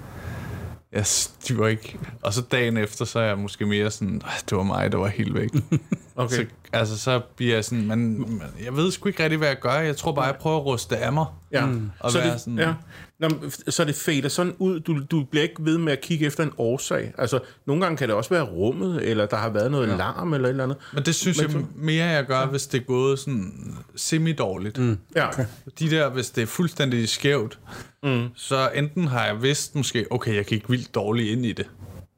De 1.49 1.59
var 1.59 1.67
ikke... 1.69 1.99
Og 2.23 2.33
så 2.33 2.41
dagen 2.43 2.77
efter, 2.77 3.05
så 3.05 3.19
er 3.19 3.25
jeg 3.25 3.39
måske 3.39 3.67
mere 3.67 3.91
sådan, 3.91 4.23
"Ej, 4.25 4.33
det 4.51 4.57
var 4.59 4.63
mig, 4.65 4.93
der 4.93 4.99
var 4.99 5.09
helt 5.09 5.35
væk. 5.35 5.51
Okay. 6.17 6.35
Så, 6.37 6.47
altså, 6.73 6.99
så 6.99 7.21
bliver 7.37 7.55
jeg 7.55 7.65
sådan, 7.65 7.87
men, 7.87 8.19
men 8.19 8.43
jeg 8.65 8.77
ved 8.77 8.91
sgu 8.91 9.09
ikke 9.09 9.23
rigtig, 9.23 9.39
hvad 9.39 9.49
jeg 9.49 9.59
gør. 9.61 9.73
Jeg 9.73 9.97
tror 9.97 10.13
bare, 10.13 10.25
jeg 10.25 10.37
prøver 10.41 10.57
at 10.57 10.65
ruste 10.67 10.97
af 10.97 11.13
mig. 11.13 11.27
Ja. 11.53 11.67
Og 12.01 12.11
så, 12.13 12.19
være 12.19 12.33
det, 12.33 12.41
sådan- 12.41 12.59
ja. 12.59 12.75
Nå, 13.21 13.29
så 13.69 13.85
det 13.85 13.95
fader 13.95 14.29
sådan 14.29 14.55
ud. 14.59 14.81
Du, 14.81 15.01
du 15.11 15.25
bliver 15.25 15.43
ikke 15.43 15.55
ved 15.65 15.79
med 15.79 15.93
at 15.93 16.01
kigge 16.01 16.27
efter 16.27 16.45
en 16.45 16.53
årsag. 16.59 17.13
Altså, 17.19 17.41
nogle 17.67 17.83
gange 17.83 17.97
kan 17.97 18.09
det 18.09 18.17
også 18.17 18.31
være 18.31 18.43
rummet, 18.43 19.11
eller 19.11 19.27
der 19.27 19.37
har 19.37 19.49
været 19.49 19.71
noget 19.71 19.89
ja. 19.89 19.97
larm, 19.97 20.35
eller 20.35 20.49
et 20.49 20.51
eller 20.51 20.65
andet. 20.65 20.77
Men 20.95 21.03
det 21.05 21.15
synes 21.15 21.43
Men 21.43 21.51
jeg 21.53 21.65
mere, 21.75 22.07
jeg 22.07 22.25
gør, 22.27 22.47
hvis 22.47 22.67
det 22.67 22.81
er 22.81 22.85
gået 22.85 23.19
sådan 23.19 23.53
semi-dårligt. 23.97 24.79
Mm. 24.79 24.99
Ja. 25.17 25.29
Okay. 25.29 25.45
De 25.79 25.91
der, 25.91 26.09
hvis 26.11 26.31
det 26.31 26.43
er 26.43 26.47
fuldstændig 26.47 27.09
skævt, 27.09 27.59
mm. 28.03 28.29
så 28.37 28.71
enten 28.75 29.07
har 29.09 29.27
jeg 29.27 29.43
vidst 29.43 29.75
måske, 29.75 30.07
okay, 30.11 30.35
jeg 30.37 30.45
gik 30.45 30.71
vildt 30.71 30.95
dårligt 30.95 31.29
ind 31.29 31.47
i 31.47 31.53
det. 31.53 31.67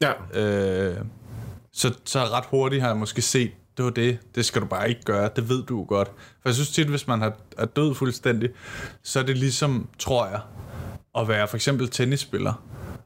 Ja. 0.01 0.41
Øh, 0.43 0.97
så, 1.73 1.95
så 2.05 2.19
ret 2.19 2.45
hurtigt 2.51 2.83
har 2.83 2.89
jeg 2.89 2.97
måske 2.97 3.23
set, 3.23 3.51
det 3.77 3.85
var 3.85 3.91
det, 3.91 4.19
det 4.35 4.45
skal 4.45 4.63
du 4.63 4.67
bare 4.67 4.89
ikke 4.89 5.03
gøre, 5.05 5.31
det 5.37 5.49
ved 5.49 5.63
du 5.63 5.85
godt. 5.85 6.09
For 6.43 6.49
jeg 6.49 6.55
synes 6.55 6.71
tit, 6.71 6.89
hvis 6.89 7.07
man 7.07 7.21
har, 7.21 7.33
er 7.59 7.65
død 7.67 7.95
fuldstændig, 7.95 8.51
så 9.03 9.19
er 9.19 9.23
det 9.23 9.39
ligesom, 9.39 9.89
tror 9.99 10.27
jeg, 10.27 10.41
at 11.19 11.29
være 11.29 11.49
for 11.49 11.57
eksempel 11.57 11.89
tennisspiller, 11.89 12.63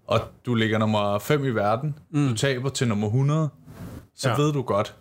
og 0.06 0.20
du 0.46 0.54
ligger 0.54 0.78
nummer 0.78 1.18
5 1.18 1.44
i 1.44 1.50
verden, 1.50 1.94
mm. 2.10 2.28
du 2.28 2.34
taber 2.34 2.68
til 2.68 2.88
nummer 2.88 3.06
100, 3.06 3.48
så 4.16 4.28
Ja. 4.28 4.36
ved 4.36 4.52
du 4.52 4.62
godt, 4.62 4.94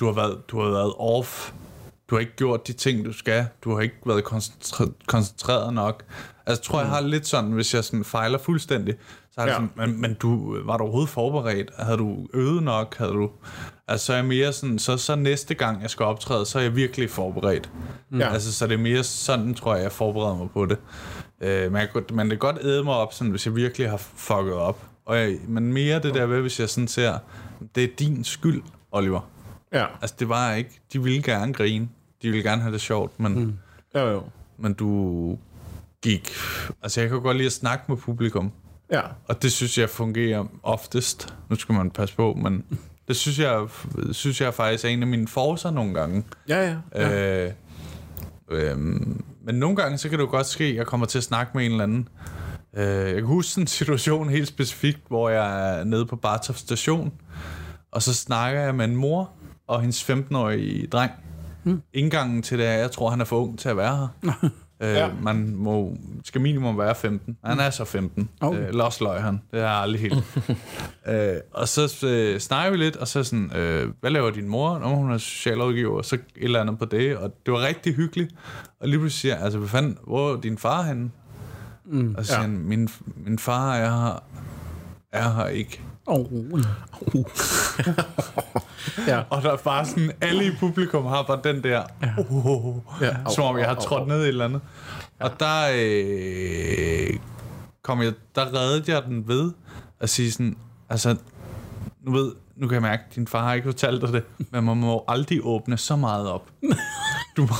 du 0.00 0.04
har, 0.06 0.12
været, 0.12 0.48
du 0.48 0.60
har 0.60 0.70
været 0.70 0.92
off, 0.98 1.52
du 2.10 2.14
har 2.14 2.20
ikke 2.20 2.36
gjort 2.36 2.66
de 2.66 2.72
ting, 2.72 3.04
du 3.04 3.12
skal, 3.12 3.46
du 3.64 3.74
har 3.74 3.80
ikke 3.80 3.96
været 4.06 4.24
koncentre- 4.24 4.92
koncentreret 5.06 5.74
nok. 5.74 6.04
Altså, 6.46 6.60
jeg 6.62 6.66
tror, 6.66 6.80
jeg 6.80 6.88
har 6.88 7.00
lidt 7.00 7.26
sådan, 7.26 7.50
hvis 7.52 7.74
jeg 7.74 7.84
sådan 7.84 8.04
fejler 8.04 8.38
fuldstændig, 8.38 8.94
så 9.32 9.40
er 9.40 9.44
det 9.44 9.52
Ja. 9.52 9.56
sådan, 9.56 9.70
men, 9.76 10.00
men 10.00 10.14
du, 10.14 10.58
var 10.64 10.76
du 10.76 10.82
overhovedet 10.84 11.10
forberedt? 11.10 11.70
Havde 11.78 11.98
du 11.98 12.26
øvet 12.34 12.62
nok? 12.62 12.96
Havde 12.98 13.12
du... 13.12 13.30
Altså, 13.88 14.06
så 14.06 14.12
er 14.12 14.16
jeg 14.16 14.26
mere 14.26 14.52
sådan, 14.52 14.78
så, 14.78 14.96
så 14.96 15.14
næste 15.16 15.54
gang, 15.54 15.82
jeg 15.82 15.90
skal 15.90 16.06
optræde, 16.06 16.46
så 16.46 16.58
er 16.58 16.62
jeg 16.62 16.76
virkelig 16.76 17.10
forberedt. 17.10 17.70
Ja. 18.12 18.16
Ja. 18.18 18.32
Altså, 18.32 18.52
så 18.52 18.66
det 18.66 18.74
er 18.74 18.78
mere 18.78 19.02
sådan, 19.04 19.54
tror 19.54 19.74
jeg, 19.74 19.82
jeg 19.82 19.92
forbereder 19.92 20.36
mig 20.36 20.50
på 20.50 20.66
det. 20.66 20.78
Øh, 21.40 21.72
men, 21.72 21.80
jeg, 21.80 21.88
men 22.12 22.18
det 22.30 22.30
kan 22.30 22.38
godt 22.38 22.58
æde 22.64 22.84
mig 22.84 22.94
op, 22.94 23.12
sådan, 23.12 23.30
hvis 23.30 23.46
jeg 23.46 23.56
virkelig 23.56 23.90
har 23.90 23.96
fucket 23.96 24.54
op. 24.54 24.78
Og 25.06 25.16
jeg, 25.18 25.36
men 25.48 25.72
mere 25.72 25.98
det 26.00 26.14
der 26.14 26.26
ved, 26.26 26.40
hvis 26.40 26.60
jeg 26.60 26.68
sådan 26.68 26.88
ser, 26.88 27.18
det 27.74 27.84
er 27.84 27.88
din 27.98 28.24
skyld, 28.24 28.62
Oliver. 28.92 29.20
Ja. 29.72 29.86
Altså, 30.00 30.16
det 30.18 30.28
var 30.28 30.52
ikke... 30.52 30.80
De 30.92 31.02
ville 31.02 31.22
gerne 31.22 31.52
grine. 31.52 31.88
De 32.22 32.28
ville 32.30 32.42
gerne 32.50 32.62
have 32.62 32.72
det 32.72 32.80
sjovt, 32.80 33.20
men, 33.20 33.34
mm. 33.44 33.54
Jo, 33.94 34.08
jo. 34.08 34.22
men 34.58 34.72
du 34.74 35.38
gik... 36.02 36.30
Altså, 36.82 37.00
jeg 37.00 37.10
kan 37.10 37.20
godt 37.22 37.36
lide 37.36 37.46
at 37.46 37.52
snakke 37.52 37.84
med 37.88 37.96
publikum. 37.96 38.52
Ja. 38.90 39.00
Og 39.26 39.42
det 39.42 39.52
synes 39.52 39.78
jeg 39.78 39.90
fungerer 39.90 40.44
oftest. 40.62 41.34
Nu 41.50 41.56
skal 41.56 41.74
man 41.74 41.90
passe 41.90 42.16
på, 42.16 42.34
men 42.42 42.64
det 43.08 43.16
synes 43.16 43.38
jeg, 43.38 43.66
synes 44.12 44.40
jeg 44.40 44.54
faktisk 44.54 44.84
er 44.84 44.88
en 44.88 45.02
af 45.02 45.06
mine 45.06 45.28
forser 45.28 45.70
nogle 45.70 45.94
gange. 45.94 46.24
Ja, 46.48 46.70
ja. 46.70 46.76
ja. 46.94 47.46
Øh, 47.46 47.52
øhm, 48.50 49.24
men 49.44 49.54
nogle 49.54 49.76
gange, 49.76 49.98
så 49.98 50.08
kan 50.08 50.18
det 50.18 50.24
jo 50.24 50.30
godt 50.30 50.46
ske, 50.46 50.64
at 50.64 50.74
jeg 50.74 50.86
kommer 50.86 51.06
til 51.06 51.18
at 51.18 51.24
snakke 51.24 51.52
med 51.54 51.64
en 51.64 51.70
eller 51.70 51.84
anden. 51.84 52.08
Øh, 52.76 52.84
jeg 52.86 53.14
kan 53.14 53.24
huske 53.24 53.60
en 53.60 53.66
situation 53.66 54.28
helt 54.28 54.48
specifikt, 54.48 55.00
hvor 55.08 55.28
jeg 55.28 55.78
er 55.78 55.84
nede 55.84 56.06
på 56.06 56.16
Bartov 56.16 56.56
station, 56.56 57.12
og 57.90 58.02
så 58.02 58.14
snakker 58.14 58.60
jeg 58.60 58.74
med 58.74 58.84
en 58.84 58.96
mor 58.96 59.30
og 59.66 59.80
hendes 59.80 60.10
15-årige 60.10 60.86
dreng. 60.86 61.12
Mm. 61.64 61.82
Indgangen 61.92 62.42
til 62.42 62.58
det 62.58 62.66
er, 62.66 62.72
jeg 62.72 62.90
tror, 62.90 63.10
han 63.10 63.20
er 63.20 63.24
for 63.24 63.40
ung 63.40 63.58
til 63.58 63.68
at 63.68 63.76
være 63.76 63.96
her. 64.22 64.32
øh, 64.82 64.88
Ja. 64.88 65.10
Man 65.22 65.54
må, 65.56 65.96
skal 66.24 66.40
minimum 66.40 66.78
være 66.78 66.94
15. 66.94 67.36
Han 67.44 67.60
er 67.60 67.70
så 67.70 67.84
15. 67.84 68.28
Okay. 68.40 68.60
Øh, 68.60 68.68
eller 68.68 68.84
også 68.84 69.04
løg 69.04 69.22
han. 69.22 69.40
Det 69.50 69.60
har 69.60 69.68
jeg 69.68 69.76
aldrig 69.76 70.00
helt. 70.00 70.24
øh, 71.08 71.34
og 71.52 71.68
så 71.68 72.06
øh, 72.06 72.40
snakker 72.40 72.70
vi 72.70 72.76
lidt, 72.76 72.96
og 72.96 73.08
så 73.08 73.24
sådan, 73.24 73.56
øh, 73.56 73.88
hvad 74.00 74.10
laver 74.10 74.30
din 74.30 74.48
mor? 74.48 74.78
Nå, 74.78 74.86
hun 74.86 75.12
er 75.12 75.18
socialrådgiver, 75.18 76.02
så 76.02 76.14
et 76.14 76.22
eller 76.36 76.60
andet 76.60 76.78
på 76.78 76.84
det. 76.84 77.16
Og 77.16 77.34
det 77.46 77.52
var 77.52 77.60
rigtig 77.66 77.94
hyggeligt. 77.94 78.34
Og 78.80 78.88
lige 78.88 78.98
pludselig 78.98 79.20
siger 79.20 79.34
jeg, 79.34 79.44
altså, 79.44 79.58
hvad 79.58 79.68
fanden, 79.68 79.98
hvor 80.06 80.32
er 80.32 80.40
din 80.40 80.58
far 80.58 80.82
henne? 80.82 81.10
Mm, 81.84 82.14
og 82.18 82.24
så 82.24 82.32
siger 82.32 82.40
ja. 82.40 82.46
han, 82.48 82.58
min, 82.58 82.88
min 83.16 83.38
far 83.38 83.74
er 83.74 83.90
her, 83.90 84.22
er 85.12 85.34
her 85.34 85.46
ikke. 85.46 85.80
Oh. 86.06 86.26
ja. 89.08 89.22
Og 89.30 89.42
der 89.42 89.52
er 89.52 89.56
bare 89.56 89.86
sådan, 89.86 90.12
alle 90.20 90.46
i 90.46 90.50
publikum 90.60 91.04
har 91.06 91.22
bare 91.22 91.40
den 91.44 91.62
der, 91.64 91.82
uh, 92.30 92.76
Ja. 93.00 93.16
som 93.34 93.44
om 93.44 93.58
jeg 93.58 93.66
har 93.68 93.74
trådt 93.74 94.08
ned 94.08 94.16
i 94.18 94.22
et 94.22 94.28
eller 94.28 94.44
andet. 94.44 94.60
Og 95.20 95.30
der, 95.40 95.62
øh, 95.74 97.16
kom 97.82 98.02
jeg, 98.02 98.12
der 98.34 98.54
reddede 98.54 98.92
jeg 98.94 99.02
den 99.04 99.28
ved 99.28 99.52
at 100.00 100.10
sige 100.10 100.32
sådan, 100.32 100.56
altså, 100.90 101.16
nu 102.06 102.12
ved, 102.12 102.32
nu 102.56 102.68
kan 102.68 102.74
jeg 102.74 102.82
mærke, 102.82 103.02
at 103.10 103.14
din 103.16 103.26
far 103.26 103.44
har 103.44 103.54
ikke 103.54 103.66
fortalt 103.68 104.02
dig 104.02 104.12
det, 104.12 104.22
men 104.50 104.64
man 104.64 104.76
må 104.76 105.04
aldrig 105.08 105.40
åbne 105.42 105.78
så 105.78 105.96
meget 105.96 106.28
op. 106.30 106.50
Du 107.36 107.42
må, 107.42 107.54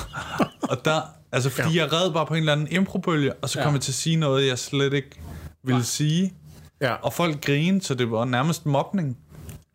og 0.63 0.85
der, 0.85 1.01
altså 1.33 1.51
fordi 1.51 1.75
ja. 1.75 1.83
jeg 1.83 1.93
red 1.93 2.13
bare 2.13 2.27
på 2.27 2.35
en 2.35 2.41
eller 2.41 2.53
anden 2.53 2.69
improbølge, 2.71 3.33
og 3.33 3.49
så 3.49 3.59
kom 3.59 3.69
Ja. 3.69 3.73
jeg 3.73 3.81
til 3.81 3.91
at 3.93 3.95
sige 3.97 4.17
noget, 4.17 4.47
jeg 4.49 4.59
slet 4.59 4.93
ikke 4.93 5.21
ville 5.65 5.85
sige. 5.85 6.33
Ja. 6.83 6.95
Og 6.95 7.13
folk 7.13 7.45
grinede, 7.45 7.85
så 7.85 7.95
det 7.95 8.11
var 8.11 8.25
nærmest 8.25 8.67
mobning. 8.67 9.19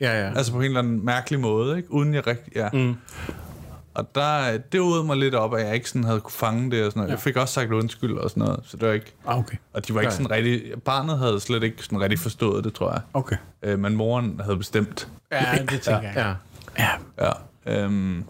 Ja, 0.02 0.22
ja. 0.26 0.34
Altså 0.36 0.52
på 0.52 0.58
en 0.60 0.66
eller 0.66 0.80
anden 0.80 1.06
mærkelig 1.06 1.40
måde, 1.40 1.78
ikke? 1.78 1.92
Uden 1.92 2.14
jeg 2.14 2.28
rigtig... 2.28 2.56
Ja. 2.56 2.70
Mm. 2.74 2.96
Og 3.94 4.16
der, 4.16 4.58
det 4.58 4.80
udede 4.80 5.04
mig 5.04 5.18
lidt 5.18 5.36
op, 5.36 5.54
at 5.56 5.66
jeg 5.66 5.76
ikke 5.76 5.90
sådan 5.90 6.04
havde 6.04 6.20
kunne 6.20 6.32
fange 6.32 6.72
det 6.72 6.86
og 6.86 6.92
sådan 6.92 7.00
noget. 7.00 7.10
Ja. 7.10 7.14
Jeg 7.14 7.20
fik 7.22 7.38
også 7.38 7.54
sagt 7.54 7.72
undskyld 7.72 8.18
og 8.18 8.30
sådan 8.30 8.44
noget, 8.44 8.60
så 8.64 8.78
det 8.78 8.88
var 8.88 8.94
ikke... 8.94 9.14
Ah, 9.28 9.40
okay. 9.40 9.58
Og 9.74 9.88
de 9.88 9.94
var 9.94 10.02
ikke 10.02 10.10
Nej. 10.10 10.16
sådan 10.18 10.32
rigtig... 10.32 10.82
Barnet 10.86 11.18
havde 11.18 11.40
slet 11.40 11.64
ikke 11.64 11.84
sådan 11.84 12.02
rigtig 12.02 12.20
forstået 12.20 12.64
det, 12.64 12.74
tror 12.74 12.92
jeg. 12.92 13.02
Okay. 13.14 13.36
Øh, 13.64 13.80
men 13.80 13.96
moren 13.96 14.42
havde 14.44 14.58
bestemt. 14.58 15.08
Ja, 15.32 15.46
det 15.70 15.82
tænker 15.82 16.02
jeg. 16.02 16.36
ja. 16.78 16.88
Ja. 17.18 17.32
Ja. 17.66 17.84
Øhm, 17.84 18.24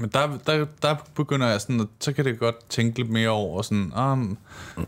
men 0.00 0.10
der, 0.12 0.28
der, 0.46 0.66
der 0.82 0.94
begynder 1.14 1.46
jeg 1.46 1.60
sådan, 1.60 1.80
at 1.80 1.86
så 2.00 2.12
kan 2.12 2.24
det 2.24 2.38
godt 2.38 2.68
tænke 2.68 2.98
lidt 2.98 3.10
mere 3.10 3.28
over, 3.28 3.62
sådan, 3.62 3.92
um, 3.98 4.38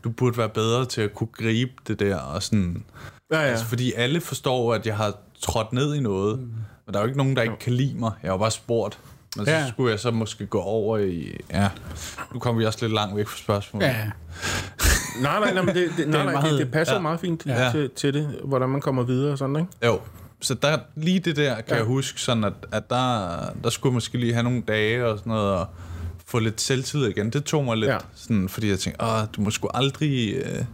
du 0.05 0.11
burde 0.11 0.39
være 0.39 0.49
bedre 0.49 0.85
til 0.85 1.01
at 1.01 1.15
kunne 1.15 1.29
gribe 1.33 1.73
det 1.89 2.01
der, 2.01 2.17
og 2.17 2.43
sådan, 2.43 2.85
Ja, 3.33 3.41
ja. 3.41 3.47
Altså, 3.47 3.65
fordi 3.65 3.93
alle 3.93 4.21
forstår, 4.21 4.75
at 4.75 4.87
jeg 4.87 4.97
har 4.97 5.15
trådt 5.41 5.73
ned 5.73 5.95
i 5.95 6.01
noget. 6.01 6.39
Mm. 6.39 6.45
Men 6.87 6.93
der 6.93 6.99
er 6.99 7.03
jo 7.03 7.07
ikke 7.07 7.19
nogen, 7.19 7.37
der 7.37 7.43
ikke 7.43 7.59
kan 7.61 7.73
lide 7.73 7.95
mig. 7.99 8.13
Jeg 8.23 8.31
har 8.31 8.37
bare 8.39 8.51
spurgt. 8.51 8.99
Men 9.37 9.47
så 9.47 9.53
Ja. 9.53 9.69
skulle 9.69 9.91
jeg 9.91 10.01
så 10.01 10.11
måske 10.11 10.47
gå 10.47 10.61
over 10.61 10.99
i... 10.99 11.37
Ja, 11.51 11.69
nu 12.33 12.39
kommer 12.39 12.61
vi 12.61 12.67
også 12.67 12.79
lidt 12.83 12.93
langt 12.93 13.17
væk 13.17 13.27
fra 13.29 13.39
spørgsmålet. 13.39 13.87
Ja. 13.87 14.11
Nej, 15.21 15.41
nej, 15.41 15.53
nej, 15.55 15.63
men 15.63 15.75
det, 15.75 15.91
det, 15.97 16.09
nej, 16.09 16.25
nej, 16.25 16.49
det, 16.49 16.59
det 16.59 16.73
passer 16.73 16.95
ja. 16.95 17.01
meget 17.01 17.21
fint 17.21 17.47
ja. 17.47 17.71
til, 17.73 17.91
til 17.97 18.15
det, 18.15 18.41
hvordan 18.45 18.69
man 18.69 18.81
kommer 18.81 19.03
videre 19.03 19.33
og 19.33 19.39
sådan, 19.39 19.57
ikke? 19.57 19.69
Jo, 19.87 20.01
så 20.43 20.55
der, 20.55 20.79
lige 20.97 21.21
det 21.21 21.37
der 21.37 21.55
kan 21.55 21.65
Ja. 21.69 21.75
jeg 21.77 21.85
huske, 21.85 22.21
sådan 22.21 22.45
at, 22.45 22.53
at 22.73 22.91
der, 22.91 23.29
der 23.65 23.71
skulle 23.71 23.91
jeg 23.91 23.95
måske 23.95 24.19
lige 24.19 24.33
have 24.33 24.43
nogle 24.43 24.63
dage 24.69 25.07
og 25.07 25.19
sådan 25.19 25.31
noget, 25.31 25.55
og 25.55 25.67
få 26.27 26.39
lidt 26.39 26.61
selvtillid 26.61 27.09
igen. 27.09 27.31
Det 27.31 27.45
tog 27.45 27.65
mig 27.65 27.77
lidt, 27.77 27.91
Ja. 27.91 27.99
sådan, 28.15 28.49
fordi 28.49 28.69
jeg 28.69 28.79
tænkte, 28.79 29.05
Åh, 29.05 29.23
du 29.37 29.41
må 29.41 29.51
sgu 29.51 29.69
aldrig 29.75 30.35
øh, 30.35 30.65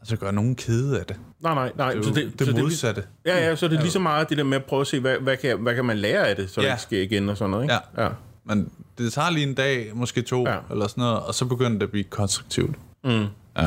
altså 0.00 0.16
gøre 0.16 0.32
nogen 0.32 0.54
kede 0.56 1.00
af 1.00 1.06
det. 1.06 1.16
Nej, 1.40 1.54
nej, 1.54 1.72
nej. 1.76 1.90
Det 1.92 1.98
er 1.98 2.02
så 2.02 2.10
det, 2.14 2.38
det 2.38 2.46
så 2.46 2.52
modsatte. 2.56 3.04
Ja, 3.26 3.48
ja, 3.48 3.56
så 3.56 3.66
er 3.66 3.70
det 3.70 3.80
lige 3.80 3.90
så 3.90 3.98
meget 3.98 4.28
det 4.28 4.38
der 4.38 4.44
med 4.44 4.56
at 4.56 4.64
prøve 4.64 4.80
at 4.80 4.86
se, 4.86 5.00
hvad, 5.00 5.16
hvad, 5.18 5.36
kan, 5.36 5.58
hvad 5.58 5.74
kan 5.74 5.84
man 5.84 5.98
lære 5.98 6.28
af 6.28 6.36
det, 6.36 6.50
så 6.50 6.60
ja. 6.60 6.66
det 6.66 6.72
ikke 6.72 6.82
sker 6.82 7.02
igen 7.02 7.28
og 7.28 7.36
sådan 7.36 7.50
noget, 7.50 7.64
ikke? 7.64 7.74
Ja. 7.96 8.04
ja. 8.04 8.08
Men 8.44 8.70
det 8.98 9.12
tager 9.12 9.30
lige 9.30 9.46
en 9.46 9.54
dag, 9.54 9.90
måske 9.94 10.22
to, 10.22 10.48
ja. 10.48 10.56
eller 10.70 10.86
sådan 10.86 11.02
noget, 11.02 11.20
og 11.20 11.34
så 11.34 11.44
begynder 11.44 11.78
det 11.78 11.82
at 11.82 11.90
blive 11.90 12.04
konstruktivt. 12.04 12.76
Mm. 13.04 13.10
Ja. 13.56 13.66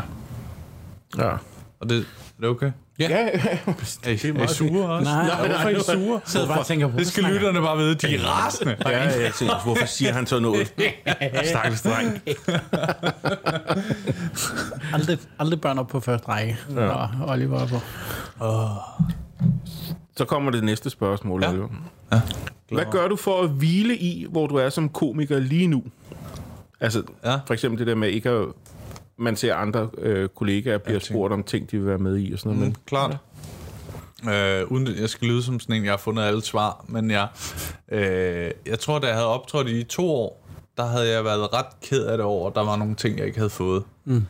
ja. 1.18 1.38
Og 1.80 1.90
det, 1.90 1.98
er 1.98 2.04
det 2.42 2.50
okay? 2.50 2.72
Ja, 3.00 3.08
ja, 3.10 3.20
ja. 3.24 3.58
Er 4.04 4.10
I, 4.10 4.38
er 4.40 4.44
I 4.44 4.48
sure 4.48 4.90
også? 4.90 5.12
Nej, 5.12 5.26
Ja, 5.26 5.36
hvorfor 5.48 5.70
er 5.70 5.70
I 5.70 5.80
sure? 5.84 6.22
sidder 6.26 6.48
bare 6.48 6.64
tænker 6.64 6.88
Det 6.92 7.08
skal 7.08 7.24
lytterne 7.24 7.62
bare 7.62 7.78
vide, 7.78 7.96
de 7.96 8.16
er 8.16 8.24
rasende. 8.28 8.76
ja, 8.86 9.00
jeg 9.24 9.32
tænker, 9.34 9.64
hvorfor 9.64 9.86
siger 9.86 10.14
han 10.14 10.28
så 10.28 10.40
noget? 10.40 10.74
Stakkels 11.44 11.82
dreng. 11.82 12.22
aldrig, 14.94 15.18
aldrig 15.40 15.62
børn 15.62 15.78
op 15.80 15.88
på 15.88 16.00
første 16.00 16.28
række. 16.30 16.58
Ja. 16.76 16.88
Og 16.90 17.10
Oliver 17.28 17.60
er 17.60 17.68
på. 17.68 17.80
Så 20.18 20.26
kommer 20.26 20.52
det 20.52 20.64
næste 20.64 20.90
spørgsmål, 20.90 21.44
Ja. 21.44 21.50
Oliver. 21.50 21.68
Hvad 22.72 22.86
gør 22.92 23.08
du 23.08 23.16
for 23.16 23.42
at 23.42 23.50
hvile 23.50 23.98
i, 23.98 24.26
hvor 24.30 24.48
du 24.48 24.56
er 24.56 24.70
som 24.70 24.90
komiker 24.90 25.40
lige 25.40 25.68
nu? 25.68 25.84
Altså, 26.80 27.04
Ja. 27.26 27.36
for 27.48 27.54
eksempel 27.54 27.80
det 27.80 27.88
der 27.88 27.96
med 27.96 28.10
ikke 28.10 28.30
at... 28.30 28.46
Man 29.18 29.36
ser 29.36 29.56
andre 29.56 29.90
øh, 29.98 30.30
kollegaer 30.30 30.78
bliver 30.78 31.00
spurgt 31.00 31.34
om 31.34 31.44
ting, 31.44 31.72
de 31.72 31.78
vil 31.78 31.88
være 31.88 31.98
med 31.98 32.18
i 32.20 32.34
og 32.34 32.40
sådan 32.40 32.58
noget. 32.58 32.60
Mm, 32.60 32.66
Men, 32.66 32.78
klart. 32.86 33.18
Øh, 34.34 34.72
uden 34.72 34.88
at 34.88 35.00
jeg 35.02 35.10
skal 35.10 35.28
lyde 35.28 35.44
som 35.44 35.60
sådan 35.60 35.76
en, 35.76 35.84
jeg 35.84 35.92
har 35.92 35.98
fundet 35.98 36.24
alle 36.24 36.42
svar, 36.44 36.86
men 36.88 37.12
jeg, 37.12 37.28
øh, 37.92 38.52
jeg 38.66 38.80
tror, 38.80 39.00
da 39.00 39.08
jeg 39.08 39.16
havde 39.16 39.28
optrådt 39.28 39.68
i 39.68 39.84
to 39.84 40.10
år, 40.10 40.48
der 40.78 40.86
havde 40.86 41.12
jeg 41.12 41.24
været 41.26 41.54
ret 41.54 41.66
ked 41.82 42.06
af 42.06 42.18
det 42.18 42.26
over, 42.26 42.50
at 42.50 42.56
der 42.56 42.64
var 42.66 42.76
nogle 42.76 42.96
ting, 42.96 43.18
jeg 43.18 43.26
ikke 43.26 43.38
havde 43.38 43.50
fået. 43.50 43.84
Mm. 44.06 44.26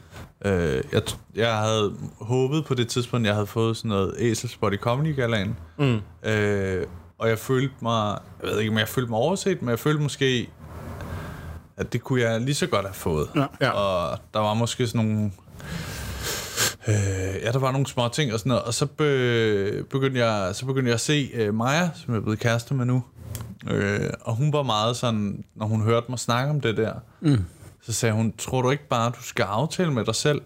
Øh, 0.45 0.83
jeg, 0.91 1.01
jeg 1.35 1.55
havde 1.57 1.93
håbet 2.21 2.65
på 2.65 2.73
det 2.73 2.87
tidspunkt, 2.87 3.27
jeg 3.27 3.33
havde 3.33 3.47
fået 3.47 3.77
sådan 3.77 3.89
noget 3.89 4.15
æselspot 4.19 4.73
i 4.73 4.77
Comedy 4.77 5.15
Galaen. 5.15 5.57
Mm. 5.77 5.99
Øh, 6.29 6.87
og 7.17 7.29
jeg 7.29 7.39
følte 7.39 7.75
mig, 7.81 8.17
jeg 8.43 8.49
ved 8.49 8.59
ikke, 8.59 8.71
om 8.71 8.77
jeg 8.77 8.87
følte 8.87 9.09
mig 9.09 9.19
overset, 9.19 9.61
men 9.61 9.69
jeg 9.69 9.79
følte 9.79 10.01
måske, 10.01 10.49
at 11.77 11.93
det 11.93 12.03
kunne 12.03 12.21
jeg 12.21 12.41
lige 12.41 12.55
så 12.55 12.67
godt 12.67 12.85
have 12.85 12.93
fået. 12.93 13.29
Ja. 13.35 13.45
Ja. 13.61 13.69
Og 13.69 14.19
der 14.33 14.39
var 14.39 14.53
måske 14.53 14.87
sådan 14.87 15.05
nogle... 15.05 15.31
Øh, 16.87 16.95
ja, 17.43 17.51
der 17.51 17.59
var 17.59 17.71
nogle 17.71 17.87
små 17.87 18.07
ting 18.07 18.33
og 18.33 18.39
sådan 18.39 18.49
noget. 18.49 18.63
Og 18.63 18.73
så, 18.73 18.85
be, 18.85 19.83
begyndte, 19.89 20.25
jeg, 20.25 20.55
så 20.55 20.65
begyndte 20.65 20.89
jeg 20.89 20.93
at 20.93 21.01
se 21.01 21.29
øh, 21.33 21.53
Maja, 21.53 21.89
som 21.95 22.13
jeg 22.13 22.19
er 22.19 22.23
blevet 22.23 22.39
kæreste 22.39 22.73
med 22.73 22.85
nu. 22.85 23.03
Øh, 23.71 24.09
og 24.21 24.35
hun 24.35 24.53
var 24.53 24.63
meget 24.63 24.97
sådan, 24.97 25.43
når 25.55 25.65
hun 25.65 25.81
hørte 25.81 26.05
mig 26.09 26.19
snakke 26.19 26.49
om 26.49 26.61
det 26.61 26.77
der, 26.77 26.93
mm. 27.21 27.45
så 27.81 27.93
sagde 27.93 28.15
hun, 28.15 28.33
tror 28.37 28.61
du 28.61 28.71
ikke 28.71 28.87
bare, 28.87 29.09
du 29.09 29.23
skal 29.23 29.43
aftale 29.43 29.93
med 29.93 30.05
dig 30.05 30.15
selv, 30.15 30.41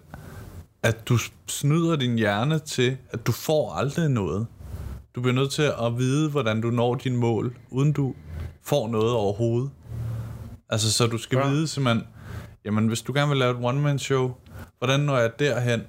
at 0.83 1.09
du 1.09 1.17
snyder 1.47 1.95
din 1.95 2.17
hjerne 2.17 2.59
til, 2.59 2.97
at 3.11 3.27
du 3.27 3.31
får 3.31 3.73
aldrig 3.73 4.09
noget. 4.09 4.47
Du 5.15 5.21
bliver 5.21 5.35
nødt 5.35 5.51
til 5.51 5.71
at 5.81 5.97
vide, 5.97 6.29
hvordan 6.29 6.61
du 6.61 6.69
når 6.69 6.95
dine 6.95 7.17
mål, 7.17 7.55
uden 7.69 7.91
du 7.91 8.13
får 8.63 8.87
noget 8.87 9.11
overhovedet. 9.11 9.69
Altså, 10.69 10.93
så 10.93 11.08
du 11.08 11.17
skal 11.17 11.38
ja. 11.38 11.49
vide 11.49 11.67
simpelthen, 11.67 12.08
jamen, 12.65 12.88
hvis 12.88 13.01
du 13.01 13.13
gerne 13.13 13.29
vil 13.29 13.38
lave 13.38 13.51
et 13.51 13.65
one-man-show, 13.65 14.36
hvordan 14.77 14.99
når 14.99 15.17
jeg 15.17 15.39
derhen 15.39 15.84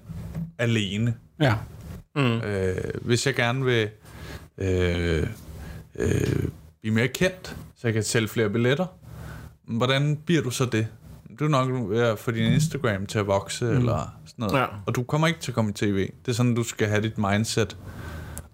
alene? 0.58 1.14
Ja. 1.40 1.54
Øh, 2.16 2.74
hvis 3.00 3.26
jeg 3.26 3.34
gerne 3.34 3.64
vil 3.64 3.88
øh, 4.58 5.26
øh, 5.98 6.44
blive 6.80 6.94
mere 6.94 7.08
kendt, 7.08 7.56
så 7.76 7.86
jeg 7.86 7.94
kan 7.94 8.02
sælge 8.02 8.28
flere 8.28 8.50
billetter, 8.50 8.86
hvordan 9.64 10.16
bliver 10.16 10.42
du 10.42 10.50
så 10.50 10.64
det? 10.64 10.86
Du 11.38 11.44
er 11.44 11.48
nok 11.48 11.90
ved 11.90 12.00
at 12.00 12.18
få 12.18 12.30
din 12.30 12.52
Instagram 12.52 13.06
til 13.06 13.18
at 13.18 13.26
vokse, 13.26 13.64
mm. 13.64 13.70
eller 13.70 14.18
sådan 14.26 14.42
noget. 14.42 14.60
Ja. 14.60 14.66
Og 14.86 14.94
du 14.94 15.02
kommer 15.02 15.26
ikke 15.26 15.40
til 15.40 15.50
at 15.50 15.54
komme 15.54 15.70
i 15.70 15.74
tv. 15.74 16.10
Det 16.24 16.28
er 16.28 16.32
sådan, 16.32 16.54
du 16.54 16.62
skal 16.62 16.88
have 16.88 17.02
dit 17.02 17.18
mindset. 17.18 17.76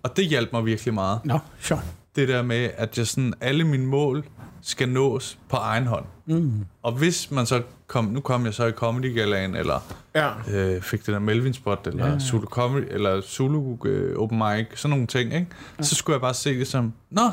Og 0.03 0.17
det 0.17 0.27
hjalp 0.27 0.53
mig 0.53 0.65
virkelig 0.65 0.95
meget. 0.95 1.21
Nå, 1.25 1.39
sjovt. 1.61 1.83
Det 2.17 2.29
der 2.29 2.43
med, 2.43 2.71
at 2.77 2.99
jeg 2.99 3.07
sådan, 3.07 3.35
alle 3.41 3.65
mine 3.65 3.87
mål 3.87 4.25
skal 4.63 4.89
nås 4.89 5.39
på 5.49 5.57
egen 5.57 5.87
hånd. 5.87 6.05
Mm. 6.27 6.67
Og 6.83 6.93
hvis 6.93 7.31
man 7.31 7.47
så 7.47 7.63
kom, 7.87 8.05
nu 8.05 8.21
kom 8.21 8.45
jeg 8.45 8.55
så 8.55 8.67
i 8.67 8.73
Comedy 8.73 9.15
Galaen, 9.15 9.55
eller 9.57 9.81
Ja. 10.15 10.31
øh, 10.51 10.83
fik 10.83 11.07
det 11.07 11.13
der 11.15 11.19
Melvin 11.19 11.55
Spot, 11.55 11.87
eller 11.87 12.07
ja. 12.07 12.19
Zulu 12.19 12.47
Comedy, 12.47 12.85
eller 12.91 13.21
Zulu 13.21 13.77
øh, 13.85 14.19
Open 14.19 14.39
Mic, 14.39 14.67
sådan 14.75 14.91
nogle 14.91 15.07
ting, 15.07 15.35
ikke? 15.35 15.47
Ja. 15.79 15.83
Så 15.83 15.95
skulle 15.95 16.15
jeg 16.15 16.21
bare 16.21 16.35
se 16.35 16.59
det 16.59 16.67
som, 16.67 16.93
nå, 17.11 17.31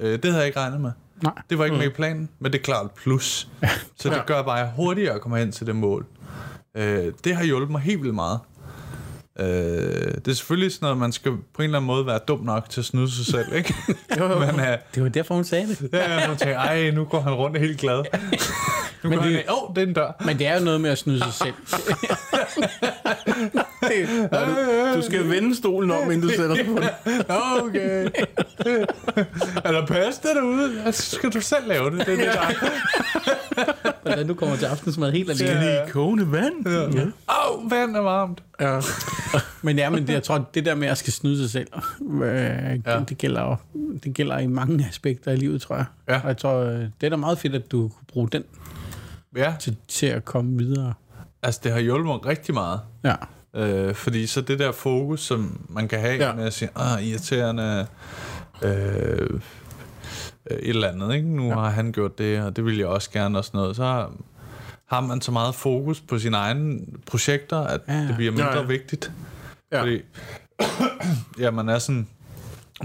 øh, 0.00 0.12
det 0.12 0.24
havde 0.24 0.36
jeg 0.38 0.46
ikke 0.46 0.60
regnet 0.60 0.80
med. 0.80 0.92
Nej. 1.22 1.32
Det 1.50 1.58
var 1.58 1.64
ikke 1.64 1.74
mm. 1.74 1.78
med 1.78 1.86
i 1.86 1.92
planen, 1.94 2.28
men 2.38 2.52
det 2.52 2.58
er 2.58 2.62
klart 2.62 2.90
plus. 2.90 3.48
Så 3.96 4.08
det 4.08 4.16
Ja. 4.16 4.22
gør 4.26 4.42
bare, 4.42 4.60
at 4.60 4.64
jeg 4.66 4.72
hurtigere 4.76 5.18
kommer 5.18 5.38
hen 5.38 5.52
til 5.52 5.66
det 5.66 5.76
mål. 5.76 6.06
Øh, 6.74 7.12
det 7.24 7.36
har 7.36 7.44
hjulpet 7.44 7.70
mig 7.70 7.80
helt 7.80 8.02
vildt 8.02 8.14
meget. 8.14 8.40
Øh, 9.40 9.46
det 10.14 10.28
er 10.28 10.34
selvfølgelig 10.34 10.72
sådan 10.72 10.84
noget, 10.86 10.98
man 10.98 11.12
skal 11.12 11.32
på 11.32 11.36
en 11.58 11.64
eller 11.64 11.78
anden 11.78 11.86
måde 11.86 12.06
være 12.06 12.18
dum 12.28 12.40
nok 12.40 12.70
til 12.70 12.80
at 12.80 12.84
snyde 12.84 13.10
sig 13.16 13.26
selv, 13.26 13.54
ikke? 13.54 13.74
Jo, 14.18 14.24
jo. 14.28 14.38
men, 14.38 14.60
øh, 14.60 14.78
Det 14.94 15.02
var 15.02 15.08
derfor, 15.08 15.34
hun 15.34 15.44
sagde 15.44 15.66
det. 15.68 15.88
ja, 15.92 16.28
man 16.28 16.36
tænker, 16.36 16.58
ej, 16.58 16.90
nu 16.90 17.04
går 17.04 17.20
han 17.20 17.32
rundt 17.34 17.58
helt 17.58 17.80
glad. 17.80 18.04
Nu 19.04 19.10
Men 19.10 19.18
går 19.18 19.24
det- 19.26 19.34
han, 19.34 19.44
åh, 19.50 19.70
oh, 19.70 19.74
det 19.74 19.82
er 19.82 19.86
en 19.86 19.92
dør. 19.92 20.22
Men 20.24 20.38
det 20.38 20.46
er 20.46 20.58
jo 20.58 20.64
noget 20.64 20.80
med 20.80 20.90
at 20.90 20.98
snyde 20.98 21.18
sig 21.18 21.32
selv. 21.32 21.54
Ja, 24.32 24.44
du, 24.44 24.96
du 24.96 25.02
skal 25.02 25.28
vende 25.30 25.56
stolen 25.56 25.90
om, 25.90 26.10
inden 26.10 26.20
du 26.20 26.28
sætter 26.28 26.54
dig 26.54 26.66
på 26.66 26.72
den. 26.80 26.88
Okay. 27.62 28.08
er 29.64 29.72
der 29.72 29.86
pasta 29.86 30.28
derude? 30.28 30.92
Så 30.92 31.16
skal 31.16 31.30
du 31.30 31.40
selv 31.40 31.66
lave 31.68 31.90
det. 31.90 32.06
Det 32.06 32.14
er 32.14 32.16
det, 32.16 32.34
der. 33.56 33.89
Hvordan 34.02 34.28
du 34.28 34.34
kommer 34.34 34.56
til 34.56 34.64
aftensmad 34.66 35.12
helt 35.12 35.30
alene. 35.30 35.60
Lige 35.60 35.72
i 35.86 35.90
kogende 35.90 36.32
vand. 36.32 36.68
Ja. 36.68 36.82
Åh, 36.84 37.64
oh, 37.64 37.70
vand 37.70 37.96
er 37.96 38.00
varmt. 38.00 38.42
ja. 38.60 38.80
Men 39.62 39.76
ja, 39.78 39.90
men 39.90 40.06
det, 40.06 40.12
jeg 40.12 40.22
tror, 40.22 40.48
det 40.54 40.64
der 40.64 40.74
med 40.74 40.88
at 40.88 40.98
skal 40.98 41.12
snyde 41.12 41.38
sig 41.38 41.50
selv, 41.50 41.66
øh, 42.22 42.80
ja. 42.86 43.00
det, 43.08 43.18
gælder, 43.18 43.42
jo- 43.42 43.56
det 44.04 44.14
gælder 44.14 44.38
i 44.38 44.46
mange 44.46 44.86
aspekter 44.88 45.32
i 45.32 45.36
livet, 45.36 45.62
tror 45.62 45.76
jeg. 45.76 45.84
Ja. 46.08 46.20
Og 46.22 46.28
jeg 46.28 46.36
tror, 46.36 46.54
øh, 46.58 46.74
det 46.80 46.90
er 47.06 47.08
da 47.10 47.16
meget 47.16 47.38
fedt, 47.38 47.54
at 47.54 47.72
du 47.72 47.80
kunne 47.88 48.06
bruge 48.12 48.28
den 48.32 48.42
Ja, 49.36 49.54
til, 49.60 49.76
til 49.88 50.06
at 50.06 50.24
komme 50.24 50.58
videre. 50.58 50.94
altså 51.42 51.60
det 51.64 51.72
har 51.72 51.80
hjulpet 51.80 52.06
mig 52.06 52.26
rigtig 52.26 52.54
meget. 52.54 52.80
Ja. 53.04 53.14
Øh, 53.56 53.94
fordi 53.94 54.26
så 54.26 54.40
det 54.40 54.58
der 54.58 54.72
fokus, 54.72 55.20
som 55.20 55.60
man 55.68 55.88
kan 55.88 56.00
have 56.00 56.14
Ja. 56.14 56.26
ja. 56.28 56.34
med 56.34 56.44
at 56.44 56.52
sige, 56.52 56.68
ah, 56.76 57.02
irriterende, 57.06 57.86
øh, 58.62 59.40
et 60.52 60.68
eller 60.68 60.88
andet, 60.88 61.14
ikke? 61.14 61.28
Nu 61.28 61.46
ja. 61.48 61.54
har 61.54 61.70
han 61.70 61.92
gjort 61.92 62.18
det, 62.18 62.42
og 62.42 62.56
det 62.56 62.64
vil 62.64 62.76
jeg 62.78 62.86
også 62.86 63.10
gerne, 63.10 63.38
og 63.38 63.44
sådan 63.44 63.58
noget. 63.58 63.76
Så 63.76 64.06
har, 64.86 65.00
man 65.00 65.20
så 65.20 65.32
meget 65.32 65.54
fokus 65.54 66.00
på 66.00 66.18
sine 66.18 66.36
egne 66.36 66.78
projekter, 67.06 67.58
at 67.58 67.80
Ja. 67.88 67.94
det 67.94 68.14
bliver 68.16 68.32
mindre 68.32 68.52
Ja, 68.52 68.60
ja, 68.60 68.66
vigtigt. 68.66 69.12
Ja. 69.72 69.80
Fordi, 69.82 70.00
ja, 71.42 71.50
man 71.50 71.68
er 71.68 71.78
sådan, 71.78 72.06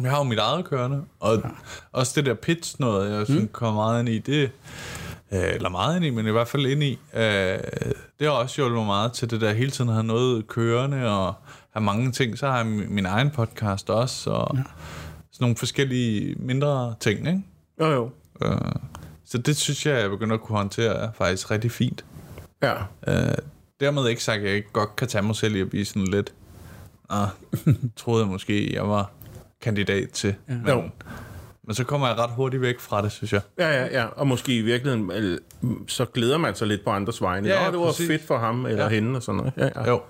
jeg 0.01 0.11
har 0.11 0.17
jo 0.17 0.23
mit 0.23 0.39
eget 0.39 0.65
kørende, 0.65 1.01
og 1.19 1.35
ja. 1.35 1.49
også 1.91 2.13
det 2.15 2.25
der 2.25 2.33
pitch 2.33 2.75
noget, 2.79 3.17
jeg 3.17 3.27
sådan, 3.27 3.41
mm. 3.41 3.47
kommer 3.47 3.81
meget 3.83 3.99
ind 3.99 4.09
i, 4.09 4.19
det, 4.19 4.51
øh, 5.31 5.53
eller 5.55 5.69
meget 5.69 5.95
ind 5.95 6.05
i, 6.05 6.09
men 6.09 6.27
i 6.27 6.31
hvert 6.31 6.47
fald 6.47 6.65
ind 6.65 6.83
i, 6.83 6.99
øh, 7.13 7.21
det 8.19 8.27
har 8.27 8.29
også 8.29 8.55
hjulpet 8.55 8.77
mig 8.77 8.85
meget 8.85 9.13
til 9.13 9.29
det 9.29 9.41
der 9.41 9.53
hele 9.53 9.71
tiden 9.71 9.89
at 9.89 9.95
have 9.95 10.05
noget 10.07 10.47
kørende, 10.47 11.09
og 11.11 11.33
have 11.73 11.83
mange 11.83 12.11
ting. 12.11 12.37
Så 12.37 12.47
har 12.47 12.57
jeg 12.57 12.65
min, 12.65 12.95
min 12.95 13.05
egen 13.05 13.29
podcast 13.29 13.89
også, 13.89 14.29
og 14.29 14.57
ja. 14.57 14.63
sådan 15.31 15.43
nogle 15.43 15.55
forskellige 15.55 16.35
mindre 16.39 16.95
ting, 16.99 17.27
ikke? 17.27 17.43
Jo, 17.79 17.85
jo. 17.85 18.09
Øh, 18.43 18.57
så 19.25 19.37
det 19.37 19.57
synes 19.57 19.85
jeg, 19.85 20.01
jeg 20.01 20.09
begynder 20.09 20.35
at 20.35 20.41
kunne 20.41 20.57
håndtere 20.57 21.11
faktisk 21.15 21.51
rigtig 21.51 21.71
fint. 21.71 22.05
Ja. 22.63 22.73
Øh, 23.07 23.35
dermed 23.79 24.07
ikke 24.07 24.23
sagt, 24.23 24.39
at 24.39 24.45
jeg 24.47 24.53
ikke 24.55 24.71
godt 24.73 24.95
kan 24.95 25.07
tage 25.07 25.21
mig 25.21 25.35
selv 25.35 25.55
i 25.55 25.61
at 25.61 25.69
blive 25.69 25.85
sådan 25.85 26.07
lidt... 26.07 26.33
Ah, 27.09 27.27
troede 27.95 28.23
jeg 28.23 28.31
måske, 28.31 28.73
jeg 28.75 28.89
var 28.89 29.11
kandidat 29.61 30.09
til. 30.09 30.35
Ja. 30.49 30.53
Men, 30.53 30.67
Jo. 30.67 30.83
men 31.63 31.75
så 31.75 31.83
kommer 31.83 32.07
jeg 32.07 32.17
ret 32.17 32.29
hurtigt 32.31 32.61
væk 32.61 32.79
fra 32.79 33.01
det, 33.01 33.11
synes 33.11 33.33
jeg. 33.33 33.41
Ja, 33.59 33.69
ja, 33.69 34.01
ja. 34.01 34.05
Og 34.05 34.27
måske 34.27 34.57
i 34.57 34.61
virkeligheden, 34.61 35.11
øh, 35.11 35.37
så 35.87 36.05
glæder 36.05 36.37
man 36.37 36.55
sig 36.55 36.67
lidt 36.67 36.83
på 36.83 36.89
andres 36.89 37.21
vegne. 37.21 37.47
Ja, 37.47 37.63
Ja, 37.65 37.71
det 37.71 37.79
var 37.79 37.85
præcis. 37.85 38.07
fedt 38.07 38.21
for 38.27 38.37
ham 38.37 38.65
eller 38.65 38.83
Ja. 38.83 38.89
hende 38.89 39.15
og 39.17 39.23
sådan 39.23 39.37
noget. 39.37 39.53
Ja, 39.57 39.69
ja. 39.75 39.89
Jo. 39.89 40.01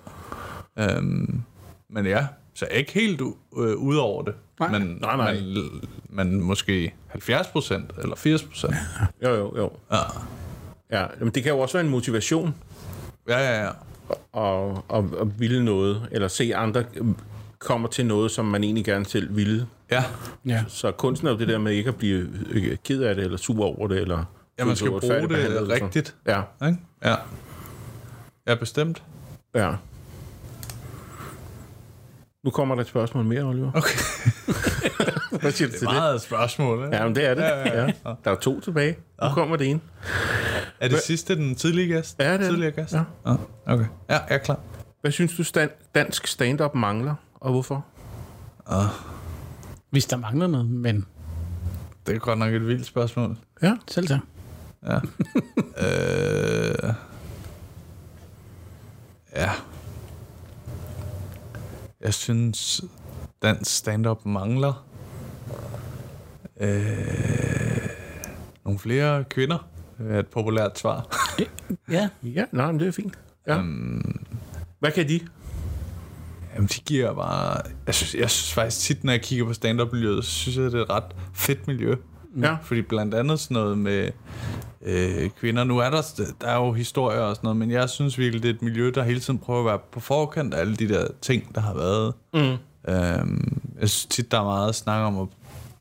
Øhm, 0.80 1.41
men 1.89 2.06
ja, 2.06 2.28
så 2.56 2.65
jeg 2.65 2.73
er 2.75 2.80
ikke 2.80 2.91
helt 2.93 3.21
øh, 3.58 3.75
ude 3.78 4.01
over 4.01 4.23
det. 4.23 4.34
Nej. 4.59 4.71
Men, 4.71 4.97
Nej, 5.01 5.17
nej. 5.17 5.33
Men, 5.33 5.81
men 6.09 6.41
måske 6.43 6.93
70 7.07 7.47
procent 7.47 7.91
eller 8.03 8.15
80 8.15 8.43
procent. 8.43 8.75
Jo, 9.23 9.29
jo, 9.29 9.57
jo. 9.57 9.71
Ja. 9.91 9.97
Ja, 10.91 11.05
men 11.19 11.29
det 11.29 11.43
kan 11.43 11.51
jo 11.51 11.59
også 11.59 11.77
være 11.77 11.85
en 11.85 11.91
motivation 11.91 12.55
ja, 13.29 13.39
ja, 13.39 13.63
ja. 13.63 13.69
at, 14.37 14.77
at, 14.93 15.03
at 15.21 15.39
ville 15.39 15.65
noget, 15.65 16.07
eller 16.11 16.27
se 16.27 16.55
andre 16.55 16.83
øh, 16.95 17.05
kommer 17.59 17.87
til 17.87 18.05
noget, 18.05 18.31
som 18.31 18.45
man 18.45 18.63
egentlig 18.63 18.85
gerne 18.85 19.05
selv 19.05 19.35
ville. 19.35 19.67
Ja, 19.91 20.03
ja. 20.45 20.63
Så 20.67 20.91
kunsten 20.91 21.27
er 21.27 21.31
jo 21.31 21.37
det 21.37 21.47
der 21.47 21.57
med 21.57 21.71
ikke 21.71 21.87
at 21.87 21.95
blive 21.95 22.29
øh, 22.49 22.77
ked 22.83 23.01
af 23.01 23.15
det, 23.15 23.23
eller 23.23 23.37
sur 23.37 23.65
over 23.65 23.87
det, 23.87 24.01
eller... 24.01 24.25
ja 24.59 24.65
man 24.65 24.75
skal 24.75 24.89
bruge 24.89 25.29
det 25.29 25.69
rigtigt. 25.69 26.15
Ja, 26.27 26.41
Ikke? 26.67 26.79
Ja. 27.03 27.15
Ja, 28.47 28.55
bestemt. 28.55 29.03
ja. 29.55 29.73
Nu 32.45 32.51
kommer 32.51 32.75
der 32.75 32.81
et 32.81 32.88
spørgsmål 32.88 33.25
mere, 33.25 33.43
Oliver. 33.43 33.71
Okay. 33.75 33.99
Hvad 35.41 35.51
siger 35.51 35.67
du 35.67 35.71
Det 35.71 35.79
til 35.79 35.86
er 35.88 35.91
det? 35.91 35.97
meget 35.99 36.15
et 36.15 36.21
spørgsmål, 36.21 36.86
ikke? 36.86 36.97
Ja, 36.97 37.05
men 37.05 37.15
det 37.15 37.25
er 37.25 37.34
det. 37.34 37.41
Ja, 37.41 37.58
ja, 37.60 37.81
ja. 37.81 37.91
Ja. 38.05 38.13
Der 38.25 38.31
er 38.31 38.36
to 38.36 38.60
tilbage. 38.60 38.95
Nu 39.23 39.29
kommer 39.29 39.55
det 39.55 39.67
ene. 39.69 39.79
Er 40.79 40.88
det 40.88 40.99
sidste 40.99 41.36
den 41.36 41.55
tidlige 41.55 41.88
gæst? 41.95 42.15
Ja, 42.19 42.25
det 42.25 42.34
er 42.34 42.38
det. 42.38 42.47
Tidligere 42.47 42.71
gæst? 42.71 42.93
Ja. 42.93 43.03
ja. 43.25 43.36
Okay. 43.65 43.86
Ja, 44.10 44.13
jeg 44.13 44.23
er 44.29 44.38
klar. 44.38 44.60
Hvad 45.01 45.12
synes 45.12 45.36
du, 45.38 45.43
stand, 45.43 45.69
dansk 45.95 46.27
stand-up 46.27 46.75
mangler, 46.75 47.15
og 47.36 47.51
hvorfor? 47.51 47.86
Hvis 49.89 50.05
der 50.05 50.17
mangler 50.17 50.47
noget, 50.47 50.69
men 50.69 51.05
Det 52.08 52.15
er 52.15 52.19
godt 52.19 52.39
nok 52.39 52.53
et 52.53 52.67
vildt 52.67 52.86
spørgsmål. 52.86 53.38
Ja. 53.62 53.75
selv 53.88 54.08
så. 54.08 54.19
Ja. 54.86 54.95
øh... 55.88 56.93
Ja. 59.36 59.49
Jeg 62.05 62.13
synes, 62.13 62.81
dansk 63.41 63.77
stand-up 63.77 64.25
mangler 64.25 64.85
øh... 66.59 67.89
nogle 68.65 68.79
flere 68.79 69.23
kvinder. 69.23 69.67
Det 69.97 70.11
er 70.11 70.19
et 70.19 70.27
populært 70.27 70.79
svar. 70.79 71.07
Ja. 71.91 72.09
Ja, 72.23 72.45
nej, 72.51 72.71
men 72.71 72.79
det 72.79 72.87
er 72.87 72.91
fint. 72.91 73.19
Ja. 73.47 73.59
Um, 73.59 74.25
Hvad 74.80 74.91
kan 74.91 75.09
de? 75.09 75.19
Jamen, 76.55 76.67
de 76.67 76.80
giver 76.86 77.13
bare... 77.13 77.61
Jeg 77.86 77.95
synes, 77.95 78.15
jeg 78.15 78.30
synes 78.30 78.53
faktisk 78.53 78.80
tit, 78.80 79.03
når 79.03 79.13
jeg 79.13 79.21
kigger 79.21 79.45
på 79.45 79.53
stand-up-miljøet, 79.53 80.25
så 80.25 80.32
synes 80.32 80.57
jeg, 80.57 80.65
det 80.65 80.73
er 80.73 80.84
et 80.84 80.89
ret 80.89 81.15
fedt 81.34 81.67
miljø. 81.67 81.95
Ja. 82.41 82.57
Fordi 82.63 82.81
blandt 82.81 83.13
andet 83.13 83.39
sådan 83.39 83.55
noget 83.55 83.77
med 83.77 84.11
øh, 84.81 85.29
kvinder. 85.39 85.63
Nu 85.63 85.77
er 85.77 85.89
der, 85.89 86.01
der 86.41 86.47
er 86.47 86.55
jo 86.55 86.71
historier 86.71 87.19
og 87.19 87.36
sådan 87.36 87.45
noget, 87.47 87.57
men 87.57 87.71
jeg 87.71 87.89
synes 87.89 88.17
virkelig, 88.17 88.43
det 88.43 88.49
er 88.49 88.53
et 88.53 88.61
miljø, 88.61 88.91
der 88.95 89.03
hele 89.03 89.19
tiden 89.19 89.39
prøver 89.39 89.59
at 89.59 89.65
være 89.65 89.79
på 89.91 89.99
forkant 89.99 90.53
af 90.53 90.59
alle 90.59 90.75
de 90.75 90.89
der 90.89 91.07
ting, 91.21 91.55
der 91.55 91.61
har 91.61 91.73
været. 91.73 92.13
Mm. 92.33 92.57
Øhm, 92.93 93.61
jeg 93.79 93.89
synes 93.89 94.05
tit, 94.05 94.31
der 94.31 94.39
er 94.39 94.43
meget 94.43 94.75
snak 94.75 95.01
om 95.01 95.19
at 95.19 95.27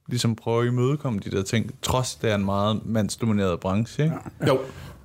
ligesom 0.08 0.36
prøve 0.36 0.62
at 0.62 0.68
imødekomme 0.68 1.20
de 1.24 1.30
der 1.30 1.42
ting, 1.42 1.70
trods 1.82 2.14
det 2.14 2.30
er 2.30 2.34
en 2.34 2.44
meget 2.44 2.80
mandsdomineret 2.84 3.60
branche. 3.60 4.04
Ikke? 4.04 4.16
Jo. 4.46 4.60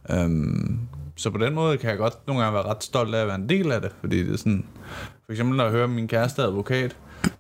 Øhm, 0.09 0.79
så 1.15 1.29
på 1.29 1.37
den 1.37 1.53
måde 1.53 1.77
kan 1.77 1.89
jeg 1.89 1.97
godt 1.97 2.27
nogle 2.27 2.43
gange 2.43 2.55
være 2.55 2.65
ret 2.65 2.83
stolt 2.83 3.15
af 3.15 3.21
at 3.21 3.27
være 3.27 3.35
en 3.35 3.49
del 3.49 3.71
af 3.71 3.81
det, 3.81 3.91
fordi 3.99 4.23
det 4.23 4.33
er 4.33 4.37
sådan, 4.37 4.65
for 5.25 5.31
eksempel 5.31 5.57
når 5.57 5.63
jeg 5.63 5.73
hører 5.73 5.87
min 5.87 6.07
kæreste 6.07 6.41
advokat, 6.41 6.97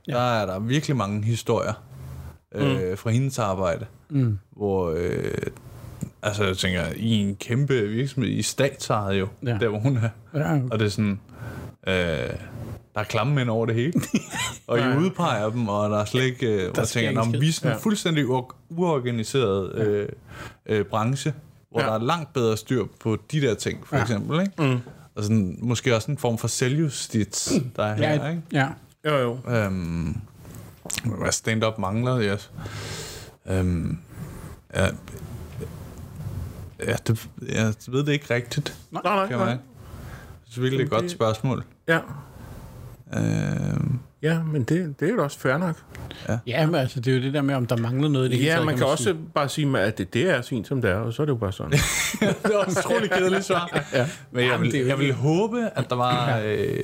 ja. 0.07 0.13
der 0.13 0.19
er 0.19 0.45
der 0.45 0.59
virkelig 0.59 0.97
mange 0.97 1.23
historier 1.23 1.73
øh, 2.55 2.97
fra 2.97 3.09
hendes 3.09 3.39
arbejde, 3.39 3.85
mm. 4.09 4.39
hvor, 4.51 4.93
øh, 4.97 5.31
altså 6.21 6.43
jeg 6.43 6.57
tænker, 6.57 6.81
i 6.95 7.09
en 7.11 7.35
kæmpe 7.35 7.81
virksomhed, 7.87 8.29
i 8.31 8.41
statsejet 8.41 9.19
jo, 9.19 9.27
Ja. 9.45 9.57
der 9.61 9.67
hvor 9.67 9.79
hun 9.79 9.97
er, 9.97 10.09
Ja, 10.39 10.59
og 10.71 10.79
det 10.79 10.85
er 10.85 10.89
sådan, 10.89 11.19
øh, 11.87 11.93
der 12.93 12.99
er 12.99 13.03
klamme 13.03 13.33
mænd 13.35 13.49
over 13.49 13.65
det 13.65 13.75
hele. 13.75 13.93
og 14.67 14.79
I 14.79 14.81
udpeger 14.97 15.49
dem, 15.49 15.67
og 15.67 15.89
der 15.89 15.97
er 15.97 16.05
slet 16.05 16.23
ikke... 16.23 16.47
Øh, 16.67 16.75
der 16.75 16.85
tænker, 16.85 17.09
ikke 17.09 17.19
"Nå, 17.19 17.25
men 17.25 17.31
skid." 17.33 17.39
vi 17.41 17.47
er 17.47 17.51
sådan 17.53 17.71
en 17.71 17.75
Ja. 17.75 17.81
fuldstændig 17.83 18.25
uorganiseret 18.69 19.75
øh, 19.75 20.09
øh, 20.65 20.85
branche, 20.85 21.33
hvor 21.71 21.81
Ja. 21.81 21.87
der 21.87 21.93
er 21.93 21.99
langt 22.03 22.33
bedre 22.33 22.57
styr 22.57 22.85
på 22.99 23.17
de 23.31 23.41
der 23.41 23.53
ting, 23.53 23.87
for 23.87 23.95
ja. 23.95 24.01
eksempel. 24.01 24.41
Ikke? 24.41 24.53
Mm. 24.63 24.79
Og 25.15 25.23
sådan, 25.23 25.57
måske 25.61 25.95
også 25.95 26.11
en 26.11 26.17
form 26.17 26.37
for 26.37 26.47
selvjustits, 26.47 27.53
der 27.75 27.83
er 27.83 27.95
her. 27.95 28.13
Ja, 28.23 28.29
Ikke? 28.29 28.41
ja. 28.53 28.67
Jo, 29.05 29.17
jo. 29.17 29.37
Øhm, 29.55 30.15
hvad 31.05 31.31
stand-up 31.31 31.77
mangler, 31.79 32.21
yes. 32.21 32.51
Øhm, 33.47 33.97
ja, 34.75 34.85
ja, 36.87 36.95
det, 37.07 37.29
jeg 37.49 37.73
ved 37.87 38.03
det 38.05 38.11
ikke 38.11 38.33
rigtigt. 38.33 38.77
Nej, 38.91 39.01
nej, 39.05 39.27
Kan 39.27 39.37
nej. 39.37 39.45
man? 39.45 39.57
Det 40.49 40.57
er 40.57 40.61
virkelig 40.61 40.83
et 40.83 40.89
godt 40.89 41.11
spørgsmål. 41.11 41.63
Ja. 41.87 41.99
Øhm, 43.13 43.99
Ja, 44.21 44.43
men 44.43 44.63
det, 44.63 44.99
det 44.99 45.09
er 45.09 45.13
jo 45.13 45.23
også 45.23 45.39
fair 45.39 45.57
nok. 45.57 45.75
Ja, 46.47 46.65
men 46.65 46.75
altså, 46.75 46.99
det 46.99 47.11
er 47.13 47.17
jo 47.17 47.23
det 47.23 47.33
der 47.33 47.41
med, 47.41 47.55
om 47.55 47.65
der 47.65 47.77
mangler 47.77 48.09
noget 48.09 48.25
i 48.27 48.29
det 48.29 48.37
hele 48.37 48.47
Ja, 48.49 48.53
taget, 48.55 48.65
man 48.65 48.75
kan 48.75 48.79
sige. 48.81 48.91
også 48.91 49.15
bare 49.35 49.49
sige, 49.49 49.79
at 49.79 49.97
det, 49.97 50.13
det 50.13 50.29
er 50.29 50.41
fint, 50.41 50.67
som 50.67 50.81
det 50.81 50.91
er, 50.91 50.95
og 50.95 51.13
så 51.13 51.21
er 51.21 51.25
det 51.25 51.31
jo 51.33 51.37
bare 51.37 51.51
sådan. 51.51 51.71
det 52.43 52.51
er 52.53 52.57
også 52.57 52.79
utroligt 52.79 53.13
kedeligt 53.13 53.45
svar. 53.45 53.83
ja. 53.93 54.07
Men 54.31 54.45
jeg 54.47 54.61
vil, 54.61 54.71
det 54.71 54.87
jeg 54.87 54.99
vil 54.99 55.13
håbe, 55.13 55.69
at 55.75 55.89
der 55.89 55.95
var 55.95 56.41
øh, 56.45 56.83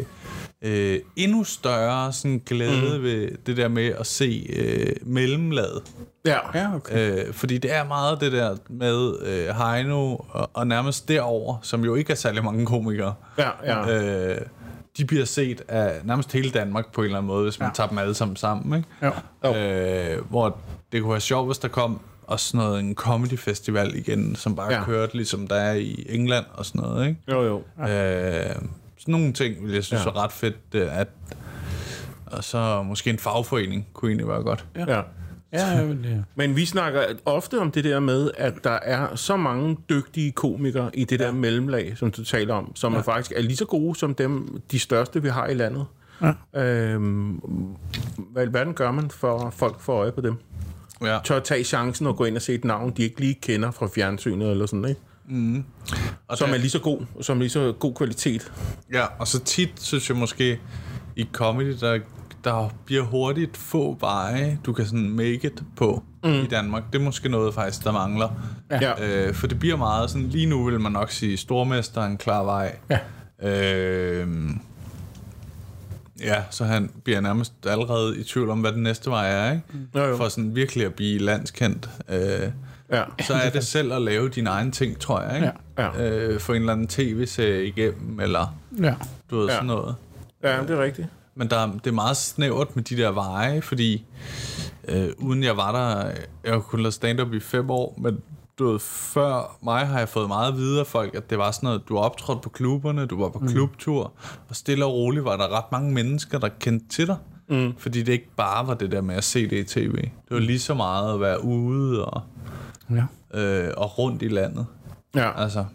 øh, 0.61 0.99
endnu 1.15 1.43
større 1.43 2.13
sådan, 2.13 2.41
glæde 2.45 2.97
mm. 2.97 3.03
ved 3.03 3.29
det 3.45 3.57
der 3.57 3.67
med 3.67 3.85
at 3.99 4.07
se 4.07 4.47
øh, 4.55 4.95
mellemlaget. 5.01 5.83
Ja. 6.25 6.37
Ja, 6.53 6.75
okay. 6.75 7.25
Øh, 7.27 7.33
fordi 7.33 7.57
det 7.57 7.73
er 7.73 7.83
meget 7.83 8.21
det 8.21 8.31
der 8.31 8.55
med 8.69 9.15
øh, 9.25 9.55
Heino 9.55 10.15
og, 10.15 10.49
og 10.53 10.67
nærmest 10.67 11.07
derover, 11.07 11.57
som 11.61 11.85
jo 11.85 11.95
ikke 11.95 12.11
er 12.11 12.15
særlig 12.17 12.43
mange 12.43 12.65
komikere. 12.65 13.13
Ja, 13.37 13.49
ja. 13.63 14.31
Øh, 14.33 14.37
de 14.97 15.05
bliver 15.05 15.25
set 15.25 15.61
af 15.67 15.99
nærmest 16.03 16.31
hele 16.33 16.49
Danmark 16.51 16.93
på 16.93 17.01
en 17.01 17.05
eller 17.05 17.17
anden 17.17 17.27
måde, 17.27 17.43
hvis 17.43 17.59
man 17.59 17.65
Ja. 17.65 17.69
ja. 17.69 17.73
tager 17.73 17.87
dem 17.87 17.97
alle 17.97 18.13
sammen 18.13 18.35
sammen. 18.37 18.77
Ikke? 18.77 18.89
Ja. 19.43 20.15
Øh, 20.15 20.29
hvor 20.29 20.57
det 20.91 21.01
kunne 21.01 21.11
være 21.11 21.21
sjovt, 21.21 21.47
hvis 21.47 21.57
der 21.57 21.67
kom 21.67 21.99
også 22.27 22.47
sådan 22.47 22.65
noget, 22.67 22.79
en 22.79 22.95
comedy 22.95 23.37
festival 23.37 23.95
igen, 23.95 24.35
som 24.35 24.55
bare 24.55 24.71
Ja. 24.71 24.77
ja. 24.79 24.83
kørte, 24.85 25.15
ligesom 25.15 25.47
der 25.47 25.55
er 25.55 25.73
i 25.73 26.05
England 26.09 26.45
og 26.53 26.65
sådan 26.65 26.81
noget. 26.81 27.07
Ikke? 27.07 27.19
Jo, 27.31 27.43
jo. 27.43 27.83
Øh, 27.89 28.55
sådan 29.05 29.19
nogle 29.19 29.33
ting, 29.33 29.65
vil 29.65 29.73
jeg 29.73 29.83
synes 29.83 30.05
Ja. 30.05 30.09
ja. 30.09 30.15
er 30.15 30.23
ret 30.23 30.31
fedt, 30.31 30.75
at 30.75 31.07
og 32.25 32.43
så 32.43 32.83
måske 32.83 33.09
en 33.09 33.19
fagforening 33.19 33.87
kunne 33.93 34.09
egentlig 34.11 34.27
være 34.27 34.43
godt. 34.43 34.65
Ja. 34.75 35.01
Ja, 35.53 35.83
men 35.85 36.03
det, 36.03 36.23
Men 36.35 36.55
vi 36.55 36.65
snakker 36.65 37.03
ofte 37.25 37.59
om 37.59 37.71
det 37.71 37.83
der 37.83 37.99
med, 37.99 38.31
at 38.37 38.53
der 38.63 38.79
er 38.81 39.15
så 39.15 39.35
mange 39.37 39.77
dygtige 39.89 40.31
komikere 40.31 40.89
i 40.93 41.03
det 41.03 41.19
der 41.19 41.31
mellemlag, 41.31 41.97
som 41.97 42.11
du 42.11 42.23
taler 42.23 42.53
om, 42.53 42.75
som 42.75 42.93
ja. 42.93 42.99
er 42.99 43.03
faktisk 43.03 43.31
er 43.35 43.41
lige 43.41 43.55
så 43.55 43.65
gode 43.65 43.95
som 43.99 44.15
dem, 44.15 44.61
de 44.71 44.79
største, 44.79 45.21
vi 45.21 45.29
har 45.29 45.47
i 45.47 45.53
landet. 45.53 45.85
Ja. 46.53 46.63
Øhm, 46.63 47.33
hvad 48.31 48.43
i 48.43 48.45
alverden 48.45 48.73
gør 48.73 48.91
man 48.91 49.09
for 49.09 49.39
at 49.39 49.53
folk 49.53 49.79
får 49.79 49.93
øje 49.93 50.11
på 50.11 50.21
dem? 50.21 50.35
Ja. 51.01 51.19
Tør 51.23 51.39
tage 51.39 51.63
chancen 51.63 52.07
og 52.07 52.15
gå 52.17 52.25
ind 52.25 52.35
og 52.35 52.41
se 52.41 52.53
et 52.53 52.65
navn, 52.65 52.93
de 52.97 53.03
ikke 53.03 53.19
lige 53.19 53.33
kender 53.41 53.71
fra 53.71 53.87
fjernsynet 53.95 54.51
eller 54.51 54.65
sådan, 54.65 54.85
ikke? 54.85 55.01
Og 56.27 56.37
Som 56.37 56.47
der- 56.47 56.55
er 56.55 56.59
lige 56.59 56.69
så 56.69 56.79
god, 56.79 56.99
som 57.21 57.37
er 57.37 57.39
lige 57.39 57.49
så 57.49 57.73
god 57.79 57.93
kvalitet. 57.95 58.51
Ja, 58.93 59.05
og 59.19 59.27
så 59.27 59.39
tit 59.43 59.69
synes 59.81 60.09
jeg 60.09 60.17
måske 60.17 60.59
i 61.15 61.27
comedy, 61.33 61.75
der, 61.81 61.99
der 62.43 62.69
bliver 62.85 63.03
hurtigt 63.03 63.57
få 63.57 63.97
veje, 63.99 64.59
du 64.65 64.73
kan 64.73 64.85
sådan 64.85 65.09
make 65.09 65.39
it 65.43 65.63
på 65.75 66.03
mm. 66.23 66.29
i 66.29 66.47
Danmark. 66.47 66.83
Det 66.93 66.99
er 66.99 67.03
måske 67.03 67.29
noget 67.29 67.53
faktisk, 67.53 67.83
der 67.83 67.91
mangler. 67.91 68.29
Ja. 68.71 69.27
Øh, 69.27 69.33
for 69.33 69.47
det 69.47 69.59
bliver 69.59 69.75
meget 69.75 70.09
sådan, 70.09 70.27
lige 70.29 70.45
nu 70.45 70.63
vil 70.63 70.79
man 70.79 70.91
nok 70.91 71.11
sige, 71.11 71.37
stormester 71.37 72.01
er 72.01 72.05
en 72.05 72.17
klar 72.17 72.43
vej. 72.43 72.75
Ja. 72.89 72.99
Øh, 73.49 74.27
ja, 76.19 76.43
så 76.51 76.65
han 76.65 76.89
bliver 77.03 77.21
nærmest 77.21 77.53
allerede 77.65 78.17
i 78.19 78.23
tvivl 78.23 78.49
om, 78.49 78.59
hvad 78.61 78.71
den 78.71 78.83
næste 78.83 79.09
vej 79.09 79.29
er, 79.31 79.51
ikke? 79.51 79.63
Jo, 79.95 80.03
jo. 80.03 80.17
For 80.17 80.29
sådan 80.29 80.55
virkelig 80.55 80.85
at 80.85 80.93
blive 80.93 81.19
landskendt. 81.19 81.89
Øh, 82.09 82.49
Ja. 82.91 83.03
så 83.27 83.33
er 83.33 83.49
det 83.49 83.65
selv 83.65 83.93
at 83.93 84.01
lave 84.01 84.29
dine 84.29 84.49
egne 84.49 84.71
ting, 84.71 84.99
tror 84.99 85.21
jeg, 85.21 85.35
ikke? 85.35 85.51
Ja. 85.77 85.83
Ja. 85.83 86.11
Øh, 86.11 86.39
få 86.39 86.53
en 86.53 86.59
eller 86.59 86.73
anden 86.73 86.87
tv-serie 86.87 87.65
igennem, 87.67 88.19
eller 88.19 88.55
ja. 88.81 88.95
du 89.31 89.37
ved, 89.39 89.47
Ja. 89.47 89.53
sådan 89.53 89.67
noget. 89.67 89.95
ja, 90.43 90.61
det 90.61 90.69
er 90.69 90.83
rigtigt. 90.83 91.07
Men 91.35 91.49
der, 91.49 91.71
det 91.71 91.87
er 91.87 91.91
meget 91.91 92.17
snævert 92.17 92.75
med 92.75 92.83
de 92.83 92.97
der 92.97 93.09
veje, 93.11 93.61
fordi 93.61 94.05
øh, 94.87 95.07
uden 95.17 95.43
jeg 95.43 95.57
var 95.57 95.71
der, 95.71 96.11
jeg 96.43 96.53
har 96.53 96.59
kun 96.59 96.79
lavet 96.79 96.93
stand-up 96.93 97.33
i 97.33 97.39
fem 97.39 97.69
år, 97.69 97.95
men 97.97 98.17
du 98.59 98.71
ved, 98.71 98.79
før 98.79 99.57
mig 99.63 99.87
har 99.87 99.99
jeg 99.99 100.09
fået 100.09 100.27
meget 100.27 100.51
at 100.51 100.57
vide 100.57 100.79
af 100.79 100.87
folk, 100.87 101.15
at 101.15 101.29
det 101.29 101.37
var 101.37 101.51
sådan 101.51 101.67
noget, 101.67 101.81
du 101.89 101.97
optrådte 101.97 102.41
på 102.41 102.49
klubberne, 102.49 103.05
du 103.05 103.21
var 103.21 103.29
på 103.29 103.39
mm. 103.39 103.47
klubtur, 103.47 104.11
og 104.49 104.55
stille 104.55 104.85
og 104.85 104.93
roligt 104.93 105.25
var 105.25 105.37
der 105.37 105.57
ret 105.57 105.71
mange 105.71 105.93
mennesker, 105.93 106.39
der 106.39 106.49
kendte 106.59 106.87
til 106.89 107.07
dig. 107.07 107.17
Mm. 107.49 107.73
Fordi 107.77 108.03
det 108.03 108.13
ikke 108.13 108.29
bare 108.37 108.67
var 108.67 108.73
det 108.73 108.91
der 108.91 109.01
med 109.01 109.15
at 109.15 109.23
se 109.23 109.49
det 109.49 109.57
i 109.57 109.63
tv. 109.63 109.95
Det 110.01 110.11
var 110.31 110.39
lige 110.39 110.59
så 110.59 110.73
meget 110.73 111.13
at 111.13 111.19
være 111.19 111.43
ude 111.43 112.05
og, 112.05 112.21
ja. 112.89 113.39
øh, 113.39 113.73
og 113.77 113.97
rundt 113.99 114.21
i 114.21 114.27
landet. 114.27 114.65
Ja. 115.15 115.41
Altså. 115.43 115.65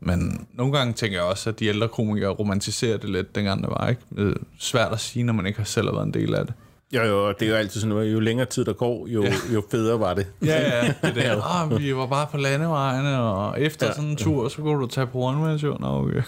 Men 0.00 0.46
nogle 0.54 0.72
gange 0.78 0.92
tænker 0.92 1.18
jeg 1.18 1.24
også, 1.26 1.50
at 1.50 1.60
de 1.60 1.66
ældre 1.66 1.88
komikere 1.88 2.30
romantiserer 2.30 2.96
det 2.98 3.10
lidt, 3.10 3.34
dengang 3.34 3.62
det 3.62 3.70
var, 3.70 3.88
ikke? 3.88 4.00
Det 4.16 4.28
er 4.30 4.34
svært 4.58 4.92
at 4.92 5.00
sige, 5.00 5.22
når 5.22 5.32
man 5.32 5.46
ikke 5.46 5.58
har 5.58 5.64
selv 5.64 5.86
været 5.92 6.06
en 6.06 6.14
del 6.14 6.34
af 6.34 6.46
det. 6.46 6.54
Jo, 6.92 7.02
jo, 7.02 7.28
og 7.28 7.34
det 7.40 7.46
er 7.46 7.50
jo 7.50 7.56
altid 7.56 7.80
sådan 7.80 7.88
noget, 7.88 8.12
jo 8.12 8.20
længere 8.20 8.46
tid 8.46 8.64
der 8.64 8.72
går, 8.72 9.06
jo, 9.06 9.24
jo 9.54 9.62
federe 9.70 10.00
var 10.00 10.14
det. 10.14 10.26
Ja, 10.44 10.60
ja, 10.84 10.94
det 11.02 11.14
der. 11.14 11.42
Ah, 11.42 11.78
vi 11.80 11.96
var 11.96 12.06
bare 12.06 12.26
på 12.30 12.36
landevejene, 12.36 13.18
og 13.20 13.60
efter 13.60 13.86
Ja. 13.86 13.90
ja. 13.90 13.94
sådan 13.96 14.10
en 14.10 14.16
tur, 14.16 14.48
så 14.48 14.56
kunne 14.56 14.80
du 14.80 14.86
tage 14.86 15.06
på 15.06 15.18
one 15.18 15.58
Nå, 15.80 15.86
okay. 15.86 16.22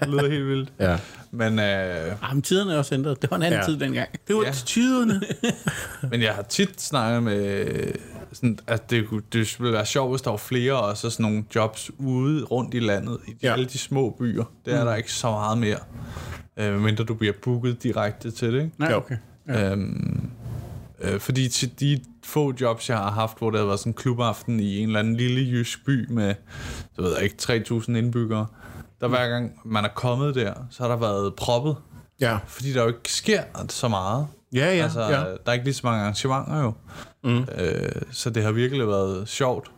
det 0.00 0.08
lyder 0.10 0.30
helt 0.30 0.46
vildt. 0.46 0.72
Ja. 0.80 0.98
Men, 1.30 1.58
øh, 1.58 2.12
Jamen, 2.28 2.42
tiderne 2.42 2.72
er 2.72 2.78
også 2.78 2.94
ændret. 2.94 3.22
Det 3.22 3.30
var 3.30 3.36
en 3.36 3.42
anden 3.42 3.60
Ja. 3.60 3.66
tid 3.66 3.78
dengang. 3.78 4.08
Det 4.28 4.36
var 4.36 4.42
Ja. 4.42 4.46
ja. 4.48 4.52
tiderne. 4.52 5.20
men 6.10 6.22
jeg 6.22 6.34
har 6.34 6.42
tit 6.42 6.82
snakket 6.82 7.22
med, 7.22 7.66
sådan, 8.32 8.58
at 8.66 8.90
det, 8.90 9.08
kunne- 9.08 9.22
det 9.32 9.56
ville 9.60 9.72
være 9.72 9.86
sjovt, 9.86 10.12
hvis 10.12 10.22
der 10.22 10.30
var 10.30 10.36
flere 10.36 10.80
også 10.82 11.10
sådan 11.10 11.22
nogle 11.24 11.44
jobs 11.54 11.90
ude 11.98 12.44
rundt 12.44 12.74
i 12.74 12.78
landet, 12.80 13.18
i 13.26 13.30
de, 13.30 13.36
Ja. 13.42 13.52
alle 13.52 13.64
de 13.64 13.78
små 13.78 14.16
byer. 14.18 14.44
Det 14.64 14.74
er 14.74 14.80
mm. 14.80 14.86
der 14.86 14.94
ikke 14.94 15.12
så 15.12 15.30
meget 15.30 15.58
mere, 15.58 15.78
øh, 16.56 16.80
mindre 16.80 17.04
du 17.04 17.14
bliver 17.14 17.32
booket 17.42 17.82
direkte 17.82 18.30
til 18.30 18.52
det, 18.52 18.62
ikke? 18.62 18.74
Nej, 18.78 18.94
okay. 18.94 19.16
Ja. 19.48 19.70
Øhm, 19.72 20.30
øh, 21.00 21.20
fordi 21.20 21.48
til 21.48 21.80
de 21.80 22.00
få 22.24 22.52
jobs, 22.60 22.88
jeg 22.88 22.96
har 22.98 23.10
haft, 23.10 23.38
hvor 23.38 23.50
der 23.50 23.58
har 23.58 23.66
været 23.66 23.78
sådan 23.78 23.90
en 23.90 23.94
klubaften 23.94 24.60
i 24.60 24.78
en 24.78 24.86
eller 24.88 25.00
anden 25.00 25.16
lille 25.16 25.40
jysk 25.50 25.84
by 25.86 26.10
med, 26.10 26.34
så 26.94 27.02
ved 27.02 27.14
jeg 27.14 27.22
ikke, 27.22 27.36
3.000 27.42 27.96
indbyggere, 27.96 28.46
der 29.00 29.08
hver 29.08 29.28
gang 29.28 29.52
man 29.64 29.84
er 29.84 29.88
kommet 29.94 30.34
der, 30.34 30.54
så 30.70 30.82
har 30.82 30.88
der 30.88 30.96
været 30.96 31.34
proppet, 31.34 31.76
Ja. 32.20 32.38
fordi 32.46 32.72
der 32.72 32.82
jo 32.82 32.88
ikke 32.88 33.12
sker 33.12 33.42
så 33.68 33.88
meget. 33.88 34.26
Ja, 34.52 34.74
ja, 34.76 34.82
altså, 34.82 35.00
ja. 35.00 35.08
Der 35.20 35.36
er 35.46 35.52
ikke 35.52 35.64
lige 35.64 35.74
så 35.74 35.80
mange 35.84 36.00
arrangementer 36.02 36.62
jo. 36.62 36.72
Mm. 37.24 37.38
Øh, 37.38 38.02
så 38.10 38.30
det 38.30 38.42
har 38.42 38.52
virkelig 38.52 38.88
været 38.88 39.28
sjovt. 39.28 39.70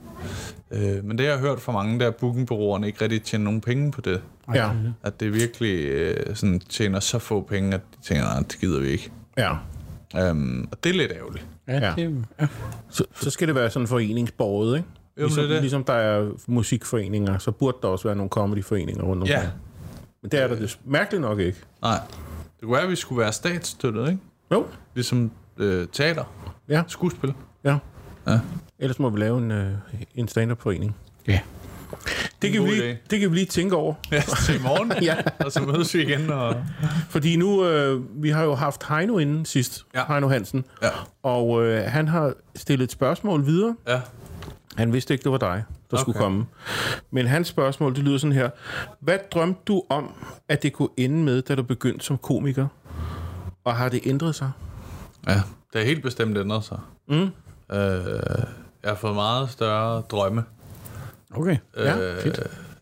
Øh, 0.71 1.05
men 1.05 1.19
det 1.19 1.25
jeg 1.25 1.33
har 1.33 1.41
hørt 1.41 1.61
fra 1.61 1.73
mange 1.73 2.01
der 2.01 2.11
bookingbureauerne 2.11 2.87
ikke 2.87 3.03
rigtig 3.03 3.23
tjener 3.23 3.45
nogen 3.45 3.61
penge 3.61 3.93
på 3.93 4.01
det. 4.01 4.21
Ja. 4.55 4.71
At 5.03 5.21
det 5.21 5.35
virkelig 5.35 5.85
øh, 5.85 6.37
sådan, 6.37 6.61
tjener 6.61 7.01
så 7.01 7.19
få 7.19 7.41
penge, 7.43 7.75
at 7.75 7.81
de 7.97 8.03
tænker, 8.09 8.25
nej, 8.25 8.39
det 8.39 8.59
gider 8.61 8.81
vi 8.81 8.89
ikke. 8.89 9.11
Ja. 9.39 9.53
Um, 10.31 10.69
og 10.73 10.85
det 10.85 10.91
er 10.91 10.95
lidt 10.95 11.13
ærgerligt. 11.13 11.47
Ja, 11.69 11.75
Ja. 11.87 11.93
det, 11.97 12.25
ja. 12.41 12.47
Så, 12.91 13.05
så 13.15 13.31
skal 13.31 13.49
det 13.49 13.55
være 13.55 13.71
sådan 13.71 13.89
foreningsborget, 13.89 14.77
ikke? 14.77 14.89
Jo, 15.21 15.23
Ligesom, 15.27 15.43
det 15.43 15.51
er 15.51 15.55
det. 15.55 15.63
ligesom 15.63 15.85
der 15.85 15.93
er 15.93 16.29
musikforeninger, 16.47 17.39
så 17.39 17.51
burde 17.51 17.77
der 17.83 17.89
også 17.89 18.09
være 18.09 18.17
nogle 18.17 18.31
comedyforeninger 18.31 19.03
rundt 19.05 19.23
omkring. 19.23 19.43
Ja. 19.43 19.49
Men 20.23 20.31
det 20.31 20.43
er 20.43 20.49
der 20.49 20.57
det 20.57 20.79
mærkeligt 20.85 21.23
nok 21.23 21.39
ikke. 21.39 21.59
Nej. 21.83 21.99
Det 22.57 22.63
kunne 22.63 22.73
være, 22.73 22.83
at 22.83 22.91
vi 22.91 22.97
skulle 22.97 23.21
være 23.21 23.33
statsstøttet, 23.33 24.09
ikke? 24.09 24.19
Jo. 24.53 24.67
Ligesom 24.95 25.31
øh, 25.59 25.87
teater, 25.93 26.25
Ja. 26.69 26.83
skuespil. 26.89 27.33
Ja. 27.65 27.77
Ja. 28.27 28.39
Ellers 28.79 28.99
må 28.99 29.11
vi 29.11 29.19
lave 29.21 29.39
en, 29.39 29.51
øh, 29.51 29.73
en 30.15 30.29
stand-up-forening. 30.29 30.97
ja. 31.29 31.41
Det 32.43 32.53
kan, 32.53 32.65
vi 32.65 32.69
lige, 32.71 32.99
det 33.11 33.21
kan 33.21 33.31
vi 33.31 33.35
lige 33.35 33.47
tænke 33.47 33.77
over. 33.77 33.95
Ja, 34.13 34.23
til 34.47 34.55
i 34.55 34.63
morgen. 34.63 34.93
Ja. 35.03 35.17
Og 35.45 35.53
så 35.53 35.61
mødes 35.63 35.95
vi 35.95 36.03
igen. 36.03 36.31
Og... 36.31 36.57
Fordi 37.11 37.37
nu, 37.37 37.65
øh, 37.67 38.23
vi 38.23 38.31
har 38.31 38.43
jo 38.45 38.55
haft 38.55 38.85
Heino 38.89 39.19
inden 39.19 39.45
sidst, 39.45 39.87
Ja. 39.95 40.05
Heino 40.09 40.29
Hansen, 40.29 40.65
Ja. 40.83 40.89
og 41.23 41.65
øh, 41.65 41.83
han 41.91 42.09
har 42.09 42.33
stillet 42.57 42.85
et 42.85 42.93
spørgsmål 42.93 43.47
videre. 43.47 43.77
ja. 43.89 44.01
Han 44.77 44.93
vidste 44.93 45.15
ikke, 45.15 45.25
det 45.25 45.33
var 45.33 45.39
dig, 45.39 45.65
der 45.91 45.97
okay. 45.97 46.01
skulle 46.03 46.19
komme. 46.19 46.47
Men 47.11 47.27
hans 47.27 47.49
spørgsmål, 47.49 47.95
det 47.95 48.05
lyder 48.05 48.19
sådan 48.19 48.33
her. 48.35 48.51
Hvad 49.01 49.19
drømte 49.35 49.61
du 49.67 49.83
om, 49.89 50.13
at 50.49 50.63
det 50.63 50.73
kunne 50.73 50.89
ende 50.97 51.25
med, 51.25 51.43
da 51.43 51.55
du 51.55 51.63
begyndte 51.63 52.05
som 52.05 52.19
komiker? 52.19 52.67
Og 53.69 53.77
har 53.77 53.89
det 53.89 54.01
ændret 54.07 54.35
sig? 54.35 54.51
Ja, 55.27 55.43
Det 55.73 55.81
er 55.81 55.85
helt 55.85 56.03
bestemt 56.03 56.39
ændret 56.39 56.65
sig. 56.65 56.79
Mm. 57.09 57.17
Øh, 57.17 57.31
jeg 58.83 58.91
har 58.91 58.95
fået 58.95 59.15
meget 59.15 59.51
større 59.51 60.01
drømme. 60.01 60.45
Okay. 61.35 61.57
Ja, 61.77 61.99
Øh, 61.99 62.23
fedt. 62.23 62.41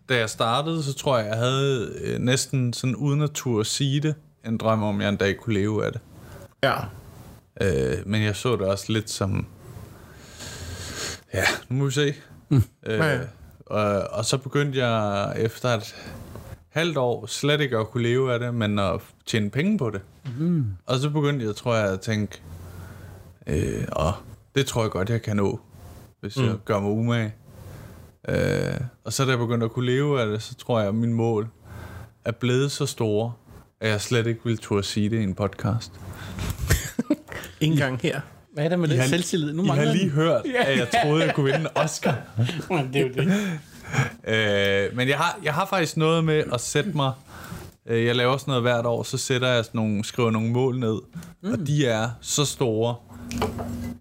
Da 0.09 0.17
jeg 0.19 0.31
startede, 0.31 0.83
så 0.83 0.95
tror 0.95 1.19
jeg, 1.19 1.27
jeg 1.27 1.37
havde 1.37 1.93
øh, 2.03 2.19
næsten 2.19 2.73
sådan 2.73 2.97
uden 2.97 3.23
at 3.23 3.31
turde 3.31 3.65
sige 3.65 4.01
det, 4.01 4.15
en 4.47 4.59
drøm 4.59 4.83
om, 4.83 4.97
at 4.97 5.03
jeg 5.05 5.09
en 5.09 5.17
dag 5.17 5.37
kunne 5.37 5.55
leve 5.55 5.87
af 5.87 5.93
det. 5.93 6.01
Ja. 6.63 6.75
Øh, 7.61 7.97
men 8.07 8.23
jeg 8.23 8.37
så 8.37 8.53
det 8.57 8.61
også 8.67 8.93
lidt 8.93 9.11
som... 9.11 9.47
Ja, 11.35 11.45
nu 11.69 11.77
må 11.77 11.85
vi 11.85 11.91
se. 11.91 12.15
Mm. 12.49 12.57
Øh, 12.87 12.99
Ja, 12.99 13.07
ja. 13.15 13.21
og, 13.67 14.09
og 14.19 14.25
så 14.25 14.39
begyndte 14.39 14.79
jeg 14.87 15.33
efter 15.37 15.69
et 15.69 15.95
halvt 16.69 16.97
år 16.97 17.27
slet 17.27 17.61
ikke 17.61 17.79
at 17.79 17.89
kunne 17.91 18.03
leve 18.03 18.33
af 18.33 18.39
det, 18.39 18.55
men 18.55 18.79
at 18.79 19.01
tjene 19.27 19.51
penge 19.51 19.79
på 19.79 19.91
det. 19.91 20.01
Mm. 20.39 20.67
Og 20.87 20.99
så 20.99 21.11
begyndte 21.11 21.47
jeg, 21.47 21.57
tror 21.57 21.75
jeg, 21.77 21.93
at 21.93 22.01
tænke, 22.01 22.41
øh, 23.47 23.85
åh, 23.99 24.13
det 24.55 24.67
tror 24.67 24.83
jeg 24.83 24.91
godt, 24.91 25.11
jeg 25.11 25.23
kan 25.23 25.37
nå, 25.37 25.61
hvis 26.21 26.37
mm. 26.37 26.45
jeg 26.45 26.55
gør 26.65 26.81
mig 26.81 26.91
umage. 26.91 27.35
Øh, 28.29 28.81
og 29.05 29.13
så 29.13 29.25
da 29.25 29.31
jeg 29.31 29.39
begyndte 29.39 29.65
at 29.65 29.73
kunne 29.73 29.87
leve 29.87 30.21
af 30.21 30.27
det, 30.27 30.43
så 30.43 30.55
tror 30.55 30.79
jeg, 30.79 30.89
at 30.89 30.95
min 30.95 31.13
mål 31.13 31.49
er 32.25 32.33
blevet 32.33 32.71
så 32.71 32.87
store, 32.87 33.33
at 33.81 33.91
jeg 33.91 34.01
slet 34.01 34.27
ikke 34.27 34.41
ville 34.45 34.57
turde 34.57 34.83
sige 34.83 35.11
det 35.11 35.17
i 35.21 35.23
en 35.23 35.35
podcast. 35.35 35.93
En 37.61 37.77
gang 37.77 38.01
her. 38.03 38.21
Hvad 38.55 38.65
er 38.65 38.69
der 38.69 38.77
med 38.77 38.89
I 38.89 38.93
den 38.93 39.01
har- 39.01 39.07
selvtillid? 39.09 39.53
Nu 39.53 39.63
I 39.65 39.67
mangler 39.67 39.87
har 39.87 39.93
lige 39.93 40.05
den. 40.05 40.11
hørt, 40.13 40.43
at 40.59 40.79
jeg 40.79 40.89
troede, 41.03 41.25
jeg 41.25 41.35
kunne 41.35 41.45
vinde 41.45 41.61
en 41.61 41.67
Oscar. 41.75 42.15
det 42.93 42.97
er 42.97 43.01
jo 43.01 43.09
det. 43.09 43.33
Øh, 44.29 44.97
men 44.97 45.09
jeg 45.09 45.17
har, 45.19 45.39
jeg 45.43 45.55
har 45.55 45.67
faktisk 45.67 45.97
noget 45.97 46.25
med 46.25 46.45
at 46.53 46.61
sætte 46.61 46.91
mig... 46.95 47.13
Øh, 47.89 48.05
jeg 48.05 48.17
laver 48.17 48.37
sådan 48.37 48.51
noget 48.53 48.63
hvert 48.63 48.87
år, 48.87 49.03
så 49.03 49.19
sætter 49.19 49.49
jeg 49.49 49.65
sådan 49.65 49.79
nogle, 49.79 50.05
skriver 50.05 50.31
nogle 50.31 50.51
mål 50.53 50.79
ned. 50.79 50.99
Mm. 51.43 51.53
Og 51.53 51.59
de 51.67 51.87
er 51.87 52.11
så 52.21 52.45
store, 52.45 52.95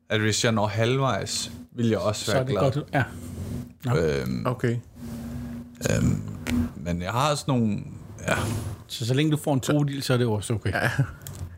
at 0.09 0.19
hvis 0.21 0.43
jeg 0.43 0.51
når 0.51 0.67
halvvejs, 0.67 1.51
vil 1.75 1.89
jeg 1.89 1.99
også 1.99 2.25
Så 2.25 2.31
være 2.31 2.41
er 2.41 2.45
det 2.45 2.57
glad. 2.59 2.71
godt. 2.71 2.85
Ja. 2.93 3.03
Øhm, 4.21 4.45
Okay. 4.45 4.77
men 6.75 7.01
jeg 7.01 7.11
har 7.11 7.35
sådan 7.35 7.53
nogle... 7.53 7.77
Ja, 8.27 8.35
Så 8.87 9.05
så 9.07 9.13
længe 9.13 9.31
du 9.31 9.37
får 9.37 9.53
en 9.53 9.59
todil, 9.59 10.03
så 10.03 10.13
er 10.13 10.17
det 10.17 10.27
også 10.27 10.53
okay. 10.53 10.71
Ja. 10.73 10.89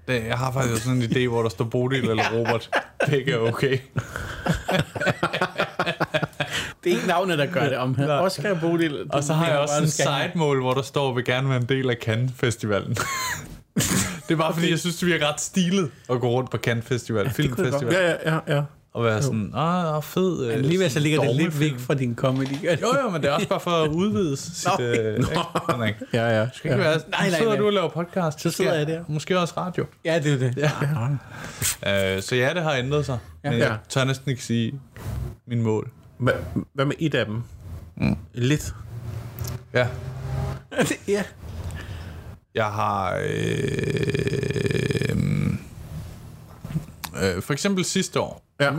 det, 0.07 0.25
jeg 0.25 0.37
har 0.37 0.51
faktisk 0.51 0.83
sådan 0.83 1.01
en 1.01 1.11
idé, 1.11 1.27
hvor 1.27 1.41
der 1.41 1.49
står 1.49 1.65
Bodil 1.65 2.09
eller 2.09 2.23
Robert. 2.33 2.69
Begge 3.09 3.31
er 3.31 3.37
okay. 3.39 3.77
Det 6.87 6.93
er 6.93 6.97
ikke 6.97 7.07
navnet, 7.07 7.37
der 7.37 7.45
gør 7.45 7.63
det 7.69 7.77
om 7.77 7.95
her. 7.95 8.11
Oscar 8.11 8.49
og 8.51 8.57
Bodil. 8.61 9.05
Og 9.09 9.23
så 9.23 9.33
har 9.33 9.47
jeg 9.47 9.57
også 9.57 9.81
en 9.81 9.87
side-mål, 9.87 10.61
hvor 10.61 10.73
der 10.73 10.81
står, 10.81 11.13
vil 11.13 11.25
gerne 11.25 11.49
være 11.49 11.57
en 11.57 11.65
del 11.69 11.89
af 11.89 11.95
Cannes 12.01 12.31
Festivalen. 12.35 12.89
det 14.27 14.31
er 14.31 14.35
bare 14.35 14.53
fordi, 14.53 14.69
jeg 14.69 14.79
synes, 14.79 14.95
det 14.95 15.07
virker 15.07 15.27
ret 15.33 15.41
stilet 15.41 15.91
at 16.09 16.19
gå 16.19 16.29
rundt 16.29 16.51
på 16.51 16.57
Cannes 16.57 16.85
Festival, 16.85 17.29
filmfestival. 17.29 17.93
Ja, 17.93 18.09
ja, 18.11 18.15
ja, 18.33 18.55
ja. 18.55 18.61
Og 18.93 19.03
være 19.03 19.21
sådan, 19.21 19.51
ah, 19.55 20.03
fed. 20.03 20.45
øh, 20.47 20.53
Alligevel 20.53 20.91
så 20.91 20.99
ligger 20.99 21.19
det 21.21 21.35
lidt 21.35 21.39
dogmefilm." 21.39 21.73
væk 21.77 21.79
fra 21.85 21.93
din 21.93 22.15
comedy. 22.15 22.47
det? 22.61 22.81
Jo, 22.81 22.87
jo, 23.03 23.09
men 23.09 23.21
det 23.21 23.29
er 23.29 23.33
også 23.33 23.47
bare 23.47 23.59
for 23.59 23.71
at 23.71 23.89
udvide 24.01 24.37
sit... 24.37 24.67
Nå. 24.79 24.85
Øh? 24.85 25.93
Ja, 26.13 26.39
ja. 26.39 26.47
Skal 26.53 26.71
ikke 26.71 26.83
være, 26.83 26.93
Nej, 26.97 27.03
nej, 27.19 27.29
så 27.29 27.35
sidder 27.35 27.51
nej. 27.51 27.59
du 27.59 27.65
og 27.65 27.73
laver 27.73 27.89
podcast. 27.89 28.41
Så 28.41 28.51
sidder 28.51 28.73
jeg 28.73 28.87
der. 28.87 29.03
Måske 29.07 29.39
også 29.39 29.53
radio. 29.57 29.85
Ja, 30.05 30.19
det 30.19 30.33
er 30.33 30.37
det. 30.37 30.57
Ja. 31.83 32.15
Øh, 32.15 32.21
så 32.21 32.35
ja, 32.35 32.53
det 32.53 32.63
har 32.63 32.73
ændret 32.73 33.05
sig. 33.05 33.17
Ja. 33.43 33.49
Men 33.49 33.59
Ja. 33.59 33.65
jeg 33.67 33.77
tør 33.89 34.03
næsten 34.03 34.31
ikke 34.31 34.43
sige 34.43 34.79
min 35.47 35.61
mål. 35.61 35.91
Hvad, 36.17 36.33
hvad 36.73 36.85
med 36.85 36.95
et 36.99 37.15
af 37.15 37.25
dem? 37.25 37.43
Mm. 37.95 38.15
Lidt. 38.33 38.75
Ja. 39.73 39.87
ja. 41.07 41.23
Jeg 42.55 42.65
har... 42.65 43.15
Øh, 43.15 43.23
øh, 47.23 47.41
for 47.41 47.53
eksempel 47.53 47.85
sidste 47.85 48.19
år, 48.19 48.43
Ja. 48.59 48.71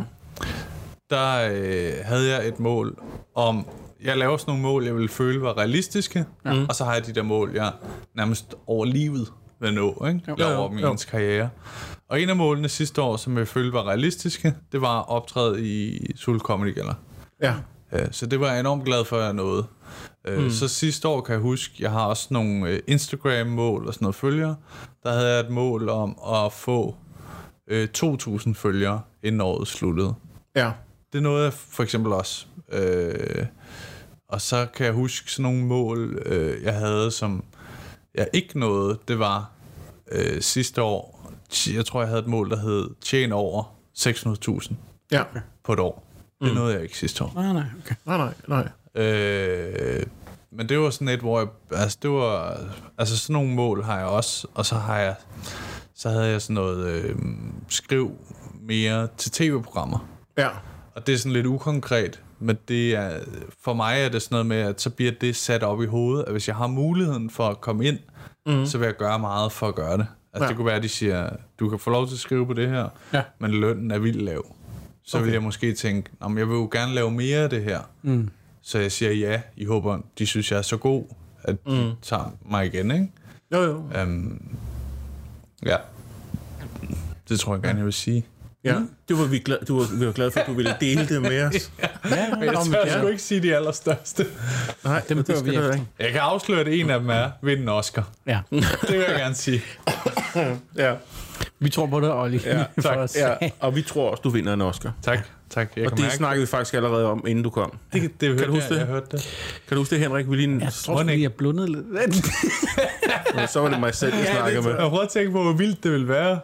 der 1.10 1.50
øh, 1.52 1.92
havde 2.04 2.28
jeg 2.28 2.48
et 2.48 2.60
mål 2.60 2.98
om... 3.34 3.66
Jeg 4.04 4.16
laver 4.16 4.36
sådan 4.36 4.50
nogle 4.50 4.62
mål, 4.62 4.84
jeg 4.84 4.94
ville 4.94 5.08
føle 5.08 5.42
var 5.42 5.58
realistiske, 5.58 6.24
ja. 6.44 6.64
og 6.68 6.74
så 6.74 6.84
har 6.84 6.94
jeg 6.94 7.06
de 7.06 7.14
der 7.14 7.22
mål, 7.22 7.50
jeg 7.54 7.72
nærmest 8.14 8.54
over 8.66 8.84
livet 8.84 9.28
vil 9.60 9.74
nå, 9.74 10.04
ikke? 10.08 10.20
Jo. 10.28 10.34
Eller 10.34 10.56
over 10.56 10.68
jo, 10.68 10.74
min 10.74 10.84
jo. 10.84 10.96
karriere. 11.10 11.50
Og 12.08 12.20
en 12.20 12.28
af 12.28 12.36
målene 12.36 12.68
sidste 12.68 13.02
år, 13.02 13.16
som 13.16 13.38
jeg 13.38 13.48
følte 13.48 13.72
var 13.72 13.88
realistiske, 13.88 14.54
det 14.72 14.80
var 14.80 14.98
at 14.98 15.08
optræde 15.08 15.68
i 15.68 16.06
Sul 16.16 16.38
Comedy 16.38 16.74
Gala. 16.74 16.94
Ja. 17.42 17.54
Øh, 17.92 18.06
Så 18.10 18.26
det 18.26 18.40
var 18.40 18.50
jeg 18.50 18.60
enormt 18.60 18.84
glad 18.84 19.04
for, 19.04 19.16
at 19.16 19.24
jeg 19.24 19.32
nåede. 19.32 19.66
Mm. 20.28 20.50
Så 20.50 20.68
sidste 20.68 21.08
år 21.08 21.20
kan 21.20 21.32
jeg 21.32 21.40
huske, 21.42 21.74
jeg 21.80 21.90
har 21.90 22.06
også 22.06 22.26
nogle 22.30 22.68
øh, 22.70 22.80
Instagram-mål 22.86 23.86
og 23.86 23.94
sådan 23.94 24.04
noget 24.04 24.14
følgere. 24.14 24.56
Der 25.02 25.12
havde 25.12 25.28
jeg 25.30 25.40
et 25.40 25.50
mål 25.50 25.88
om 25.88 26.18
at 26.34 26.52
få 26.52 26.94
øh, 27.68 27.88
2.000 27.98 28.52
følgere, 28.54 29.00
inden 29.22 29.40
året 29.40 29.68
sluttede. 29.68 30.14
Ja. 30.56 30.72
Det 31.12 31.22
nåede 31.22 31.44
jeg 31.44 31.52
for 31.52 31.82
eksempel 31.82 32.12
også. 32.12 32.46
Øh, 32.72 33.46
og 34.28 34.40
så 34.40 34.66
kan 34.74 34.86
jeg 34.86 34.94
huske 34.94 35.32
sådan 35.32 35.42
nogle 35.52 35.66
mål, 35.66 36.22
øh, 36.26 36.62
jeg 36.62 36.74
havde, 36.74 37.10
som 37.10 37.44
jeg 38.14 38.28
ikke 38.32 38.58
nåede. 38.60 38.98
Det 39.08 39.18
var 39.18 39.50
øh, 40.12 40.42
sidste 40.42 40.82
år, 40.82 41.30
jeg 41.74 41.86
tror, 41.86 42.00
jeg 42.00 42.08
havde 42.08 42.20
et 42.22 42.26
mål, 42.28 42.50
der 42.50 42.56
hed 42.56 42.90
tjene 43.00 43.34
over 43.34 43.74
600.000 43.98 44.74
Ja. 45.12 45.22
på 45.64 45.72
et 45.72 45.78
år. 45.80 46.04
Det 46.40 46.54
nåede 46.54 46.74
jeg 46.74 46.82
ikke 46.82 46.98
sidste 46.98 47.24
år. 47.24 47.32
Nej, 47.34 47.52
nej, 47.52 47.62
okay. 47.84 47.94
Nej, 48.06 48.16
nej, 48.16 48.34
nej. 48.94 49.02
Øh, 49.04 50.02
men 50.52 50.68
det 50.68 50.78
var 50.78 50.90
sådan 50.90 51.08
et, 51.08 51.20
hvor 51.20 51.38
jeg, 51.38 51.48
altså 51.72 51.98
det 52.02 52.10
var, 52.10 52.56
altså 52.98 53.16
sådan 53.18 53.32
nogle 53.34 53.54
mål 53.54 53.82
har 53.84 53.96
jeg 53.98 54.06
også, 54.06 54.46
og 54.54 54.66
så 54.66 54.74
har 54.74 54.98
jeg, 54.98 55.14
så 55.94 56.08
havde 56.10 56.26
jeg 56.26 56.42
sådan 56.42 56.54
noget, 56.54 56.86
øh, 56.86 57.16
skriv 57.68 58.12
mere 58.62 59.08
til 59.16 59.30
tv-programmer. 59.32 60.08
Ja. 60.38 60.48
Og 60.94 61.06
det 61.06 61.14
er 61.14 61.18
sådan 61.18 61.32
lidt 61.32 61.46
ukonkret, 61.46 62.22
men 62.38 62.58
det 62.68 62.94
er, 62.96 63.18
for 63.64 63.74
mig 63.74 64.00
er 64.00 64.08
det 64.08 64.22
sådan 64.22 64.34
noget 64.34 64.46
med, 64.46 64.56
at 64.56 64.80
så 64.80 64.90
bliver 64.90 65.12
det 65.20 65.36
sat 65.36 65.62
op 65.62 65.82
i 65.82 65.86
hovedet, 65.86 66.24
at 66.24 66.32
hvis 66.32 66.48
jeg 66.48 66.56
har 66.56 66.66
muligheden 66.66 67.30
for 67.30 67.48
at 67.48 67.60
komme 67.60 67.84
ind, 67.84 67.98
mm. 68.46 68.66
så 68.66 68.78
vil 68.78 68.86
jeg 68.86 68.96
gøre 68.96 69.18
meget 69.18 69.52
for 69.52 69.68
at 69.68 69.74
gøre 69.74 69.96
det. 69.98 70.06
Altså 70.32 70.44
Ja. 70.44 70.48
det 70.48 70.56
kunne 70.56 70.66
være, 70.66 70.76
at 70.76 70.82
de 70.82 70.88
siger, 70.88 71.30
du 71.60 71.68
kan 71.68 71.78
få 71.78 71.90
lov 71.90 72.06
til 72.06 72.14
at 72.14 72.18
skrive 72.20 72.46
på 72.46 72.52
det 72.52 72.68
her, 72.68 72.88
Ja. 73.12 73.22
men 73.38 73.50
lønnen 73.50 73.90
er 73.90 73.98
vildt 73.98 74.22
lav. 74.22 74.54
Så 75.08 75.16
okay. 75.16 75.24
vil 75.24 75.32
jeg 75.32 75.42
måske 75.42 75.72
tænke, 75.72 76.10
"Nå, 76.20 76.28
men 76.28 76.38
jeg 76.38 76.48
vil 76.48 76.54
jo 76.54 76.68
gerne 76.72 76.94
lave 76.94 77.10
mere 77.10 77.38
af 77.38 77.50
det 77.50 77.62
her. 77.64 77.80
Mm. 78.02 78.28
Så 78.62 78.78
jeg 78.78 78.92
siger 78.92 79.12
ja, 79.12 79.40
i 79.56 79.64
håber, 79.64 79.98
de 80.18 80.26
synes, 80.26 80.50
jeg 80.50 80.58
er 80.58 80.62
så 80.62 80.76
god, 80.76 81.04
at 81.42 81.56
de 81.66 81.84
mm. 81.84 81.90
tager 82.02 82.32
mig 82.50 82.66
igen, 82.66 82.90
ikke? 82.90 83.08
Jo, 83.52 83.62
jo. 83.62 84.02
Um, 84.02 84.42
ja. 85.66 85.76
Det 87.28 87.40
tror 87.40 87.54
jeg 87.54 87.62
gerne, 87.62 87.76
jeg 87.78 87.84
vil 87.84 87.92
sige. 87.92 88.26
Ja. 88.64 88.74
Det 89.08 89.18
var 89.18 89.26
vi, 89.26 89.38
glad, 89.38 89.58
du 89.68 89.78
var, 89.78 89.98
vi 89.98 90.06
var 90.06 90.12
glade 90.12 90.30
for, 90.30 90.40
at 90.40 90.46
du 90.46 90.52
ville 90.52 90.76
dele 90.80 91.08
det 91.08 91.22
med 91.22 91.42
os. 91.42 91.54
Ja, 92.10 92.34
Men 92.34 92.42
jeg 92.44 92.54
tør 92.72 92.86
ja. 92.86 92.98
sgu 92.98 93.06
ikke 93.06 93.22
sige 93.22 93.42
de 93.42 93.56
allerstørste. 93.56 94.26
Nej, 94.84 95.02
Dem 95.08 95.24
det 95.24 95.38
skal 95.38 95.50
vi 95.50 95.56
du 95.56 95.72
ikke. 95.72 95.86
Jeg 95.98 96.12
kan 96.12 96.20
afsløre, 96.20 96.60
at 96.60 96.68
en 96.68 96.90
af 96.90 97.00
dem 97.00 97.08
er 97.10 97.30
vinde 97.42 97.62
en 97.62 97.68
Oscar. 97.68 98.08
Ja. 98.26 98.40
Det 98.50 98.90
vil 98.90 98.98
jeg 99.08 99.16
gerne 99.18 99.34
sige. 99.34 99.62
Ja. 100.76 100.94
Vi 101.60 101.68
tror 101.70 101.86
på 101.86 102.00
dig, 102.00 102.14
Olli. 102.14 102.40
Ja, 102.44 102.64
tak. 102.82 103.08
ja. 103.16 103.34
Og 103.60 103.76
vi 103.76 103.82
tror 103.82 104.10
også, 104.10 104.20
du 104.20 104.28
vinder 104.30 104.52
en 104.52 104.60
Oscar. 104.60 104.92
Tak. 105.02 105.26
tak. 105.50 105.72
Jeg 105.76 105.84
Og 105.84 105.90
kan 105.90 105.96
det 105.96 106.02
mærke, 106.04 106.16
snakkede 106.16 106.40
vi 106.40 106.46
faktisk 106.46 106.74
allerede 106.74 107.06
om, 107.06 107.24
inden 107.26 107.44
du 107.44 107.50
kom. 107.50 107.78
det, 107.92 108.20
det 108.20 108.28
hørte 108.28 108.44
du 108.44 108.50
huske 108.52 108.64
jeg, 108.64 108.70
det? 108.70 108.78
Jeg 108.78 108.86
hørte 108.86 109.06
det. 109.16 109.28
Kan 109.68 109.74
du 109.74 109.80
huske 109.80 109.94
det, 109.94 110.02
Henrik? 110.02 110.30
Vi 110.30 110.36
lige, 110.36 110.58
Jeg 110.64 110.72
tror, 110.72 111.02
vi 111.04 111.22
har 111.22 111.28
blundet 111.28 111.68
lidt. 111.70 112.24
så 113.52 113.60
var 113.60 113.68
det 113.68 113.80
mig 113.80 113.94
selv, 113.94 114.14
jeg 114.14 114.26
snakker 114.36 114.62
med. 114.62 114.70
Jeg 114.70 114.88
prøver 114.88 115.02
at 115.02 115.08
tænke 115.08 115.32
på, 115.32 115.42
hvor 115.42 115.52
vildt 115.52 115.84
det 115.84 115.92
vil 115.92 116.08
være. 116.08 116.38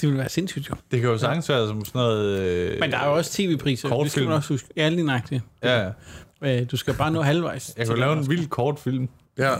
det 0.00 0.08
vil 0.08 0.18
være 0.18 0.28
sindssygt, 0.28 0.70
jo. 0.70 0.74
Det 0.90 1.00
kan 1.00 1.10
jo 1.10 1.18
sagtens 1.18 1.48
være 1.48 1.66
som 1.68 1.84
sådan 1.84 1.98
noget... 1.98 2.38
Øh, 2.40 2.80
Men 2.80 2.90
der 2.90 2.98
er 2.98 3.06
jo 3.08 3.14
også 3.14 3.32
tv-priser. 3.32 3.70
Det 3.70 3.78
skal 3.78 3.88
Kortfilm. 4.04 4.26
man 4.26 4.36
også 4.36 4.52
huske. 4.54 4.68
Ja, 4.76 4.88
lige 4.88 5.02
nøjagtigt. 5.06 5.42
Ja, 5.62 5.82
ja. 6.42 6.60
Øh, 6.60 6.66
Du 6.70 6.76
skal 6.76 6.94
bare 6.94 7.10
nå 7.10 7.22
halvvejs. 7.22 7.74
jeg 7.78 7.86
kan 7.86 7.98
lave 7.98 8.12
en 8.12 8.30
vild 8.30 8.46
kortfilm. 8.48 9.08
Ja. 9.38 9.54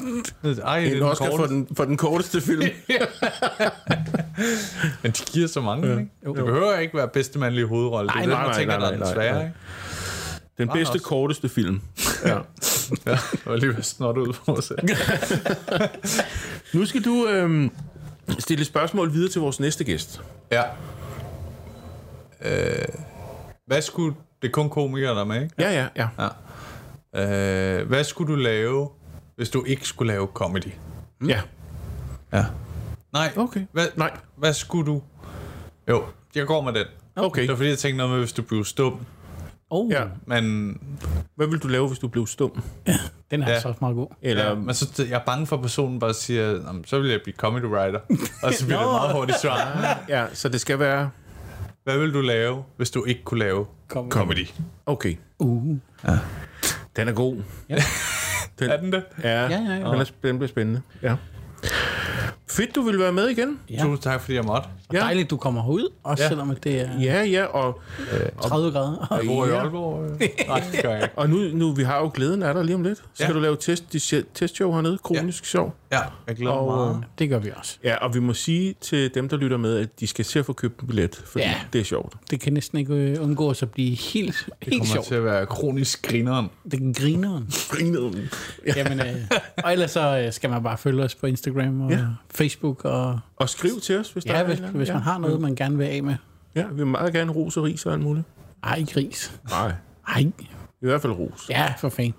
Ej, 0.65 0.79
En 0.79 0.93
den 0.93 1.03
Oscar 1.03 1.25
for 1.27 1.37
korte. 1.37 1.53
den, 1.55 1.69
for 1.77 1.85
den 1.85 1.97
korteste 1.97 2.41
film. 2.41 2.63
Men 5.03 5.13
de 5.13 5.25
giver 5.33 5.49
så 5.49 5.61
mange, 5.61 5.91
ikke? 5.91 6.11
Jo. 6.27 6.35
Det 6.35 6.45
behøver 6.45 6.79
ikke 6.79 6.97
være 6.97 7.09
bedste 7.09 7.39
mandlige 7.39 7.67
hovedrolle. 7.67 8.07
Nej, 8.07 8.23
det 8.23 8.33
er 8.33 8.35
nej, 8.35 8.43
man 8.43 8.51
nej, 8.51 8.59
tænker, 8.59 8.79
nej, 8.79 8.81
der 8.81 8.87
er 8.87 8.91
den 8.91 9.01
nej, 9.01 9.13
svære, 9.15 9.33
nej. 9.35 9.43
ikke? 9.43 9.55
Den 10.59 10.69
bedste, 10.69 10.93
også. 10.93 11.05
korteste 11.05 11.49
film. 11.49 11.81
Ja. 12.25 12.29
Ja, 12.31 12.39
jeg 13.07 13.19
var 13.47 13.57
lige 13.57 13.77
ved 13.77 13.83
snot 13.83 14.17
ud 14.17 14.33
på 14.47 14.61
selv. 14.61 14.79
Nu 16.79 16.87
skal 16.87 17.05
du 17.05 17.27
øhm, 17.29 17.71
stille 18.39 18.65
spørgsmål 18.65 19.13
videre 19.13 19.31
til 19.31 19.41
vores 19.41 19.61
næste 19.61 19.85
gæst. 19.85 20.21
Ja. 20.53 20.63
Øh, 22.45 22.85
hvad 23.67 23.83
skulle... 23.83 24.15
Det 24.43 24.49
er 24.49 24.53
kun 24.53 24.71
komikere, 24.71 25.15
der 25.15 25.21
er 25.21 25.25
med, 25.25 25.43
ikke? 25.43 25.55
Ja, 25.59 25.71
ja, 25.73 25.87
ja. 25.97 26.29
Ja. 27.15 27.81
Øh, 27.81 27.89
hvad 27.89 28.05
skulle 28.05 28.33
du 28.33 28.39
lave, 28.39 28.89
hvis 29.37 29.51
du 29.51 29.65
ikke 29.65 29.89
skulle 29.89 30.13
lave 30.13 30.29
comedy? 30.35 30.73
Ja. 31.27 31.41
Ja. 32.33 32.45
Nej. 33.13 33.33
Okay. 33.37 33.67
Hvad, 33.73 33.87
Nej. 33.97 34.17
hvad 34.37 34.53
skulle 34.53 34.87
du... 34.87 35.03
Jo, 35.89 36.05
jeg 36.35 36.47
går 36.47 36.61
med 36.63 36.73
den. 36.73 36.87
Okay. 37.17 37.43
Det 37.43 37.51
var 37.51 37.57
fordi, 37.57 37.69
jeg 37.69 37.79
tænkte 37.79 37.97
noget 37.97 38.11
med, 38.11 38.19
hvis 38.19 38.33
du 38.33 38.43
blev 38.43 38.65
stum. 38.65 39.07
Oh. 39.71 39.91
Ja. 39.93 40.05
Men 40.27 40.77
Hvad 41.37 41.47
vil 41.47 41.59
du 41.59 41.69
lave, 41.69 41.87
hvis 41.89 41.99
du 41.99 42.09
blev 42.09 42.27
stum? 42.27 42.63
Den 43.31 43.43
er 43.43 43.49
Ja. 43.49 43.53
ja. 43.55 43.61
så 43.61 43.69
også 43.69 43.79
meget 43.81 43.97
god. 43.97 44.07
Eller, 44.23 44.49
Ja, 44.49 44.55
men 44.55 44.75
så, 44.75 45.05
jeg 45.09 45.21
er 45.21 45.25
bange 45.25 45.47
for, 45.47 45.57
at 45.57 45.63
personen 45.63 45.99
bare 45.99 46.15
siger, 46.15 46.73
"Nå, 46.73 46.83
så 46.87 46.99
vil 46.99 47.11
jeg 47.11 47.21
blive 47.25 47.35
comedy 47.37 47.65
writer. 47.65 48.01
og 48.43 48.55
så 48.55 48.67
bliver 48.67 48.79
det 48.81 48.89
meget 48.89 49.13
hurtigt 49.15 49.41
svar. 49.41 49.79
ja, 50.09 50.27
så 50.33 50.49
det 50.49 50.61
skal 50.61 50.79
være... 50.79 51.11
Hvad 51.85 51.99
vil 51.99 52.15
du 52.15 52.21
lave, 52.21 52.65
hvis 52.77 52.91
du 52.91 53.05
ikke 53.05 53.25
kunne 53.25 53.41
lave 53.41 53.67
Comedy. 53.89 54.11
comedy? 54.13 54.47
Okay, 54.87 55.17
Uh. 55.39 55.77
den 56.97 57.09
er 57.09 57.13
god. 57.13 57.43
Ja. 57.69 57.77
Den, 58.59 58.71
Er 58.71 58.77
den 58.77 58.93
det? 58.93 59.03
Ja, 59.25 59.29
Ja, 59.31 59.49
ja, 59.49 59.57
ja. 59.59 59.75
Den, 59.75 59.85
er, 60.01 60.05
den 60.23 60.39
bliver 60.39 60.49
spændende. 60.49 60.81
Ja. 61.03 61.15
Fedt, 62.51 62.75
du 62.75 62.83
vil 62.83 62.99
være 62.99 63.13
med 63.13 63.29
igen. 63.29 63.59
Ja. 63.71 63.77
Tusind 63.83 63.99
tak, 63.99 64.21
fordi 64.21 64.35
jeg 64.35 64.45
måtte. 64.45 64.69
Ja. 64.93 64.99
Dejligt, 65.01 65.31
du 65.31 65.37
kommer 65.37 65.63
herud, 65.63 65.89
også 66.05 66.23
Ja. 66.23 66.29
selvom 66.29 66.57
det 66.57 66.81
er 66.81 66.89
Ja, 67.01 67.23
ja, 67.25 67.45
og, 67.45 67.81
30 68.43 68.71
grader. 68.73 69.07
Jeg 69.11 69.27
bor 69.27 69.47
i. 69.47 69.51
Aalborg. 69.51 70.05
øh. 70.05 70.21
Nej, 70.49 70.63
det 70.73 70.83
gør 70.83 70.91
jeg 70.91 71.03
ikke. 71.03 71.15
og 71.19 71.31
nu, 71.31 71.37
nu, 71.37 71.73
vi 71.73 71.83
har 71.83 71.99
jo 72.01 72.11
glæden 72.15 72.43
af 72.43 72.55
dig 72.55 72.65
lige 72.65 72.75
om 72.75 72.83
lidt. 72.83 72.99
Så 72.99 73.05
skal 73.15 73.27
Ja. 73.27 73.33
du 73.33 73.39
lave 73.41 73.57
test, 73.61 73.85
testshow 74.35 74.73
hernede, 74.73 74.99
kronisk 74.99 75.43
ja. 75.43 75.47
sjov. 75.47 75.75
Ja, 75.93 76.01
jeg 76.27 76.37
glæder 76.37 76.53
mig 76.55 76.61
Og, 76.63 76.77
meget. 76.87 76.97
øh, 76.97 77.03
Det 77.19 77.29
gør 77.29 77.39
vi 77.39 77.51
også. 77.57 77.79
Ja, 77.85 77.97
og 77.97 78.15
vi 78.15 78.21
må 78.21 78.35
sige 78.35 78.75
til 78.81 79.15
dem, 79.15 79.29
der 79.29 79.37
lytter 79.37 79.57
med, 79.57 79.79
at 79.79 80.01
de 80.01 80.07
skal 80.07 80.25
se 80.25 80.39
at 80.39 80.47
få 80.47 80.53
købt 80.53 80.81
en 80.81 80.87
billet, 80.87 81.23
fordi 81.27 81.45
ja. 81.45 81.51
Ja. 81.51 81.57
det 81.73 81.81
er 81.81 81.85
sjovt. 81.85 82.15
Det 82.31 82.41
kan 82.41 82.53
næsten 82.53 82.79
ikke 82.79 82.95
øh, 82.95 83.23
undgås 83.23 83.63
at 83.63 83.71
blive 83.71 83.95
helt, 83.97 84.45
Det 84.47 84.55
helt 84.69 84.81
kommer 84.81 84.95
sjovt. 84.95 85.07
til 85.07 85.15
at 85.15 85.25
være 85.25 85.47
kronisk 85.47 86.03
grineren. 86.09 86.51
Det 86.71 86.75
er 86.81 87.03
grineren. 87.03 87.47
Grinede. 87.71 88.29
Jamen, 88.77 89.01
øh, 89.01 89.07
og 89.65 89.73
ellers 89.73 89.91
så 89.91 90.19
øh, 90.27 90.33
skal 90.33 90.51
man 90.51 90.63
bare 90.63 90.79
følge 90.79 91.03
os 91.03 91.15
på 91.15 91.27
Instagram 91.27 91.81
og 91.81 91.91
Ja. 91.91 91.97
ja. 91.99 92.05
Facebook. 92.35 92.85
Og, 92.85 93.19
Og 93.37 93.49
skriv 93.49 93.81
til 93.81 93.99
os, 93.99 94.11
hvis 94.13 94.25
der 94.25 94.33
ja, 94.35 94.41
er 94.41 94.45
hvis, 94.45 94.57
eller 94.59 94.71
hvis 94.71 94.89
man 94.89 95.03
har 95.03 95.19
noget, 95.19 95.41
man 95.41 95.55
gerne 95.55 95.79
vil 95.79 95.85
af 95.85 96.03
med. 96.03 96.15
Ja, 96.55 96.67
vi 96.67 96.75
vil 96.77 96.87
meget 96.87 97.13
gerne 97.13 97.33
ros 97.33 97.57
og 97.57 97.65
ris 97.65 97.87
og 97.87 97.93
alt 97.93 98.03
muligt. 98.03 98.27
Ej, 98.65 98.85
gris. 98.93 99.41
Nej, 99.51 99.73
Ej, 100.09 100.25
i 100.83 100.87
hvert 100.87 101.03
fald 101.03 101.13
ros. 101.13 101.51
Ja, 101.51 101.75
for 101.79 101.89
fanden. 101.89 102.15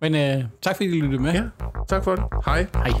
Men 0.00 0.14
øh, 0.14 0.44
tak 0.62 0.76
fordi 0.76 0.88
I 0.88 1.00
lyttede 1.00 1.22
med. 1.22 1.32
Ja, 1.32 1.42
tak 1.88 2.04
for 2.04 2.14
det. 2.16 2.24
Hej. 2.44 2.66
Hej. 2.74 2.92